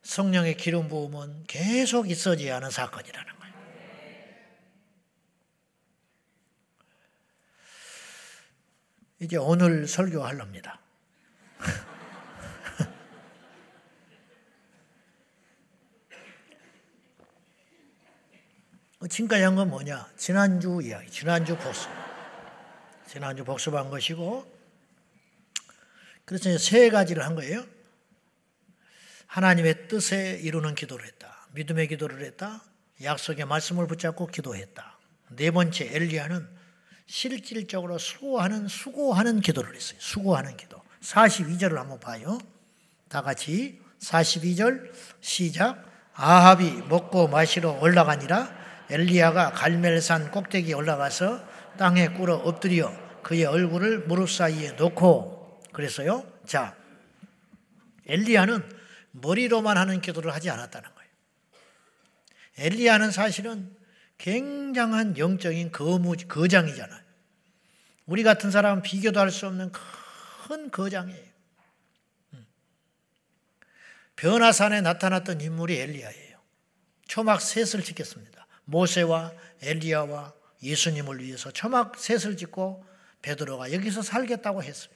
성령의 0.03 0.57
기름 0.57 0.87
부음은 0.87 1.45
계속 1.47 2.09
있어져야 2.09 2.55
하는 2.55 2.69
사건이라는 2.69 3.39
거예요. 3.39 3.53
이제 9.19 9.37
오늘 9.37 9.87
설교하렵니다. 9.87 10.79
지금까지 19.09 19.43
한 19.43 19.55
건 19.55 19.69
뭐냐? 19.69 20.09
지난주 20.17 20.79
이야기, 20.83 21.09
지난주 21.09 21.55
복습. 21.57 21.89
지난주 23.07 23.43
복습한 23.43 23.89
것이고, 23.89 24.45
그래서 26.25 26.57
세 26.57 26.89
가지를 26.89 27.23
한 27.23 27.35
거예요. 27.35 27.63
하나님의 29.27 29.87
뜻에 29.87 30.39
이루는 30.41 30.75
기도를 30.75 31.05
했다. 31.05 31.47
믿음의 31.53 31.87
기도를 31.87 32.23
했다. 32.23 32.63
약속의 33.03 33.45
말씀을 33.45 33.87
붙잡고 33.87 34.27
기도했다. 34.27 34.97
네 35.29 35.51
번째, 35.51 35.89
엘리야는 35.93 36.47
실질적으로 37.05 37.97
수고하는, 37.97 38.67
수고하는 38.67 39.39
기도를 39.41 39.75
했어요. 39.75 39.97
수고하는 39.99 40.57
기도. 40.57 40.81
42절을 41.01 41.75
한번 41.75 41.99
봐요. 41.99 42.37
다 43.09 43.21
같이 43.21 43.79
42절 43.99 44.91
시작. 45.21 45.83
아합이 46.13 46.83
먹고 46.89 47.27
마시러 47.27 47.73
올라가니라 47.79 48.55
엘리야가 48.89 49.51
갈멜산 49.51 50.31
꼭대기에 50.31 50.73
올라가서 50.73 51.45
땅에 51.77 52.07
꿇어 52.07 52.35
엎드려 52.37 52.91
그의 53.21 53.45
얼굴을 53.45 54.07
무릎 54.07 54.29
사이에 54.29 54.71
놓고 54.71 55.61
그랬어요. 55.73 56.25
자, 56.45 56.75
엘리야는 58.07 58.76
머리로만 59.11 59.77
하는 59.77 60.01
기도를 60.01 60.33
하지 60.33 60.49
않았다는 60.49 60.89
거예요. 60.93 61.09
엘리야는 62.57 63.11
사실은 63.11 63.75
굉장한 64.17 65.17
영적인 65.17 65.71
거무, 65.71 66.15
거장이잖아요. 66.27 67.01
우리 68.07 68.23
같은 68.23 68.51
사람은 68.51 68.83
비교도 68.83 69.19
할 69.19 69.31
수 69.31 69.47
없는 69.47 69.71
큰 69.71 70.71
거장이에요. 70.71 71.27
음. 72.33 72.47
변화산에 74.15 74.81
나타났던 74.81 75.41
인물이 75.41 75.77
엘리야예요. 75.77 76.39
초막 77.07 77.41
셋을 77.41 77.83
짓겠습니다. 77.83 78.47
모세와 78.65 79.33
엘리야와 79.61 80.33
예수님을 80.63 81.21
위해서 81.21 81.51
초막 81.51 81.97
셋을 81.97 82.37
짓고 82.37 82.85
베드로가 83.21 83.73
여기서 83.73 84.01
살겠다고 84.01 84.63
했어요. 84.63 84.95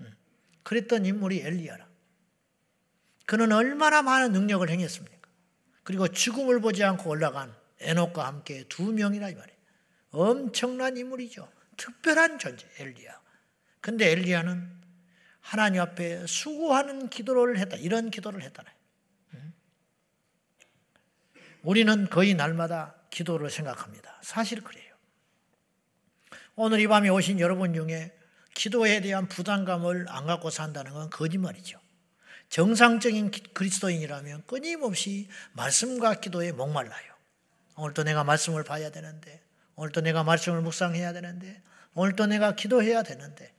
음. 0.00 0.16
그랬던 0.62 1.06
인물이 1.06 1.40
엘리야라. 1.40 1.87
그는 3.28 3.52
얼마나 3.52 4.00
많은 4.00 4.32
능력을 4.32 4.66
행했습니까? 4.70 5.28
그리고 5.82 6.08
죽음을 6.08 6.62
보지 6.62 6.82
않고 6.82 7.10
올라간 7.10 7.54
에녹과 7.80 8.26
함께 8.26 8.64
두 8.70 8.90
명이라 8.90 9.28
이 9.28 9.34
말이에요. 9.34 9.58
엄청난 10.12 10.96
인물이죠. 10.96 11.46
특별한 11.76 12.38
존재, 12.38 12.66
엘리야. 12.78 13.20
근데 13.82 14.12
엘리야는 14.12 14.80
하나님 15.40 15.82
앞에 15.82 16.26
수고하는 16.26 17.10
기도를 17.10 17.58
했다. 17.58 17.76
이런 17.76 18.10
기도를 18.10 18.40
했다네. 18.40 18.70
우리는 21.60 22.08
거의 22.08 22.32
날마다 22.32 22.94
기도를 23.10 23.50
생각합니다. 23.50 24.18
사실 24.22 24.62
그래요. 24.62 24.94
오늘 26.54 26.80
이 26.80 26.86
밤에 26.86 27.10
오신 27.10 27.40
여러분 27.40 27.74
중에 27.74 28.10
기도에 28.54 29.02
대한 29.02 29.28
부담감을 29.28 30.06
안 30.08 30.24
갖고 30.24 30.48
산다는 30.48 30.94
건 30.94 31.10
거짓말이죠. 31.10 31.78
정상적인 32.48 33.30
그리스도인이라면 33.52 34.44
끊임없이 34.46 35.28
말씀과 35.52 36.14
기도에 36.14 36.52
목말라요. 36.52 37.12
오늘도 37.76 38.04
내가 38.04 38.24
말씀을 38.24 38.64
봐야 38.64 38.90
되는데, 38.90 39.42
오늘도 39.76 40.00
내가 40.00 40.24
말씀을 40.24 40.62
묵상해야 40.62 41.12
되는데, 41.12 41.62
오늘도 41.94 42.26
내가 42.26 42.54
기도해야 42.54 43.02
되는데, 43.02 43.52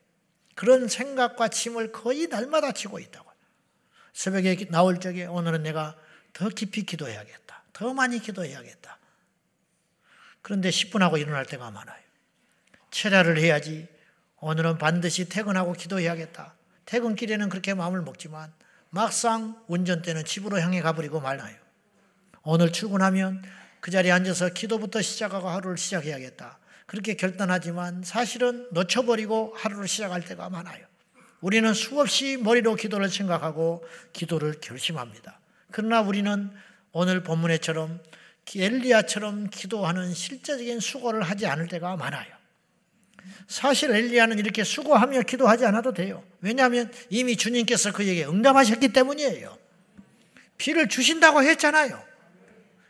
그런 0.55 0.87
생각과 0.87 1.47
침을 1.47 1.91
거의 1.91 2.27
날마다 2.27 2.71
치고 2.73 2.99
있다고. 2.99 3.29
새벽에 4.11 4.65
나올 4.69 4.99
적에 4.99 5.25
오늘은 5.25 5.63
내가 5.63 5.95
더 6.33 6.49
깊이 6.49 6.83
기도해야겠다. 6.83 7.63
더 7.71 7.93
많이 7.93 8.19
기도해야겠다. 8.19 8.97
그런데 10.41 10.69
10분 10.69 10.99
하고 10.99 11.17
일어날 11.17 11.45
때가 11.45 11.71
많아요. 11.71 12.01
철야를 12.91 13.37
해야지. 13.37 13.87
오늘은 14.41 14.77
반드시 14.77 15.29
퇴근하고 15.29 15.73
기도해야겠다. 15.73 16.55
퇴근길에는 16.85 17.47
그렇게 17.49 17.73
마음을 17.73 18.01
먹지만 18.01 18.51
막상 18.89 19.55
운전대는 19.67 20.25
집으로 20.25 20.59
향해 20.59 20.81
가버리고 20.81 21.19
말아요. 21.19 21.55
오늘 22.43 22.71
출근하면 22.71 23.43
그 23.79 23.91
자리에 23.91 24.11
앉아서 24.11 24.49
기도부터 24.49 25.01
시작하고 25.01 25.47
하루를 25.47 25.77
시작해야겠다. 25.77 26.57
그렇게 26.85 27.13
결단하지만 27.13 28.01
사실은 28.03 28.67
놓쳐버리고 28.71 29.53
하루를 29.55 29.87
시작할 29.87 30.25
때가 30.25 30.49
많아요. 30.49 30.85
우리는 31.41 31.73
수없이 31.73 32.37
머리로 32.37 32.75
기도를 32.75 33.09
생각하고 33.09 33.85
기도를 34.11 34.59
결심합니다. 34.59 35.39
그러나 35.71 36.01
우리는 36.01 36.51
오늘 36.91 37.21
본문에처럼 37.23 38.01
엘리야처럼 38.55 39.51
기도하는 39.51 40.13
실제적인 40.13 40.79
수고를 40.79 41.21
하지 41.21 41.45
않을 41.45 41.67
때가 41.67 41.95
많아요. 41.95 42.38
사실 43.47 43.91
엘리야는 43.91 44.39
이렇게 44.39 44.63
수고하며 44.63 45.23
기도하지 45.23 45.65
않아도 45.65 45.93
돼요. 45.93 46.23
왜냐하면 46.41 46.91
이미 47.09 47.35
주님께서 47.35 47.91
그에게 47.91 48.25
응답하셨기 48.25 48.89
때문이에요. 48.89 49.57
비를 50.57 50.87
주신다고 50.89 51.41
했잖아요. 51.43 52.01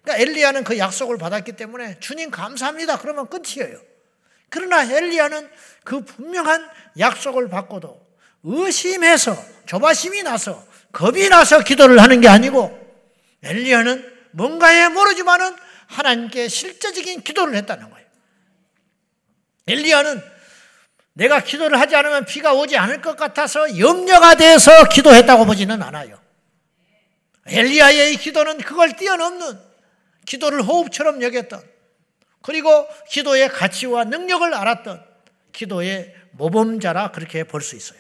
그러니까 0.02 0.24
엘리야는 0.24 0.64
그 0.64 0.78
약속을 0.78 1.18
받았기 1.18 1.54
때문에 1.54 2.00
주님 2.00 2.32
감사합니다. 2.32 3.00
그러면 3.00 3.28
끝이에요. 3.28 3.80
그러나 4.50 4.84
엘리야는 4.84 5.50
그 5.84 6.04
분명한 6.04 6.68
약속을 6.98 7.50
받고도 7.50 8.06
의심해서 8.44 9.38
조바심이 9.66 10.24
나서 10.24 10.66
겁이 10.92 11.30
나서 11.30 11.64
기도를 11.64 12.02
하는 12.02 12.22
게 12.22 12.28
아니고 12.28 12.78
엘리야는 13.44 14.20
뭔가에 14.32 14.90
모르지만은 14.90 15.56
하나님께 15.88 16.48
실제적인 16.48 17.22
기도를 17.22 17.56
했다는 17.56 17.90
거예요. 17.90 18.09
엘리야는 19.70 20.22
내가 21.14 21.42
기도를 21.42 21.80
하지 21.80 21.96
않으면 21.96 22.26
비가 22.26 22.54
오지 22.54 22.78
않을 22.78 23.02
것 23.02 23.16
같아서 23.16 23.78
염려가 23.78 24.36
돼서 24.36 24.72
기도했다고 24.90 25.46
보지는 25.46 25.82
않아요. 25.84 26.20
엘리야의 27.48 28.16
기도는 28.18 28.60
그걸 28.60 28.96
뛰어넘는 28.96 29.60
기도를 30.26 30.62
호흡처럼 30.62 31.22
여겼던 31.22 31.62
그리고 32.42 32.88
기도의 33.10 33.50
가치와 33.50 34.06
능력을 34.06 34.54
알았던 34.54 35.04
기도의 35.52 36.16
모범자라 36.32 37.12
그렇게 37.12 37.44
볼 37.44 37.62
수 37.62 37.76
있어요. 37.76 38.00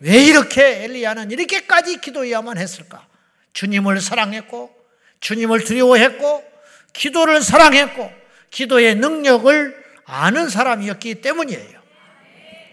왜 0.00 0.24
이렇게 0.24 0.84
엘리야는 0.84 1.30
이렇게까지 1.30 2.00
기도해야만 2.00 2.58
했을까? 2.58 3.06
주님을 3.52 4.00
사랑했고, 4.00 4.74
주님을 5.20 5.64
두려워했고, 5.64 6.44
기도를 6.92 7.40
사랑했고, 7.40 8.10
기도의 8.50 8.96
능력을 8.96 9.81
아는 10.04 10.48
사람이었기 10.48 11.20
때문이에요. 11.20 11.80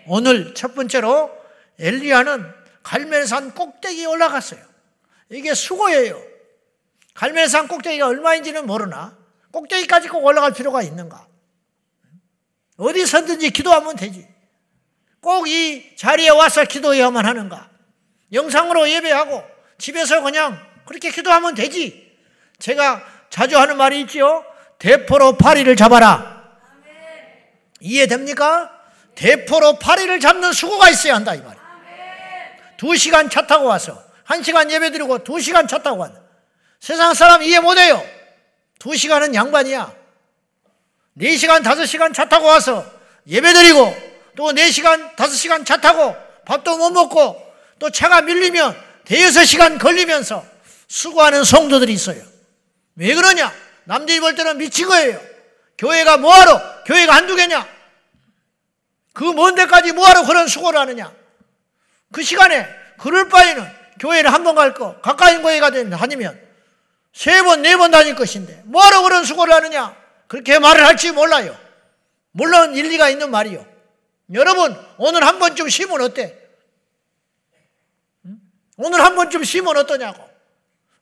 오늘 0.07 0.53
첫 0.55 0.75
번째로 0.75 1.31
엘리야는 1.79 2.51
갈멜산 2.83 3.53
꼭대기에 3.53 4.05
올라갔어요. 4.05 4.59
이게 5.29 5.53
수고예요. 5.53 6.21
갈멜산 7.13 7.67
꼭대기가 7.67 8.07
얼마인지는 8.07 8.65
모르나 8.65 9.17
꼭대기까지 9.51 10.07
꼭 10.07 10.23
올라갈 10.25 10.53
필요가 10.53 10.81
있는가? 10.81 11.27
어디서든지 12.77 13.49
기도하면 13.51 13.95
되지. 13.95 14.27
꼭 15.21 15.47
이 15.47 15.95
자리에 15.97 16.29
와서 16.29 16.63
기도해야만 16.63 17.25
하는가? 17.25 17.69
영상으로 18.31 18.89
예배하고 18.89 19.43
집에서 19.77 20.21
그냥 20.21 20.57
그렇게 20.85 21.11
기도하면 21.11 21.55
되지. 21.55 22.09
제가 22.57 23.03
자주 23.29 23.57
하는 23.57 23.77
말이 23.77 24.01
있지요. 24.01 24.45
대포로 24.79 25.37
파리를 25.37 25.75
잡아라. 25.75 26.38
이해됩니까? 27.79 28.71
대포로 29.15 29.79
파리를 29.79 30.19
잡는 30.19 30.53
수고가 30.53 30.89
있어야 30.89 31.15
한다 31.15 31.35
이 31.35 31.39
말이에요. 31.39 31.59
두 32.77 32.95
시간 32.95 33.29
차 33.29 33.45
타고 33.45 33.65
와서 33.65 34.01
한 34.23 34.43
시간 34.43 34.71
예배 34.71 34.91
드리고 34.91 35.23
두 35.23 35.39
시간 35.39 35.67
차 35.67 35.79
타고 35.79 35.97
왔다. 35.97 36.21
세상 36.79 37.13
사람 37.13 37.43
이해 37.43 37.59
못해요. 37.59 38.01
두 38.79 38.95
시간은 38.95 39.35
양반이야. 39.35 39.93
네 41.13 41.35
시간, 41.35 41.63
다섯 41.63 41.85
시간 41.85 42.13
차 42.13 42.29
타고 42.29 42.45
와서 42.45 42.85
예배 43.27 43.51
드리고 43.53 44.09
또 44.37 44.53
네 44.53 44.71
시간, 44.71 45.13
다섯 45.17 45.33
시간 45.33 45.65
차 45.65 45.77
타고 45.81 46.15
밥도 46.45 46.77
못 46.77 46.91
먹고 46.91 47.35
또 47.79 47.89
차가 47.89 48.21
밀리면 48.21 48.77
대여섯 49.03 49.45
시간 49.45 49.77
걸리면서 49.77 50.45
수고하는 50.87 51.43
성도들이 51.43 51.91
있어요. 51.91 52.23
왜 52.95 53.13
그러냐? 53.15 53.53
남들이 53.83 54.19
볼 54.21 54.35
때는 54.35 54.57
미친 54.57 54.87
거예요. 54.87 55.19
교회가 55.79 56.17
뭐하러? 56.17 56.83
교회가 56.83 57.15
한두 57.15 57.35
개냐? 57.35 57.65
그 59.13 59.31
먼 59.33 59.55
데까지 59.55 59.93
뭐하러 59.93 60.25
그런 60.25 60.47
수고를 60.47 60.79
하느냐? 60.79 61.13
그 62.11 62.21
시간에 62.23 62.67
그럴 62.97 63.29
바에는 63.29 63.79
교회를 63.99 64.31
한 64.33 64.43
번 64.43 64.55
갈 64.55 64.73
거, 64.73 64.99
가까운 65.01 65.41
교회가 65.41 65.71
다니면 65.71 66.39
세 67.13 67.41
번, 67.41 67.61
네 67.61 67.75
번 67.77 67.91
다닐 67.91 68.15
것인데 68.15 68.61
뭐하러 68.65 69.01
그런 69.03 69.23
수고를 69.23 69.53
하느냐? 69.53 69.95
그렇게 70.27 70.59
말을 70.59 70.85
할지 70.85 71.11
몰라요. 71.11 71.57
물론 72.31 72.75
일리가 72.75 73.09
있는 73.09 73.31
말이요. 73.31 73.65
여러분, 74.33 74.77
오늘 74.97 75.25
한 75.25 75.39
번쯤 75.39 75.69
쉬면 75.69 76.01
어때? 76.01 76.37
오늘 78.77 79.01
한 79.03 79.15
번쯤 79.15 79.43
쉬면 79.43 79.75
어떠냐고. 79.77 80.21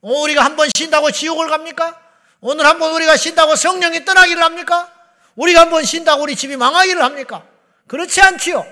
어, 0.02 0.12
우리가 0.22 0.44
한 0.46 0.56
번 0.56 0.70
쉰다고 0.76 1.12
지옥을 1.12 1.48
갑니까? 1.50 2.00
오늘 2.42 2.66
한번 2.66 2.94
우리가 2.94 3.18
쉰다고 3.18 3.56
성령이 3.56 4.06
떠나기를 4.06 4.44
합니까? 4.44 4.92
우리가 5.36 5.62
한번 5.62 5.84
쉰다고 5.84 6.24
우리 6.24 6.36
집이 6.36 6.56
망하기를 6.56 7.02
합니까? 7.04 7.44
그렇지 7.88 8.22
않지요. 8.22 8.66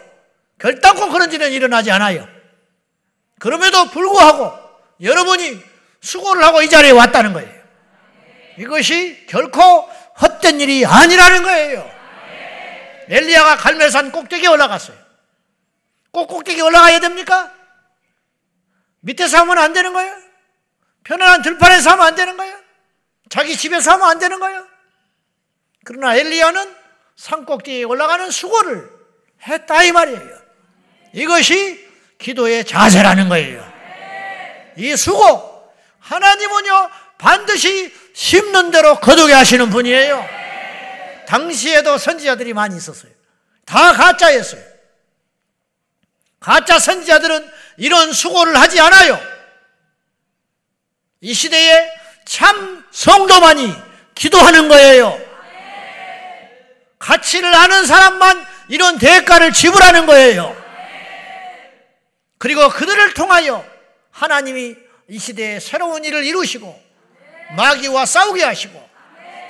결단코 0.59 1.09
그런 1.09 1.31
일은 1.31 1.51
일어나지 1.51 1.91
않아요. 1.91 2.27
그럼에도 3.39 3.85
불구하고 3.89 4.53
여러분이 5.01 5.61
수고를 6.01 6.43
하고 6.43 6.61
이 6.61 6.69
자리에 6.69 6.91
왔다는 6.91 7.33
거예요. 7.33 7.53
이것이 8.57 9.25
결코 9.27 9.61
헛된 10.21 10.61
일이 10.61 10.85
아니라는 10.85 11.43
거예요. 11.43 11.91
엘리야가 13.09 13.57
갈멜산 13.57 14.11
꼭대기에 14.11 14.47
올라갔어요. 14.47 14.97
꼭 16.11 16.27
꼭대기 16.27 16.61
올라가야 16.61 16.99
됩니까? 16.99 17.51
밑에서 19.01 19.39
하면 19.39 19.57
안 19.57 19.73
되는 19.73 19.93
거예요? 19.93 20.15
편안한 21.03 21.41
들판에서 21.41 21.91
하면 21.91 22.05
안 22.07 22.15
되는 22.15 22.37
거예요? 22.37 22.64
자기 23.29 23.55
집에서 23.57 23.91
하면 23.91 24.09
안 24.09 24.19
되는 24.19 24.39
거예요? 24.39 24.67
그러나 25.83 26.15
엘리야는 26.15 26.75
산 27.15 27.45
꼭대기에 27.45 27.83
올라가는 27.83 28.29
수고를 28.29 28.89
했다 29.47 29.83
이 29.83 29.91
말이에요. 29.91 30.41
이것이 31.13 31.85
기도의 32.17 32.65
자세라는 32.65 33.29
거예요. 33.29 33.65
이 34.77 34.95
수고, 34.95 35.71
하나님은요, 35.99 36.89
반드시 37.17 37.93
심는 38.13 38.71
대로 38.71 38.99
거두게 38.99 39.33
하시는 39.33 39.69
분이에요. 39.69 40.25
당시에도 41.27 41.97
선지자들이 41.97 42.53
많이 42.53 42.75
있었어요. 42.77 43.11
다 43.65 43.93
가짜였어요. 43.93 44.61
가짜 46.39 46.77
선지자들은 46.77 47.49
이런 47.77 48.13
수고를 48.13 48.59
하지 48.59 48.79
않아요. 48.79 49.19
이 51.21 51.33
시대에 51.33 51.89
참 52.25 52.83
성도만이 52.91 53.73
기도하는 54.15 54.67
거예요. 54.67 55.19
가치를 56.99 57.53
아는 57.53 57.85
사람만 57.85 58.45
이런 58.69 58.97
대가를 58.97 59.53
지불하는 59.53 60.05
거예요. 60.07 60.55
그리고 62.37 62.67
그들을 62.69 63.13
통하여 63.13 63.63
하나님이 64.11 64.75
이 65.09 65.19
시대에 65.19 65.59
새로운 65.59 66.03
일을 66.03 66.23
이루시고 66.23 66.83
마귀와 67.55 68.05
싸우게 68.05 68.43
하시고 68.43 68.83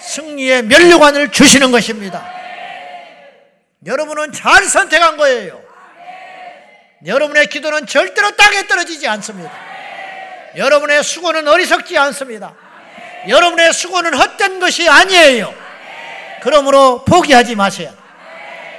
승리의 0.01 0.63
면류관을 0.63 1.31
주시는 1.31 1.71
것입니다. 1.71 2.29
여러분은 3.85 4.33
잘 4.33 4.65
선택한 4.65 5.17
거예요. 5.17 5.63
여러분의 7.05 7.47
기도는 7.47 7.85
절대로 7.85 8.35
땅에 8.35 8.67
떨어지지 8.67 9.07
않습니다. 9.07 9.51
여러분의 10.57 11.03
수고는 11.03 11.47
어리석지 11.47 11.97
않습니다. 11.97 12.55
여러분의 13.27 13.73
수고는 13.73 14.13
헛된 14.13 14.59
것이 14.59 14.87
아니에요. 14.87 15.53
그러므로 16.41 17.03
포기하지 17.05 17.55
마세요. 17.55 17.93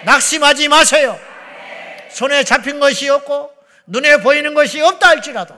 낙심하지 0.04 0.68
마세요. 0.68 1.18
손에 2.10 2.44
잡힌 2.44 2.78
것이 2.80 3.08
없고 3.08 3.50
눈에 3.86 4.18
보이는 4.18 4.54
것이 4.54 4.80
없다 4.80 5.08
할지라도 5.08 5.54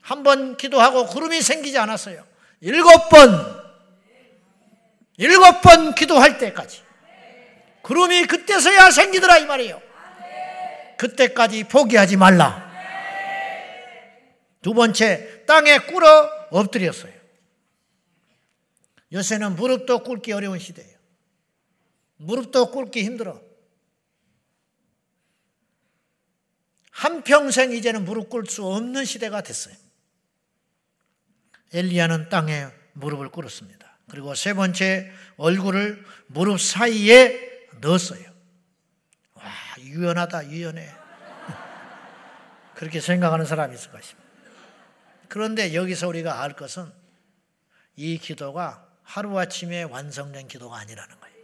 한 0.00 0.22
번 0.22 0.56
기도하고 0.56 1.06
구름이 1.06 1.42
생기지 1.42 1.78
않았어요. 1.78 2.24
일곱 2.60 3.08
번, 3.08 3.62
일곱 5.16 5.60
번 5.62 5.94
기도할 5.96 6.38
때까지 6.38 6.82
구름이 7.82 8.26
그때서야 8.26 8.90
생기더라 8.92 9.38
이 9.38 9.46
말이에요. 9.46 9.82
그때까지 10.96 11.64
포기하지 11.64 12.16
말라. 12.16 12.64
두 14.62 14.74
번째, 14.74 15.44
땅에 15.46 15.78
꿇어 15.78 16.30
엎드렸어요. 16.50 17.12
요새는 19.12 19.56
무릎도 19.56 20.02
꿇기 20.02 20.32
어려운 20.32 20.58
시대예요. 20.58 20.96
무릎도 22.16 22.70
꿇기 22.70 23.04
힘들어. 23.04 23.40
한평생 26.90 27.72
이제는 27.72 28.04
무릎 28.04 28.30
꿇을 28.30 28.46
수 28.46 28.64
없는 28.66 29.04
시대가 29.04 29.42
됐어요. 29.42 29.76
엘리야는 31.72 32.30
땅에 32.30 32.68
무릎을 32.94 33.28
꿇었습니다. 33.28 33.98
그리고 34.08 34.34
세 34.34 34.54
번째 34.54 35.12
얼굴을 35.36 36.04
무릎 36.28 36.60
사이에 36.60 37.68
넣었어요. 37.80 38.24
와, 39.34 39.44
유연하다, 39.80 40.50
유연해. 40.50 40.88
그렇게 42.74 43.00
생각하는 43.00 43.44
사람이 43.44 43.74
있을 43.74 43.90
것입니다. 43.90 44.26
그런데 45.28 45.74
여기서 45.74 46.08
우리가 46.08 46.42
알 46.42 46.54
것은 46.54 46.90
이 47.96 48.18
기도가 48.18 48.85
하루아침에 49.06 49.84
완성된 49.84 50.48
기도가 50.48 50.78
아니라는 50.78 51.18
거예요. 51.20 51.36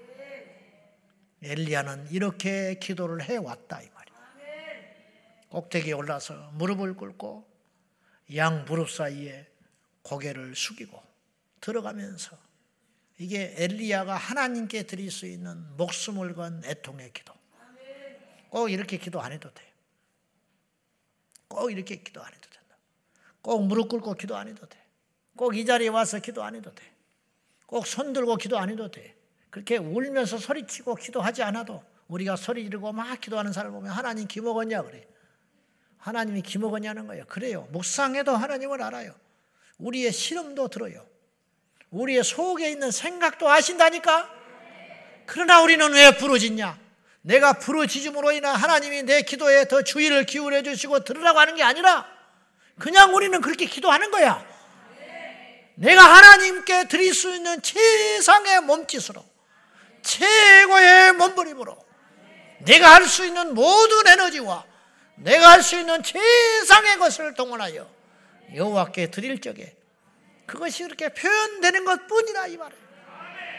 엘리야는 1.42 2.10
이렇게 2.10 2.74
기도를 2.78 3.22
해왔다 3.22 3.82
이 3.82 3.88
말이에요. 3.88 4.12
꼭대기에 5.48 5.92
올라서 5.92 6.50
무릎을 6.54 6.94
꿇고 6.94 7.48
양 8.36 8.64
무릎 8.64 8.90
사이에 8.90 9.46
고개를 10.02 10.54
숙이고 10.54 11.02
들어가면서 11.60 12.36
이게 13.18 13.54
엘리야가 13.56 14.16
하나님께 14.16 14.84
드릴 14.84 15.10
수 15.10 15.26
있는 15.26 15.76
목숨을 15.76 16.34
건 16.34 16.62
애통의 16.64 17.12
기도. 17.12 17.32
꼭 18.50 18.68
이렇게 18.70 18.98
기도 18.98 19.20
안 19.20 19.32
해도 19.32 19.52
돼. 19.52 19.62
꼭 21.48 21.70
이렇게 21.70 21.96
기도 21.96 22.22
안 22.22 22.32
해도 22.32 22.50
된다. 22.50 22.76
꼭 23.40 23.66
무릎 23.66 23.88
꿇고 23.88 24.14
기도 24.14 24.36
안 24.36 24.48
해도 24.48 24.66
돼. 24.68 24.78
꼭 25.36 25.54
이 25.54 25.64
자리에 25.64 25.88
와서 25.88 26.18
기도 26.18 26.42
안 26.42 26.54
해도 26.54 26.74
돼. 26.74 26.91
꼭 27.72 27.86
손 27.86 28.12
들고 28.12 28.36
기도 28.36 28.58
안 28.58 28.68
해도 28.68 28.90
돼. 28.90 29.16
그렇게 29.48 29.78
울면서 29.78 30.36
소리치고 30.36 30.94
기도하지 30.96 31.42
않아도 31.42 31.82
우리가 32.06 32.36
소리 32.36 32.64
지르고 32.64 32.92
막 32.92 33.18
기도하는 33.18 33.50
사람을 33.50 33.78
보면 33.78 33.90
하나님 33.90 34.28
기 34.28 34.42
먹었냐 34.42 34.82
그래. 34.82 35.06
하나님이 35.96 36.42
기 36.42 36.58
먹었냐는 36.58 37.06
거예요. 37.06 37.24
그래요. 37.26 37.66
묵상해도 37.70 38.36
하나님을 38.36 38.82
알아요. 38.82 39.14
우리의 39.78 40.12
시름도 40.12 40.68
들어요. 40.68 41.06
우리의 41.90 42.22
속에 42.24 42.70
있는 42.70 42.90
생각도 42.90 43.48
아신다니까? 43.48 44.28
그러나 45.24 45.62
우리는 45.62 45.90
왜 45.94 46.14
부러지냐? 46.18 46.78
내가 47.22 47.54
부러지줌으로 47.54 48.32
인한 48.32 48.54
하나님이 48.54 49.04
내 49.04 49.22
기도에 49.22 49.66
더 49.66 49.82
주의를 49.82 50.26
기울여 50.26 50.62
주시고 50.62 51.04
들으라고 51.04 51.38
하는 51.38 51.54
게 51.54 51.62
아니라 51.62 52.06
그냥 52.78 53.14
우리는 53.14 53.40
그렇게 53.40 53.64
기도하는 53.64 54.10
거야. 54.10 54.51
내가 55.74 56.02
하나님께 56.02 56.88
드릴 56.88 57.14
수 57.14 57.34
있는 57.34 57.60
최상의 57.62 58.60
몸짓으로 58.60 59.24
최고의 60.02 61.12
몸부림으로 61.14 61.76
내가 62.60 62.94
할 62.94 63.06
수 63.06 63.24
있는 63.24 63.54
모든 63.54 64.06
에너지와 64.06 64.64
내가 65.16 65.52
할 65.52 65.62
수 65.62 65.78
있는 65.78 66.02
최상의 66.02 66.98
것을 66.98 67.34
동원하여 67.34 67.88
여호와께 68.54 69.10
드릴 69.10 69.40
적에 69.40 69.76
그것이 70.46 70.82
그렇게 70.84 71.08
표현되는 71.08 71.84
것뿐이라 71.84 72.46
이 72.48 72.56
말이에요. 72.56 72.82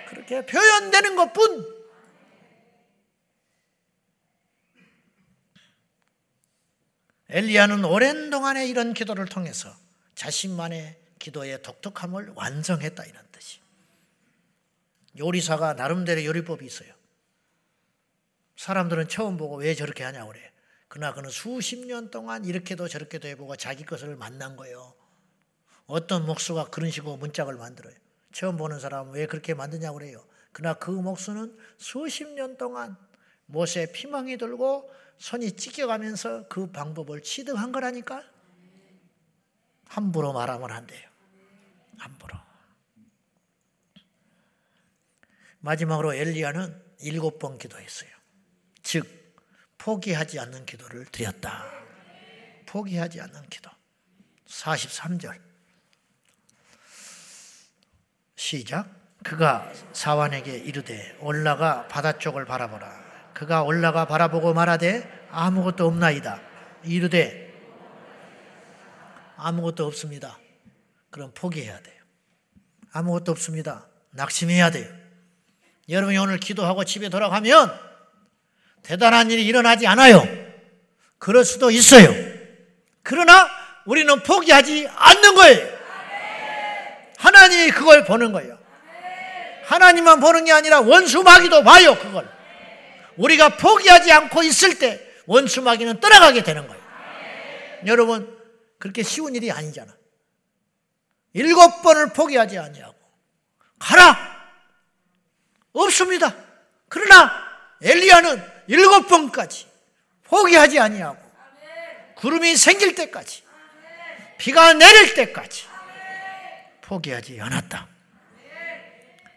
그렇게 0.09 0.45
표현되는 0.45 1.16
것뿐. 1.16 1.84
엘리야는 7.30 7.84
오랜 7.86 8.30
동안의 8.30 8.70
이런 8.70 8.93
기도를 8.93 9.26
통해서 9.26 9.76
자신만의 10.14 11.03
기도의 11.24 11.61
독특함을 11.61 12.34
완성했다 12.36 13.05
이런 13.05 13.26
뜻이. 13.32 13.61
요리사가 15.17 15.74
나름대로 15.74 16.26
요리법이 16.26 16.65
있어요. 16.65 16.93
사람들은 18.57 19.07
처음 19.07 19.38
보고 19.38 19.55
왜 19.55 19.74
저렇게 19.74 20.03
하냐고 20.03 20.34
그래. 20.34 20.51
그러나 20.89 21.13
그는 21.13 21.30
수십 21.30 21.86
년 21.86 22.11
동안 22.11 22.43
이렇게도 22.43 22.89
저렇게도 22.89 23.30
해보고 23.30 23.55
자기 23.55 23.86
것을 23.86 24.17
만난 24.17 24.57
거예요. 24.57 24.93
어떤 25.86 26.26
목수가 26.26 26.65
그런 26.65 26.91
식으로 26.91 27.15
문짝을 27.15 27.55
만들어요. 27.55 27.95
처음 28.34 28.57
보는 28.57 28.80
사람은 28.80 29.13
왜 29.13 29.26
그렇게 29.26 29.53
만드냐고 29.53 29.99
그래요. 29.99 30.26
그러나 30.51 30.74
그 30.78 30.91
목수는 30.91 31.57
수십 31.78 32.28
년 32.28 32.57
동안 32.57 32.97
못에 33.45 33.91
피망이 33.93 34.38
들고 34.38 34.91
손이 35.19 35.53
찢겨가면서 35.53 36.47
그 36.49 36.69
방법을 36.71 37.21
취득한 37.21 37.71
거라니까. 37.71 38.24
함부로 39.86 40.34
말하면 40.34 40.71
안 40.71 40.86
돼요. 40.86 41.12
함부로. 41.97 42.37
마지막으로 45.59 46.13
엘리야는 46.13 46.83
일곱 46.99 47.39
번 47.39 47.57
기도했어요. 47.57 48.09
즉 48.81 49.35
포기하지 49.77 50.39
않는 50.39 50.65
기도를 50.65 51.05
드렸다. 51.05 51.63
포기하지 52.65 53.21
않는 53.21 53.49
기도. 53.49 53.69
43절. 54.47 55.39
시작. 58.35 59.03
그가 59.23 59.71
사환에게 59.93 60.57
이르되 60.57 61.17
올라가 61.21 61.87
바다 61.87 62.17
쪽을 62.17 62.45
바라보라. 62.45 63.31
그가 63.33 63.63
올라가 63.63 64.05
바라보고 64.05 64.53
말하되 64.53 65.27
아무것도 65.31 65.87
없나이다. 65.87 66.41
이르되 66.83 67.53
아무것도 69.37 69.85
없습니다. 69.87 70.37
그럼 71.14 71.32
포기해야 71.36 71.80
돼요. 71.80 71.95
아무것도 72.91 73.32
없습니다. 73.34 73.88
낙심해야 74.14 74.72
돼요. 74.72 74.91
여러분이 75.88 76.18
오늘 76.18 76.39
기도하고 76.39 76.86
집에 76.86 77.09
돌아가면 77.09 77.72
대단한 78.82 79.30
일이 79.30 79.45
일어나지 79.45 79.86
않아요. 79.86 80.28
그럴 81.20 81.45
수도 81.45 81.70
있어요. 81.70 82.09
그러나 83.03 83.47
우리는 83.86 84.24
포기하지 84.24 84.88
않는 84.89 85.36
거예요. 85.36 85.78
하나님이 87.18 87.70
그걸 87.72 88.05
보는 88.05 88.32
거예요. 88.32 88.57
하나님만 89.66 90.20
보는 90.20 90.45
게 90.45 90.51
아니라 90.51 90.82
원수 90.82 91.22
마귀도 91.22 91.64
봐요, 91.64 91.95
그걸. 91.99 92.28
우리가 93.18 93.57
포기하지 93.57 94.11
않고 94.11 94.41
있을 94.41 94.80
때 94.80 94.99
원수 95.28 95.61
마귀는 95.61 95.99
떠나가게 95.99 96.41
되는 96.41 96.68
거예요. 96.68 96.84
여러분, 97.86 98.36
그렇게 98.80 99.03
쉬운 99.03 99.36
일이 99.36 99.51
아니잖아. 99.51 99.95
일곱 101.34 101.81
번을 101.81 102.13
포기하지 102.13 102.57
않냐고. 102.59 102.95
가라! 103.79 104.34
없습니다. 105.73 106.34
그러나 106.88 107.31
엘리야는 107.81 108.43
일곱 108.67 109.07
번까지 109.07 109.67
포기하지 110.25 110.79
아니하고 110.79 111.21
구름이 112.15 112.55
생길 112.55 112.95
때까지 112.95 113.43
비가 114.38 114.73
내릴 114.73 115.13
때까지 115.15 115.67
포기하지 116.81 117.41
않았다. 117.41 117.88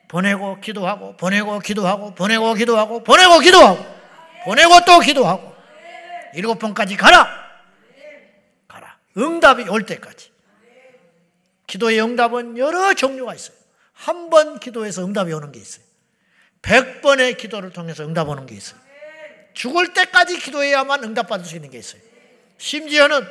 보내고 0.08 0.60
기도하고 0.60 1.16
보내고 1.16 1.58
기도하고 1.58 2.14
보내고 2.14 2.54
기도하고 2.54 3.02
보내고 3.02 3.40
기도하고 3.40 3.96
보내고 4.44 4.84
또 4.84 5.00
기도하고 5.00 5.56
일곱 6.34 6.58
번까지 6.58 6.96
가라. 6.96 7.26
가라. 8.68 8.98
응답이 9.16 9.68
올 9.68 9.86
때까지. 9.86 10.35
기도의 11.66 12.00
응답은 12.02 12.58
여러 12.58 12.94
종류가 12.94 13.34
있어요. 13.34 13.56
한 13.92 14.28
번 14.30 14.60
기도해서 14.60 15.04
응답이 15.04 15.32
오는 15.32 15.52
게 15.52 15.58
있어요. 15.60 15.84
백 16.62 17.00
번의 17.00 17.36
기도를 17.36 17.70
통해서 17.70 18.04
응답 18.04 18.28
오는 18.28 18.44
게 18.46 18.54
있어요. 18.54 18.78
죽을 19.54 19.94
때까지 19.94 20.38
기도해야만 20.38 21.02
응답받을 21.04 21.46
수 21.46 21.54
있는 21.56 21.70
게 21.70 21.78
있어요. 21.78 22.02
심지어는 22.58 23.26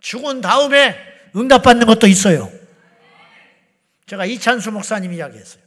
죽은 0.00 0.40
다음에 0.40 0.96
응답받는 1.34 1.86
것도 1.86 2.06
있어요. 2.06 2.52
제가 4.06 4.26
이찬수 4.26 4.72
목사님 4.72 5.12
이야기했어요. 5.12 5.62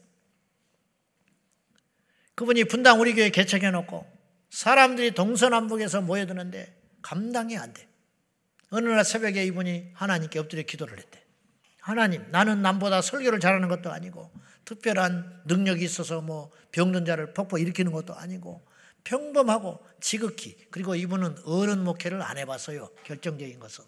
그분이 2.36 2.66
분당 2.66 3.00
우리 3.00 3.14
교회 3.14 3.30
개척해 3.30 3.72
놓고 3.72 4.06
사람들이 4.50 5.12
동서남북에서 5.12 6.02
모여드는데 6.02 6.74
감당이 7.02 7.58
안 7.58 7.74
돼. 7.74 7.88
어느 8.70 8.88
날 8.88 9.04
새벽에 9.04 9.44
이분이 9.46 9.92
하나님께 9.94 10.40
엎드려 10.40 10.64
기도를 10.64 10.98
했대. 10.98 11.23
하나님, 11.84 12.26
나는 12.32 12.62
남보다 12.62 13.02
설교를 13.02 13.42
잘하는 13.42 13.68
것도 13.68 13.92
아니고 13.92 14.32
특별한 14.64 15.42
능력이 15.44 15.84
있어서 15.84 16.22
뭐 16.22 16.50
병든 16.72 17.04
자를 17.04 17.34
폭포 17.34 17.58
일으키는 17.58 17.92
것도 17.92 18.16
아니고 18.16 18.66
평범하고 19.04 19.86
지극히 20.00 20.56
그리고 20.72 20.96
이분은 20.96 21.40
어른 21.44 21.84
목회를 21.84 22.22
안 22.22 22.38
해봤어요. 22.38 22.90
결정적인 23.04 23.60
것은 23.60 23.84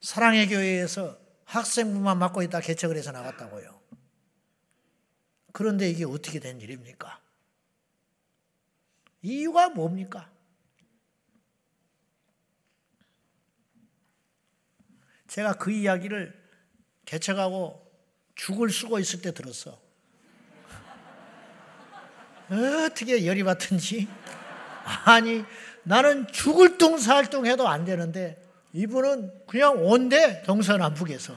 사랑의 0.00 0.48
교회에서 0.48 1.18
학생부만 1.44 2.18
맡고 2.18 2.40
있다 2.40 2.60
개척을 2.60 2.96
해서 2.96 3.12
나갔다고요. 3.12 3.78
그런데 5.52 5.90
이게 5.90 6.06
어떻게 6.06 6.40
된 6.40 6.62
일입니까? 6.62 7.20
이유가 9.20 9.68
뭡니까? 9.68 10.32
제가 15.34 15.54
그 15.54 15.72
이야기를 15.72 16.32
개척하고 17.06 17.84
죽을 18.36 18.70
쓰고 18.70 19.00
있을 19.00 19.20
때 19.20 19.34
들었어. 19.34 19.76
어떻게 22.86 23.26
열이 23.26 23.42
받든지. 23.42 24.06
아니, 25.06 25.42
나는 25.82 26.28
죽을 26.28 26.78
뚱살뚱 26.78 27.46
해도 27.46 27.66
안 27.66 27.84
되는데, 27.84 28.40
이분은 28.74 29.46
그냥 29.48 29.84
온대, 29.84 30.40
동서남북에서. 30.44 31.36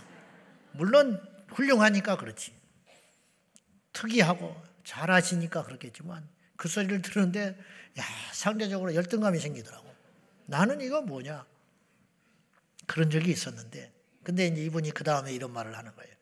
물론 0.73 1.19
훌륭하니까 1.47 2.17
그렇지. 2.17 2.53
특이하고 3.93 4.55
잘하시니까 4.83 5.63
그렇겠지만, 5.63 6.29
그 6.55 6.67
소리를 6.67 7.01
들었는데, 7.01 7.57
야, 7.97 8.03
상대적으로 8.31 8.93
열등감이 8.93 9.39
생기더라고. 9.39 9.91
나는 10.45 10.81
이거 10.81 11.01
뭐냐? 11.01 11.47
그런 12.87 13.11
적이 13.11 13.31
있었는데, 13.31 13.93
근데 14.23 14.47
이제 14.47 14.63
이분이 14.63 14.91
그 14.91 15.03
다음에 15.03 15.31
이런 15.31 15.53
말을 15.53 15.77
하는 15.77 15.95
거예요. 15.95 16.13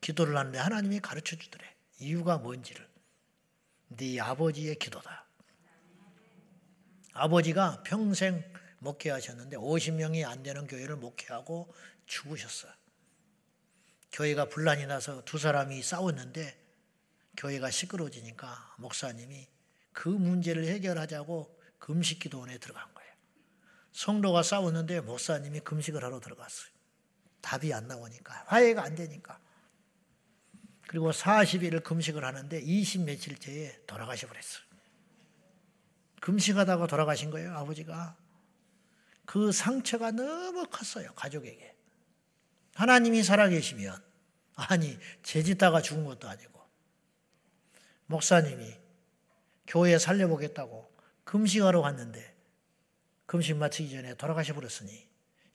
기도를 0.00 0.36
하는데 0.36 0.58
하나님이 0.58 1.00
가르쳐 1.00 1.36
주더래. 1.36 1.64
이유가 1.98 2.38
뭔지를. 2.38 2.86
네 3.88 4.20
아버지의 4.20 4.76
기도다. 4.76 5.26
아버지가 7.12 7.82
평생 7.84 8.44
목회하셨는데 8.80 9.56
50명이 9.56 10.26
안 10.26 10.42
되는 10.42 10.66
교회를 10.66 10.96
목회하고 10.96 11.72
죽으셨어요. 12.06 12.72
교회가 14.12 14.48
분란이 14.48 14.86
나서 14.86 15.24
두 15.24 15.38
사람이 15.38 15.82
싸웠는데 15.82 16.56
교회가 17.36 17.70
시끄러워지니까 17.70 18.74
목사님이 18.78 19.46
그 19.92 20.08
문제를 20.08 20.66
해결하자고 20.66 21.58
금식 21.78 22.18
기도원에 22.18 22.58
들어간. 22.58 22.95
성도가 23.96 24.42
싸웠는데 24.42 25.00
목사님이 25.00 25.60
금식을 25.60 26.04
하러 26.04 26.20
들어갔어요. 26.20 26.68
답이 27.40 27.72
안 27.72 27.88
나오니까 27.88 28.44
화해가 28.46 28.82
안 28.82 28.94
되니까 28.94 29.40
그리고 30.86 31.10
40일을 31.10 31.82
금식을 31.82 32.22
하는데 32.22 32.60
20 32.60 33.04
며칠째에 33.04 33.84
돌아가셔 33.86 34.26
버렸어요. 34.26 34.66
금식하다가 36.20 36.86
돌아가신 36.88 37.30
거예요, 37.30 37.54
아버지가. 37.56 38.16
그 39.24 39.50
상처가 39.50 40.10
너무 40.10 40.66
컸어요, 40.68 41.12
가족에게. 41.14 41.74
하나님이 42.74 43.22
살아계시면, 43.22 44.04
아니, 44.56 44.98
죄 45.22 45.42
짓다가 45.42 45.80
죽은 45.80 46.04
것도 46.04 46.28
아니고, 46.28 46.60
목사님이 48.06 48.76
교회 49.66 49.98
살려보겠다고 49.98 50.92
금식하러 51.24 51.82
갔는데, 51.82 52.35
금식 53.26 53.56
마치기 53.56 53.90
전에 53.90 54.14
돌아가셔 54.14 54.54
버렸으니, 54.54 55.06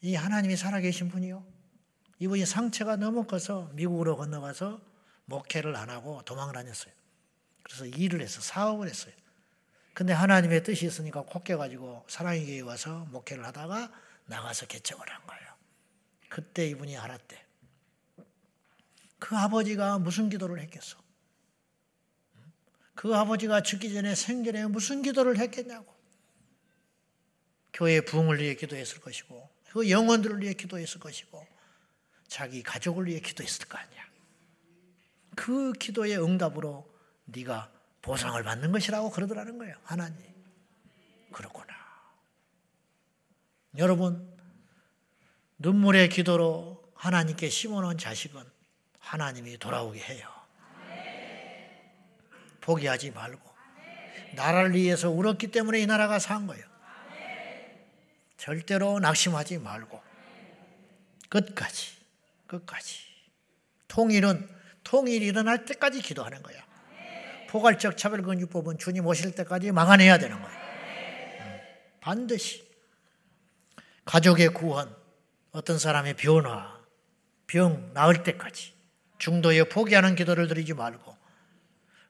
이 0.02 0.16
하나님이 0.16 0.58
살아계신 0.58 1.10
분이요. 1.10 1.44
이분이 2.20 2.46
상처가 2.46 2.98
너무 2.98 3.26
커서 3.26 3.70
미국으로 3.74 4.18
건너가서 4.18 4.82
목회를 5.26 5.76
안 5.76 5.90
하고 5.90 6.22
도망을 6.24 6.54
다녔어요. 6.54 6.94
그래서 7.64 7.86
일을 7.86 8.22
해서 8.22 8.42
사업을 8.42 8.88
했어요. 8.88 9.14
근데 9.94 10.14
하나님의 10.14 10.64
뜻이 10.64 10.86
있으니까 10.86 11.24
콧겨가지고 11.24 12.06
사랑의 12.08 12.46
교회에 12.46 12.62
와서 12.62 13.08
목회를 13.12 13.46
하다가 13.46 13.92
나가서 14.26 14.68
개척을 14.68 15.10
한 15.10 15.26
거예요. 15.28 15.52
그때 16.30 16.68
이분이 16.68 16.98
알았대. 16.98 17.44
그 19.20 19.38
아버지가 19.38 20.00
무슨 20.00 20.30
기도를 20.30 20.60
했겠어? 20.62 20.98
그 22.96 23.16
아버지가 23.16 23.64
죽기 23.64 23.94
전에 23.94 24.16
생전에 24.16 24.68
무슨 24.68 25.02
기도를 25.02 25.38
했겠냐고. 25.38 25.91
교회 27.74 28.02
부흥을 28.02 28.40
위해 28.40 28.56
기도했을 28.56 29.00
것이고, 29.02 29.50
그 29.72 29.90
영혼들을 29.90 30.42
위해 30.42 30.54
기도했을 30.54 31.00
것이고, 31.00 31.46
자기 32.28 32.64
가족을 32.64 33.08
위해 33.08 33.20
기도했을 33.20 33.68
거 33.68 33.78
아니야. 33.78 34.02
그 35.36 35.74
기도의 35.74 36.22
응답으로 36.22 36.90
네가 37.26 37.72
보상을 38.02 38.42
받는 38.44 38.72
것이라고 38.72 39.12
그러더라는 39.12 39.58
거예요. 39.58 39.76
하나님. 39.84 40.18
그렇구나. 41.32 41.74
여러분, 43.78 44.30
눈물의 45.58 46.10
기도로 46.10 46.92
하나님께 46.96 47.50
심어놓은 47.50 47.98
자식은 47.98 48.44
하나님이 49.00 49.58
돌아오게 49.58 50.00
해요. 50.00 50.28
포기하지 52.62 53.12
말고. 53.12 53.52
나라를 54.36 54.74
위해서 54.74 55.10
울었기 55.10 55.48
때문에 55.52 55.82
이 55.82 55.86
나라가 55.86 56.20
산 56.20 56.48
거예요. 56.48 56.71
절대로 58.42 59.00
낙심하지 59.00 59.60
말고. 59.60 60.02
끝까지, 61.30 61.92
끝까지. 62.48 63.02
통일은 63.88 64.50
통일이 64.84 65.28
일어날 65.28 65.64
때까지 65.64 66.02
기도하는 66.02 66.42
거야. 66.42 66.60
포괄적 67.50 67.98
차별금융법은 67.98 68.80
주님 68.80 69.06
오실 69.06 69.36
때까지 69.36 69.72
막아내야 69.72 70.18
되는 70.18 70.42
거야. 70.42 70.60
반드시. 72.00 72.68
가족의 74.06 74.50
구원, 74.50 74.92
어떤 75.52 75.78
사람의 75.78 76.16
변화, 76.16 76.82
병 77.46 77.94
나을 77.94 78.24
때까지 78.24 78.74
중도에 79.20 79.66
포기하는 79.66 80.16
기도를 80.16 80.48
드리지 80.48 80.74
말고 80.74 81.16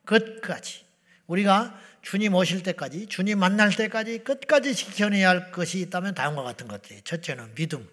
끝까지 0.05 0.85
우리가 1.27 1.77
주님 2.01 2.33
오실 2.33 2.63
때까지 2.63 3.07
주님 3.07 3.39
만날 3.39 3.75
때까지 3.75 4.19
끝까지 4.19 4.73
지켜내야 4.73 5.29
할 5.29 5.51
것이 5.51 5.79
있다면 5.81 6.15
다음과 6.15 6.43
같은 6.43 6.67
것들이 6.67 7.01
첫째는 7.03 7.53
믿음. 7.55 7.87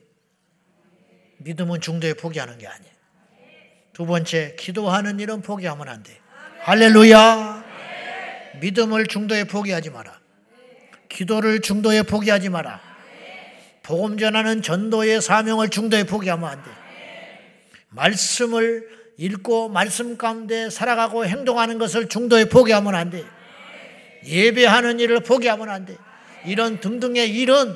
믿음은 1.39 1.81
중도에 1.81 2.15
포기하는 2.15 2.59
게 2.59 2.67
아니에요. 2.67 2.93
두 3.93 4.07
번째, 4.07 4.57
기도하는 4.59 5.21
일은 5.21 5.43
포기하면 5.43 5.89
안 5.89 6.03
돼. 6.03 6.19
할렐루야. 6.61 7.65
믿음을 8.61 9.07
중도에 9.07 9.45
포기하지 9.45 9.91
마라. 9.91 10.19
기도를 11.09 11.61
중도에 11.61 12.03
포기하지 12.03 12.49
마라. 12.49 12.81
복음 13.83 14.19
전하는 14.19 14.63
전도의 14.63 15.23
사명을 15.23 15.71
중도에 15.71 16.05
포기하면 16.05 16.51
안 16.51 16.63
돼. 16.63 16.71
말씀을 17.91 18.89
읽고 19.17 19.69
말씀 19.69 20.17
가운데 20.17 20.71
살아가고 20.71 21.27
행동하는 21.27 21.79
것을 21.79 22.09
중도에 22.09 22.47
포기하면 22.47 22.95
안 22.95 23.11
돼. 23.11 23.25
예배하는 24.25 25.01
일을 25.01 25.21
포기하면 25.21 25.69
안 25.69 25.85
돼. 25.87 25.97
이런 26.45 26.81
등등의 26.81 27.31
일은 27.31 27.75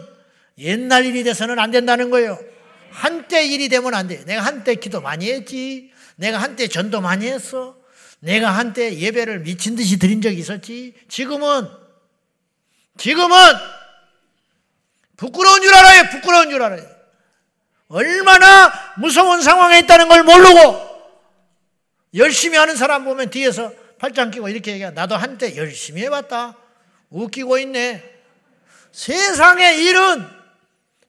옛날 0.59 1.07
일이 1.07 1.25
돼서는 1.25 1.59
안 1.59 1.71
된다는 1.71 2.11
거예요. 2.11 2.39
한때 2.91 3.45
일이 3.47 3.69
되면 3.69 3.95
안 3.95 4.09
돼. 4.09 4.25
내가 4.25 4.43
한때 4.43 4.75
기도 4.75 5.01
많이 5.01 5.31
했지. 5.31 5.91
내가 6.17 6.39
한때 6.39 6.69
전도 6.69 7.01
많이 7.01 7.27
했어. 7.27 7.77
내가 8.21 8.51
한때 8.51 8.97
예배를 8.99 9.41
미친 9.41 9.75
듯이 9.75 9.99
드린 9.99 10.21
적이 10.21 10.39
있었지. 10.39 10.95
지금은, 11.09 11.69
지금은 12.97 13.37
부끄러운 15.17 15.63
줄 15.63 15.75
알아요. 15.75 16.11
부끄러운 16.11 16.51
줄 16.51 16.63
알아요. 16.63 16.87
얼마나 17.89 18.73
무서운 18.97 19.43
상황에 19.43 19.81
있다는 19.81 20.09
걸 20.09 20.23
모르고 20.23 20.93
열심히 22.15 22.57
하는 22.57 22.77
사람 22.77 23.05
보면 23.05 23.31
뒤에서 23.31 23.73
팔짱 24.03 24.33
끼고 24.33 24.49
이렇게 24.49 24.73
얘기해. 24.73 24.91
나도 24.91 25.17
한때 25.17 25.57
열심히 25.57 26.03
해봤다. 26.03 26.57
웃기고 27.11 27.59
있네. 27.59 28.03
세상의 28.91 29.85
일은 29.85 30.29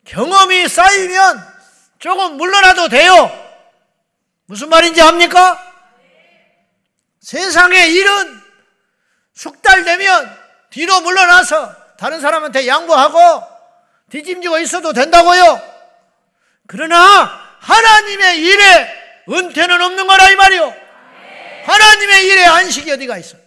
경험이 0.06 0.68
쌓이면 0.68 1.54
조금 1.98 2.38
물러나도 2.38 2.90
돼요. 2.90 3.32
무슨 4.46 4.70
말인지 4.70 5.02
압니까? 5.02 5.60
세상의 7.20 7.94
일은 7.96 8.42
숙달되면 9.34 10.44
뒤로 10.70 11.02
물러나서 11.02 11.76
다른 11.98 12.22
사람한테 12.22 12.68
양보하고 12.68 13.44
뒤짐지고 14.12 14.60
있어도 14.60 14.94
된다고요. 14.94 15.60
그러나 16.68 17.58
하나님의 17.60 18.40
일에 18.40 19.24
은퇴는 19.30 19.82
없는 19.82 20.06
거라 20.06 20.30
이 20.30 20.36
말이요. 20.36 20.83
하나님의 21.64 22.26
일에 22.28 22.46
안식이 22.46 22.92
어디가 22.92 23.18
있어? 23.18 23.38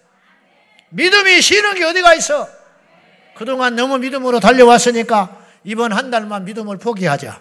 믿음이 0.91 1.41
쉬는 1.41 1.75
게 1.75 1.85
어디가 1.85 2.15
있어? 2.15 2.49
그동안 3.35 3.77
너무 3.77 3.99
믿음으로 3.99 4.41
달려왔으니까 4.41 5.45
이번 5.65 5.93
한 5.93 6.11
달만 6.11 6.45
믿음을 6.45 6.79
포기하자. 6.79 7.41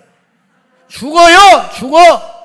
죽어요! 0.89 1.69
죽어! 1.77 2.35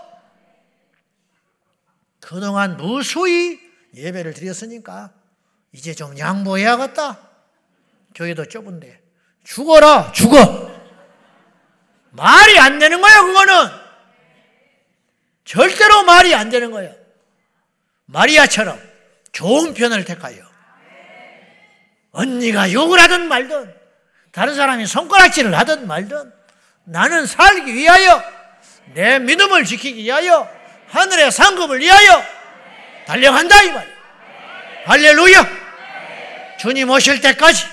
그동안 2.20 2.76
무수히 2.76 3.58
예배를 3.94 4.34
드렸으니까 4.34 5.10
이제 5.72 5.94
좀 5.94 6.16
양보해야겠다. 6.16 7.18
교회도 8.14 8.46
좁은데. 8.46 9.00
죽어라! 9.42 10.12
죽어! 10.12 10.70
말이 12.10 12.58
안 12.58 12.78
되는 12.78 13.00
거야, 13.00 13.22
그거는! 13.22 13.70
절대로 15.44 16.04
말이 16.04 16.34
안 16.34 16.50
되는 16.50 16.70
거예요. 16.70 16.99
마리아처럼 18.12 18.80
좋은 19.32 19.74
편을 19.74 20.04
택하여. 20.04 20.36
언니가 22.12 22.72
욕을 22.72 23.00
하든 23.00 23.28
말든, 23.28 23.72
다른 24.32 24.54
사람이 24.54 24.86
손가락질을 24.86 25.56
하든 25.58 25.86
말든, 25.86 26.32
나는 26.84 27.26
살기 27.26 27.72
위하여, 27.72 28.22
내 28.94 29.18
믿음을 29.20 29.64
지키기 29.64 30.02
위하여, 30.02 30.50
하늘의 30.88 31.30
상급을 31.30 31.78
위하여 31.78 32.22
달려간다, 33.06 33.62
이 33.62 33.70
말. 33.70 33.86
할렐루야! 34.86 35.46
주님 36.58 36.90
오실 36.90 37.20
때까지 37.20 37.64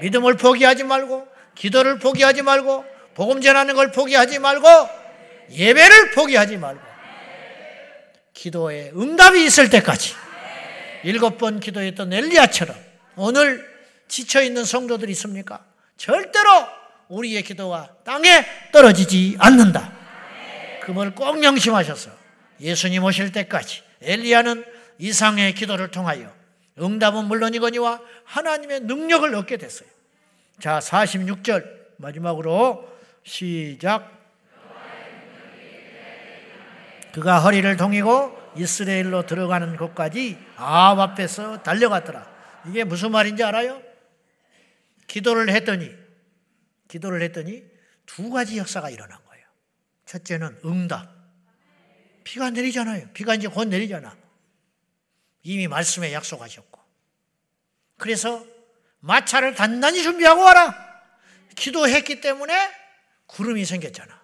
믿음을 0.00 0.36
포기하지 0.36 0.84
말고, 0.84 1.26
기도를 1.54 1.98
포기하지 1.98 2.42
말고, 2.42 2.84
복음 3.14 3.40
전하는 3.40 3.74
걸 3.74 3.92
포기하지 3.92 4.38
말고, 4.40 4.68
예배를 5.50 6.10
포기하지 6.10 6.58
말고, 6.58 6.87
기도에 8.38 8.92
응답이 8.94 9.44
있을 9.44 9.68
때까지 9.68 10.14
일곱 11.02 11.38
번 11.38 11.58
기도했던 11.58 12.12
엘리야처럼 12.12 12.76
오늘 13.16 13.68
지쳐 14.06 14.42
있는 14.42 14.64
성도들 14.64 15.10
있습니까? 15.10 15.64
절대로 15.96 16.48
우리의 17.08 17.42
기도가 17.42 17.90
땅에 18.04 18.46
떨어지지 18.72 19.36
않는다. 19.40 19.92
그걸 20.82 21.14
꼭 21.14 21.38
명심하셔서 21.38 22.10
예수님 22.60 23.02
오실 23.02 23.32
때까지 23.32 23.82
엘리야는 24.02 24.64
이상의 24.98 25.54
기도를 25.54 25.90
통하여 25.90 26.32
응답은 26.80 27.24
물론이거니와 27.24 28.00
하나님의 28.24 28.80
능력을 28.80 29.34
얻게 29.34 29.56
됐어요. 29.56 29.88
자, 30.60 30.78
46절 30.78 31.64
마지막으로 31.96 32.88
시작. 33.24 34.17
그가 37.18 37.40
허리를 37.40 37.76
동이고 37.76 38.52
이스라엘로 38.56 39.26
들어가는 39.26 39.76
곳까지 39.76 40.38
아합 40.54 41.00
앞에서 41.00 41.64
달려갔더라. 41.64 42.24
이게 42.68 42.84
무슨 42.84 43.10
말인지 43.10 43.42
알아요? 43.42 43.82
기도를 45.08 45.48
했더니 45.50 45.92
기도를 46.86 47.20
했더니 47.22 47.64
두 48.06 48.30
가지 48.30 48.56
역사가 48.56 48.90
일어난 48.90 49.18
거예요. 49.24 49.44
첫째는 50.06 50.60
응답. 50.64 51.08
비가 52.22 52.50
내리잖아요. 52.50 53.08
비가 53.14 53.34
이제 53.34 53.48
곧 53.48 53.64
내리잖아. 53.64 54.16
이미 55.42 55.66
말씀에 55.66 56.12
약속하셨고. 56.12 56.80
그래서 57.96 58.46
마차를 59.00 59.56
단단히 59.56 60.04
준비하고 60.04 60.40
와라. 60.40 61.02
기도했기 61.56 62.20
때문에 62.20 62.54
구름이 63.26 63.64
생겼잖아. 63.64 64.22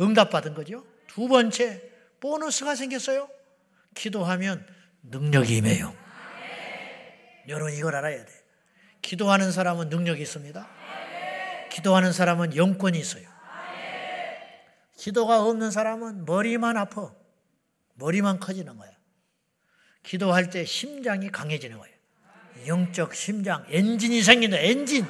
응답받은 0.00 0.54
거죠. 0.54 0.84
두 1.18 1.26
번째, 1.26 1.82
보너스가 2.20 2.76
생겼어요. 2.76 3.28
기도하면 3.96 4.64
능력이 5.02 5.56
임해요. 5.56 5.92
여러분 7.48 7.72
이걸 7.72 7.96
알아야 7.96 8.24
돼. 8.24 8.32
기도하는 9.02 9.50
사람은 9.50 9.88
능력이 9.88 10.22
있습니다. 10.22 10.68
기도하는 11.72 12.12
사람은 12.12 12.54
영권이 12.54 12.96
있어요. 13.00 13.28
기도가 14.96 15.42
없는 15.42 15.72
사람은 15.72 16.24
머리만 16.24 16.76
아파. 16.76 17.12
머리만 17.94 18.38
커지는 18.38 18.76
거야. 18.76 18.92
기도할 20.04 20.50
때 20.50 20.64
심장이 20.64 21.30
강해지는 21.32 21.78
거예요. 21.78 21.96
영적 22.68 23.16
심장, 23.16 23.66
엔진이 23.68 24.22
생긴다, 24.22 24.58
엔진. 24.58 25.04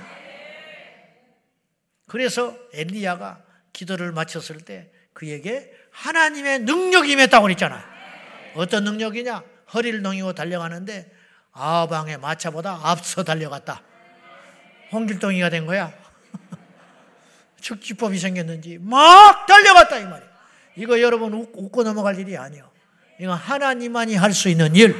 그래서 2.06 2.56
엘리야가 2.72 3.44
기도를 3.74 4.12
마쳤을 4.12 4.62
때 4.62 4.90
그에게 5.18 5.72
하나님의 5.90 6.60
능력이 6.60 7.10
임했다고 7.10 7.42
그랬잖아요. 7.42 7.82
어떤 8.54 8.84
능력이냐? 8.84 9.42
허리를 9.74 10.00
동이고 10.00 10.32
달려가는데 10.32 11.10
아방의 11.50 12.18
마차보다 12.18 12.78
앞서 12.84 13.24
달려갔다. 13.24 13.82
홍길동이가 14.92 15.50
된 15.50 15.66
거야. 15.66 15.92
축지법이 17.60 18.16
생겼는지 18.16 18.78
막 18.80 19.44
달려갔다 19.46 19.98
이 19.98 20.04
말이야. 20.04 20.28
이거 20.76 21.00
여러분 21.00 21.34
웃고 21.34 21.82
넘어갈 21.82 22.16
일이 22.16 22.36
아니요. 22.36 22.70
이거 23.18 23.34
하나님만이 23.34 24.14
할 24.14 24.32
수 24.32 24.48
있는 24.48 24.76
일. 24.76 24.94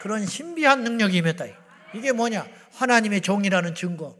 그런 0.00 0.26
신비한 0.26 0.84
능력이 0.84 1.16
임했다. 1.16 1.44
이게 1.92 2.12
뭐냐? 2.12 2.46
하나님의 2.76 3.22
종이라는 3.22 3.74
증거. 3.74 4.16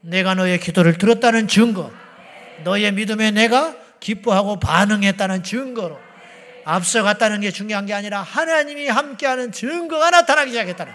내가 0.00 0.34
너의 0.34 0.58
기도를 0.58 0.98
들었다는 0.98 1.46
증거. 1.46 1.92
너의 2.64 2.90
믿음에 2.90 3.30
내가 3.30 3.76
기뻐하고 4.00 4.60
반응했다는 4.60 5.42
증거로 5.42 5.98
앞서갔다는 6.64 7.40
게 7.40 7.50
중요한 7.50 7.86
게 7.86 7.94
아니라 7.94 8.22
하나님이 8.22 8.88
함께하는 8.88 9.52
증거가 9.52 10.10
나타나기 10.10 10.50
시작했다는 10.50 10.92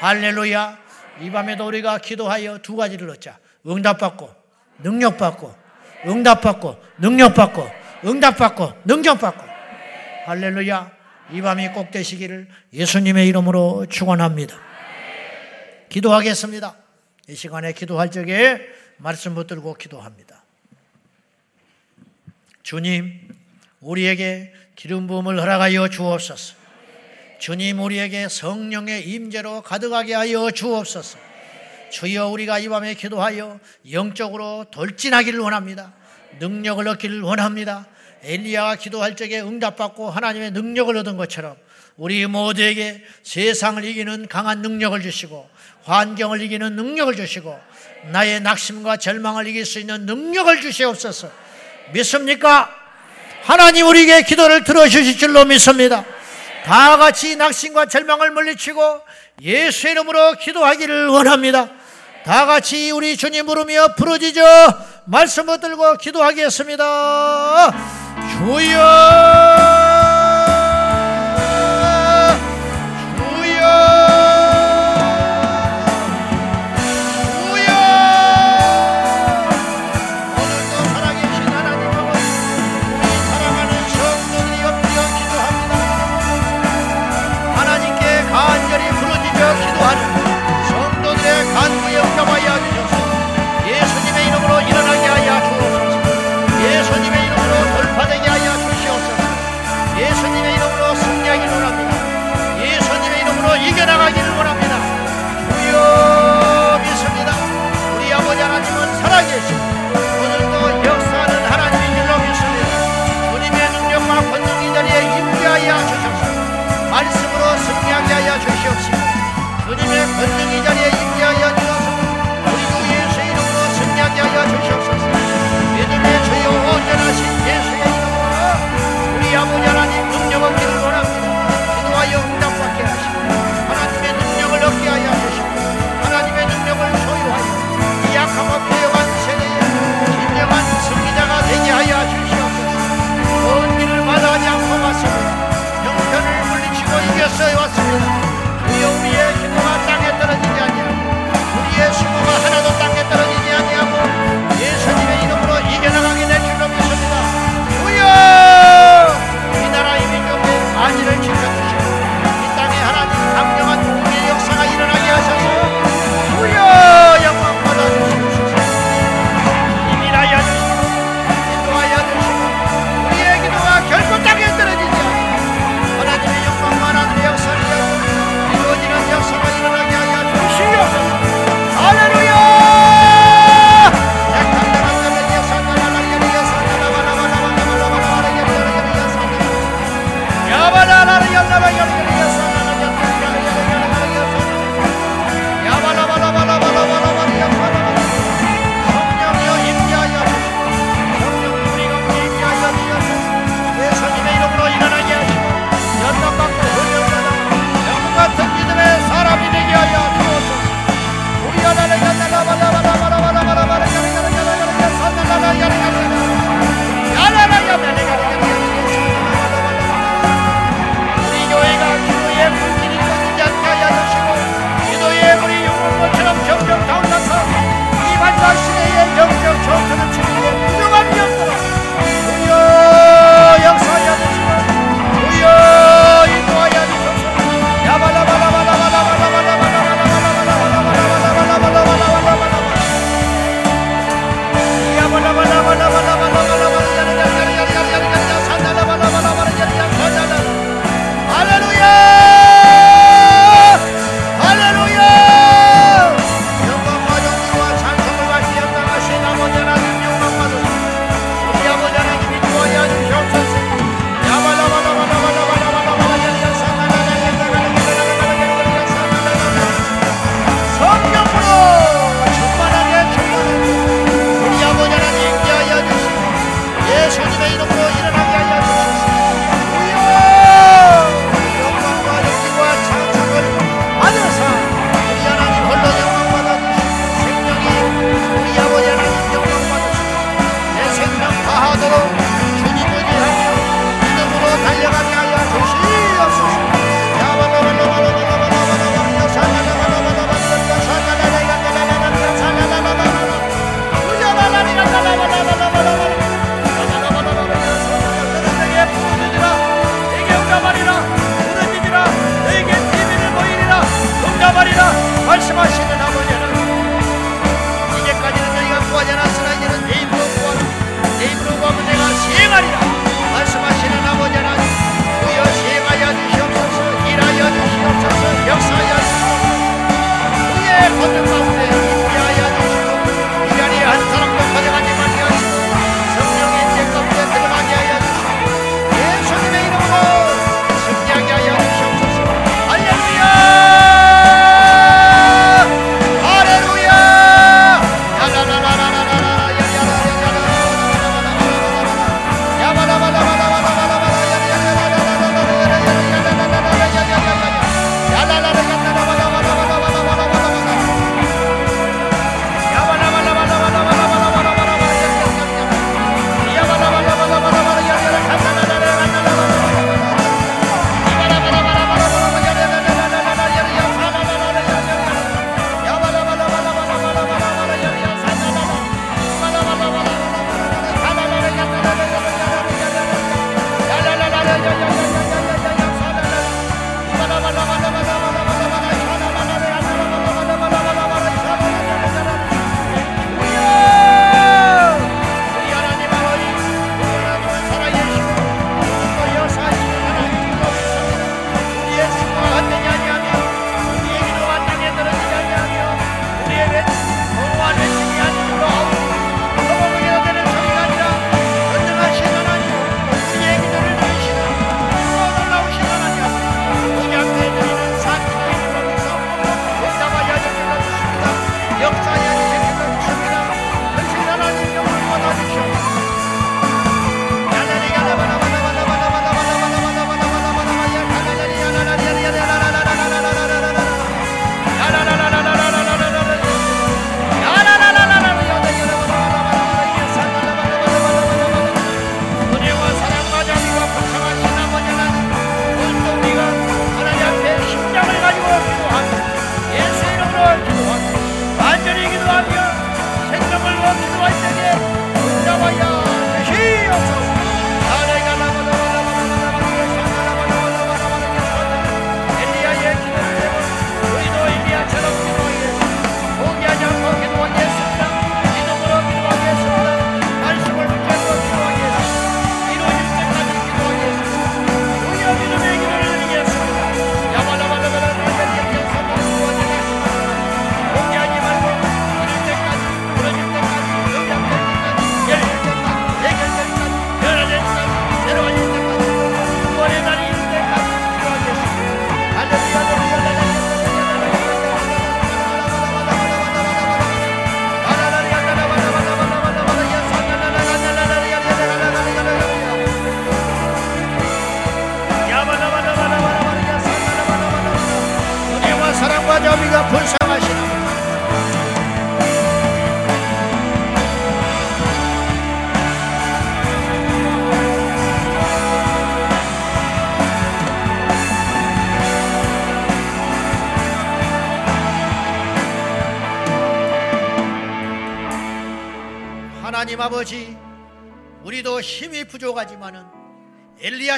할렐루야. 0.00 0.78
이 1.22 1.30
밤에도 1.30 1.66
우리가 1.66 1.98
기도하여 1.98 2.58
두 2.58 2.76
가지를 2.76 3.08
얻자. 3.10 3.38
응답받고 3.66 4.30
능력받고 4.80 5.54
응답받고 6.06 6.78
능력받고 6.98 7.70
응답받고 8.04 8.72
능력받고. 8.84 9.44
할렐루야. 10.26 10.90
이 11.32 11.40
밤이 11.40 11.68
꼭 11.72 11.90
되시기를 11.90 12.48
예수님의 12.72 13.26
이름으로 13.28 13.86
축원합니다. 13.88 14.56
기도하겠습니다. 15.88 16.76
이 17.28 17.34
시간에 17.34 17.72
기도할 17.72 18.10
적에 18.10 18.60
말씀 18.98 19.34
붙들고 19.34 19.74
기도합니다 19.74 20.45
주님, 22.66 23.12
우리에게 23.78 24.52
기름 24.74 25.06
부음을 25.06 25.40
허락하여 25.40 25.86
주옵소서. 25.86 26.56
주님, 27.38 27.78
우리에게 27.78 28.28
성령의 28.28 29.08
임재로 29.08 29.62
가득하게 29.62 30.14
하여 30.14 30.50
주옵소서. 30.50 31.16
주여 31.92 32.26
우리가 32.26 32.58
이 32.58 32.68
밤에 32.68 32.94
기도하여 32.94 33.60
영적으로 33.92 34.66
돌진하기를 34.72 35.38
원합니다. 35.38 35.94
능력을 36.40 36.88
얻기를 36.88 37.20
원합니다. 37.22 37.86
엘리야가 38.24 38.74
기도할 38.74 39.14
적에 39.14 39.40
응답받고 39.40 40.10
하나님의 40.10 40.50
능력을 40.50 40.96
얻은 40.96 41.16
것처럼 41.16 41.54
우리 41.96 42.26
모두에게 42.26 43.00
세상을 43.22 43.84
이기는 43.84 44.26
강한 44.26 44.62
능력을 44.62 45.00
주시고 45.02 45.48
환경을 45.84 46.42
이기는 46.42 46.74
능력을 46.74 47.14
주시고 47.14 47.56
나의 48.10 48.40
낙심과 48.40 48.96
절망을 48.96 49.46
이길 49.46 49.64
수 49.64 49.78
있는 49.78 50.04
능력을 50.04 50.60
주시옵소서. 50.60 51.45
믿습니까? 51.92 52.70
하나님 53.42 53.86
우리에게 53.86 54.22
기도를 54.22 54.64
들어주실 54.64 55.18
줄로 55.18 55.44
믿습니다. 55.44 56.04
다 56.64 56.96
같이 56.96 57.36
낙심과 57.36 57.86
절망을 57.86 58.32
물리치고 58.32 59.00
예수의 59.40 59.92
이름으로 59.92 60.32
기도하기를 60.32 61.08
원합니다. 61.08 61.68
다 62.24 62.44
같이 62.44 62.90
우리 62.90 63.16
주님 63.16 63.46
부르며 63.46 63.94
부르짖어 63.94 64.42
말씀 65.04 65.46
붙들고 65.46 65.98
기도하겠습니다. 65.98 67.72
주여! 68.38 69.95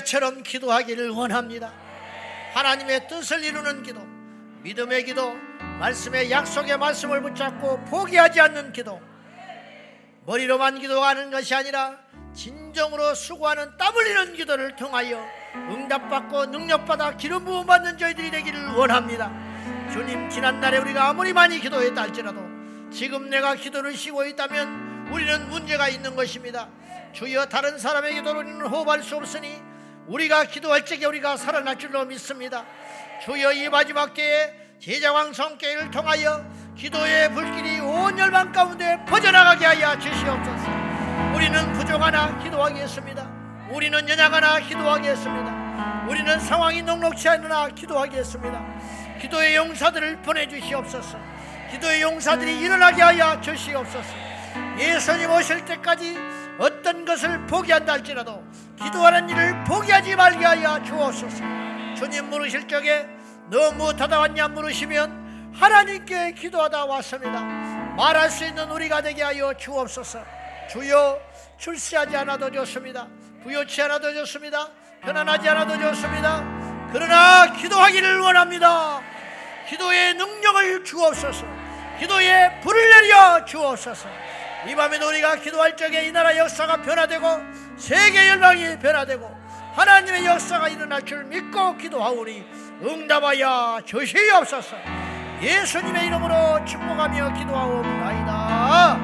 엘리야처럼 0.09 0.43
기도하기를 0.43 1.11
원합니다. 1.11 1.73
하나님의 2.55 3.09
뜻을 3.09 3.45
이루는 3.45 3.83
기도, 3.83 4.01
믿음의 4.63 5.05
기도, 5.05 5.37
말씀의 5.79 6.31
약속의 6.31 6.79
말씀을 6.79 7.23
붙잡고 7.23 7.85
포기하지 7.85 8.41
않는 8.41 8.73
기도. 8.73 9.01
머리로만 10.25 10.81
기도하는 10.81 11.31
것이 11.31 11.55
아니라 11.55 11.99
진정으로 12.35 13.15
수고하는 13.15 13.77
땀 13.77 13.95
흘리는 13.95 14.35
기도를 14.35 14.77
통하여 14.77 15.25
응답받고 15.55 16.47
능력받아 16.47 17.17
기름 17.17 17.45
부음 17.45 17.67
받는 17.67 17.99
저희들이 17.99 18.31
되기를 18.31 18.69
원합니다. 18.71 19.31
주님 19.93 20.29
지난날에 20.29 20.79
우리가 20.79 21.09
아무리 21.09 21.33
많이 21.33 21.61
기도했다 21.61 22.03
할지라도 22.03 22.41
지금 22.91 23.31
내가 23.31 23.55
기도를 23.55 23.97
쉬고 23.97 24.25
있다면 24.27 25.09
우리는 25.11 25.49
문제가 25.49 25.89
있는 25.89 26.17
것입니다. 26.17 26.69
주여 27.13 27.47
다른 27.47 27.79
사람의 27.79 28.15
기도로는 28.15 28.67
호흡할 28.67 29.03
수 29.03 29.17
없으니 29.17 29.69
우리가 30.09 30.45
기도할 30.45 30.85
적에 30.85 31.05
우리가 31.05 31.37
살아날 31.37 31.79
줄로 31.79 32.05
믿습니다. 32.07 32.65
주여 33.25 33.53
이 33.53 33.69
마지막 33.69 34.15
때에 34.15 34.53
제자왕 34.81 35.33
성계를 35.33 35.91
통하여 35.91 36.45
기도의 36.77 37.33
불길이 37.33 37.81
온 37.81 38.19
열방 38.19 38.53
가운데 38.53 38.99
퍼져나가게 39.07 39.67
하여 39.67 39.99
주시옵소서. 39.99 40.71
우리는 41.35 41.73
부족하나 41.75 42.39
기도하겠습니다. 42.39 43.29
우리는 43.71 44.09
연약하나 44.09 44.61
기도하겠습니다. 44.61 46.07
우리는 46.09 46.41
상황이 46.41 46.83
녹록치 46.83 47.29
않으나 47.29 47.69
기도하겠습니다. 47.69 49.19
기도의 49.21 49.57
용사들을 49.57 50.23
보내주시옵소서. 50.23 51.19
기도의 51.71 52.01
용사들이 52.01 52.61
일어나게 52.61 53.03
하여 53.03 53.39
주시옵소서. 53.43 54.15
예수님 54.79 55.31
오실 55.31 55.65
때까지 55.67 56.17
어떤 56.59 57.05
것을 57.05 57.47
포기한다 57.47 57.93
할지라도 57.93 58.43
기도하는 58.83 59.29
일을 59.29 59.65
포기하지 59.65 60.17
말게 60.17 60.45
하여 60.45 60.83
주옵소서. 60.83 61.37
주님 61.97 62.31
물으실 62.31 62.69
적에 62.69 63.07
너 63.51 63.73
무엇하다 63.73 64.21
왔냐 64.21 64.49
물으시면 64.49 65.53
하나님께 65.55 66.33
기도하다 66.33 66.85
왔습니다. 66.85 67.41
말할 67.97 68.31
수 68.31 68.45
있는 68.45 68.71
우리가 68.71 69.03
되게 69.03 69.23
하여 69.23 69.53
주옵소서. 69.55 70.23
주여 70.71 71.19
출세하지 71.59 72.17
않아도 72.19 72.51
좋습니다. 72.53 73.09
부요치 73.43 73.83
않아도 73.83 74.13
좋습니다. 74.15 74.69
편안하지 75.03 75.49
않아도 75.49 75.79
좋습니다. 75.79 76.45
그러나 76.93 77.53
기도하기를 77.53 78.21
원합니다. 78.21 79.01
기도의 79.69 80.15
능력을 80.15 80.85
주옵소서. 80.85 81.45
기도의 81.99 82.61
불을 82.61 82.91
내려 82.91 83.45
주옵소서. 83.45 84.09
이 84.67 84.75
밤에도 84.75 85.09
우리가 85.09 85.37
기도할 85.37 85.77
적에 85.77 86.07
이 86.07 86.13
나라 86.13 86.37
역사가 86.37 86.83
변화되고 86.83 87.41
세계 87.77 88.29
열방이 88.29 88.79
변화되고 88.81 89.39
하나님의 89.75 90.27
역사가 90.27 90.69
일어날 90.69 91.03
줄 91.03 91.25
믿고 91.25 91.77
기도하오니 91.77 92.45
응답하여 92.83 93.81
주시옵소서. 93.85 94.77
예수님의 95.41 96.07
이름으로 96.07 96.65
축복하며 96.65 97.35
기도하옵나이다. 97.35 98.99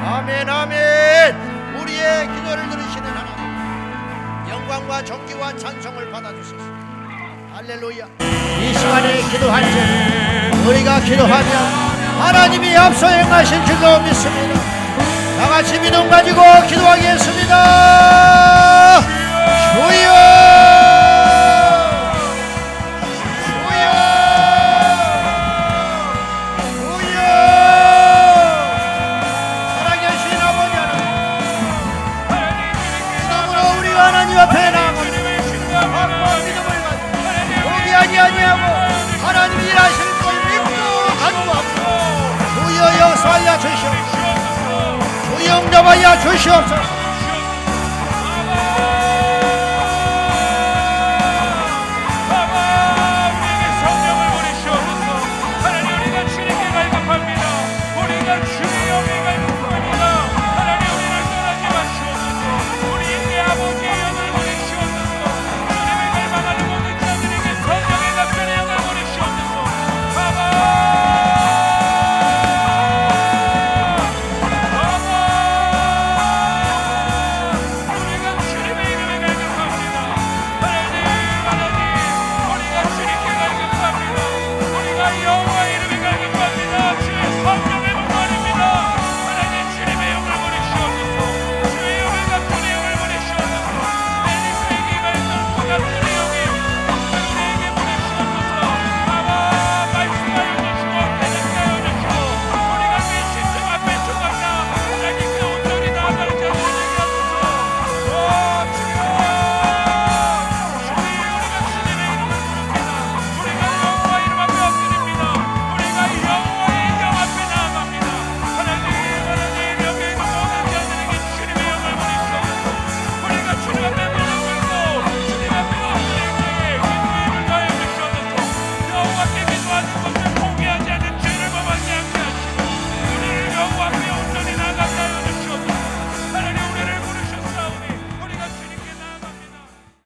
아멘 0.00 0.48
아멘. 0.48 1.76
우리의 1.76 2.26
기도를 2.26 2.68
들으시는 2.68 3.04
하나님 3.06 4.50
영광과 4.50 5.04
존귀와 5.04 5.56
찬송을 5.56 6.10
받아주소서. 6.10 6.64
할렐루야. 7.52 8.06
이 8.60 8.74
시간에 8.74 9.22
기도할 9.30 9.62
때 9.62 10.50
우리가 10.68 11.00
기도하면 11.00 11.86
하나님이 12.20 12.76
앞서 12.76 13.06
행하실 13.06 13.64
줄로 13.64 14.00
믿습니다. 14.00 14.55
다 15.56 15.62
같이 15.62 15.80
믿음 15.80 16.10
가지고 16.10 16.42
기도하겠습니다. 16.66 17.54
주여! 19.72 19.86
주여! 23.40 23.88
주여! 26.76 27.18
살아계신 29.78 30.24
아버지 30.42 30.76
하나님, 32.28 32.60
믿음으로 33.16 33.58
우리가 33.78 33.98
하나님 34.08 34.38
앞에 34.38 34.70
나아갑니다. 34.72 35.16
믿음을 36.44 36.76
포기하지 37.64 38.18
아니하고 38.18 38.64
하나님이 39.24 39.64
일하실 39.70 40.04
걸 40.20 40.34
믿고 40.50 40.70
간구하고 41.18 41.72
주여 42.52 42.80
역사하여 43.00 43.58
주시옵소서 43.58 44.15
응답하여 45.58 46.20
주시옵소서 46.20 47.05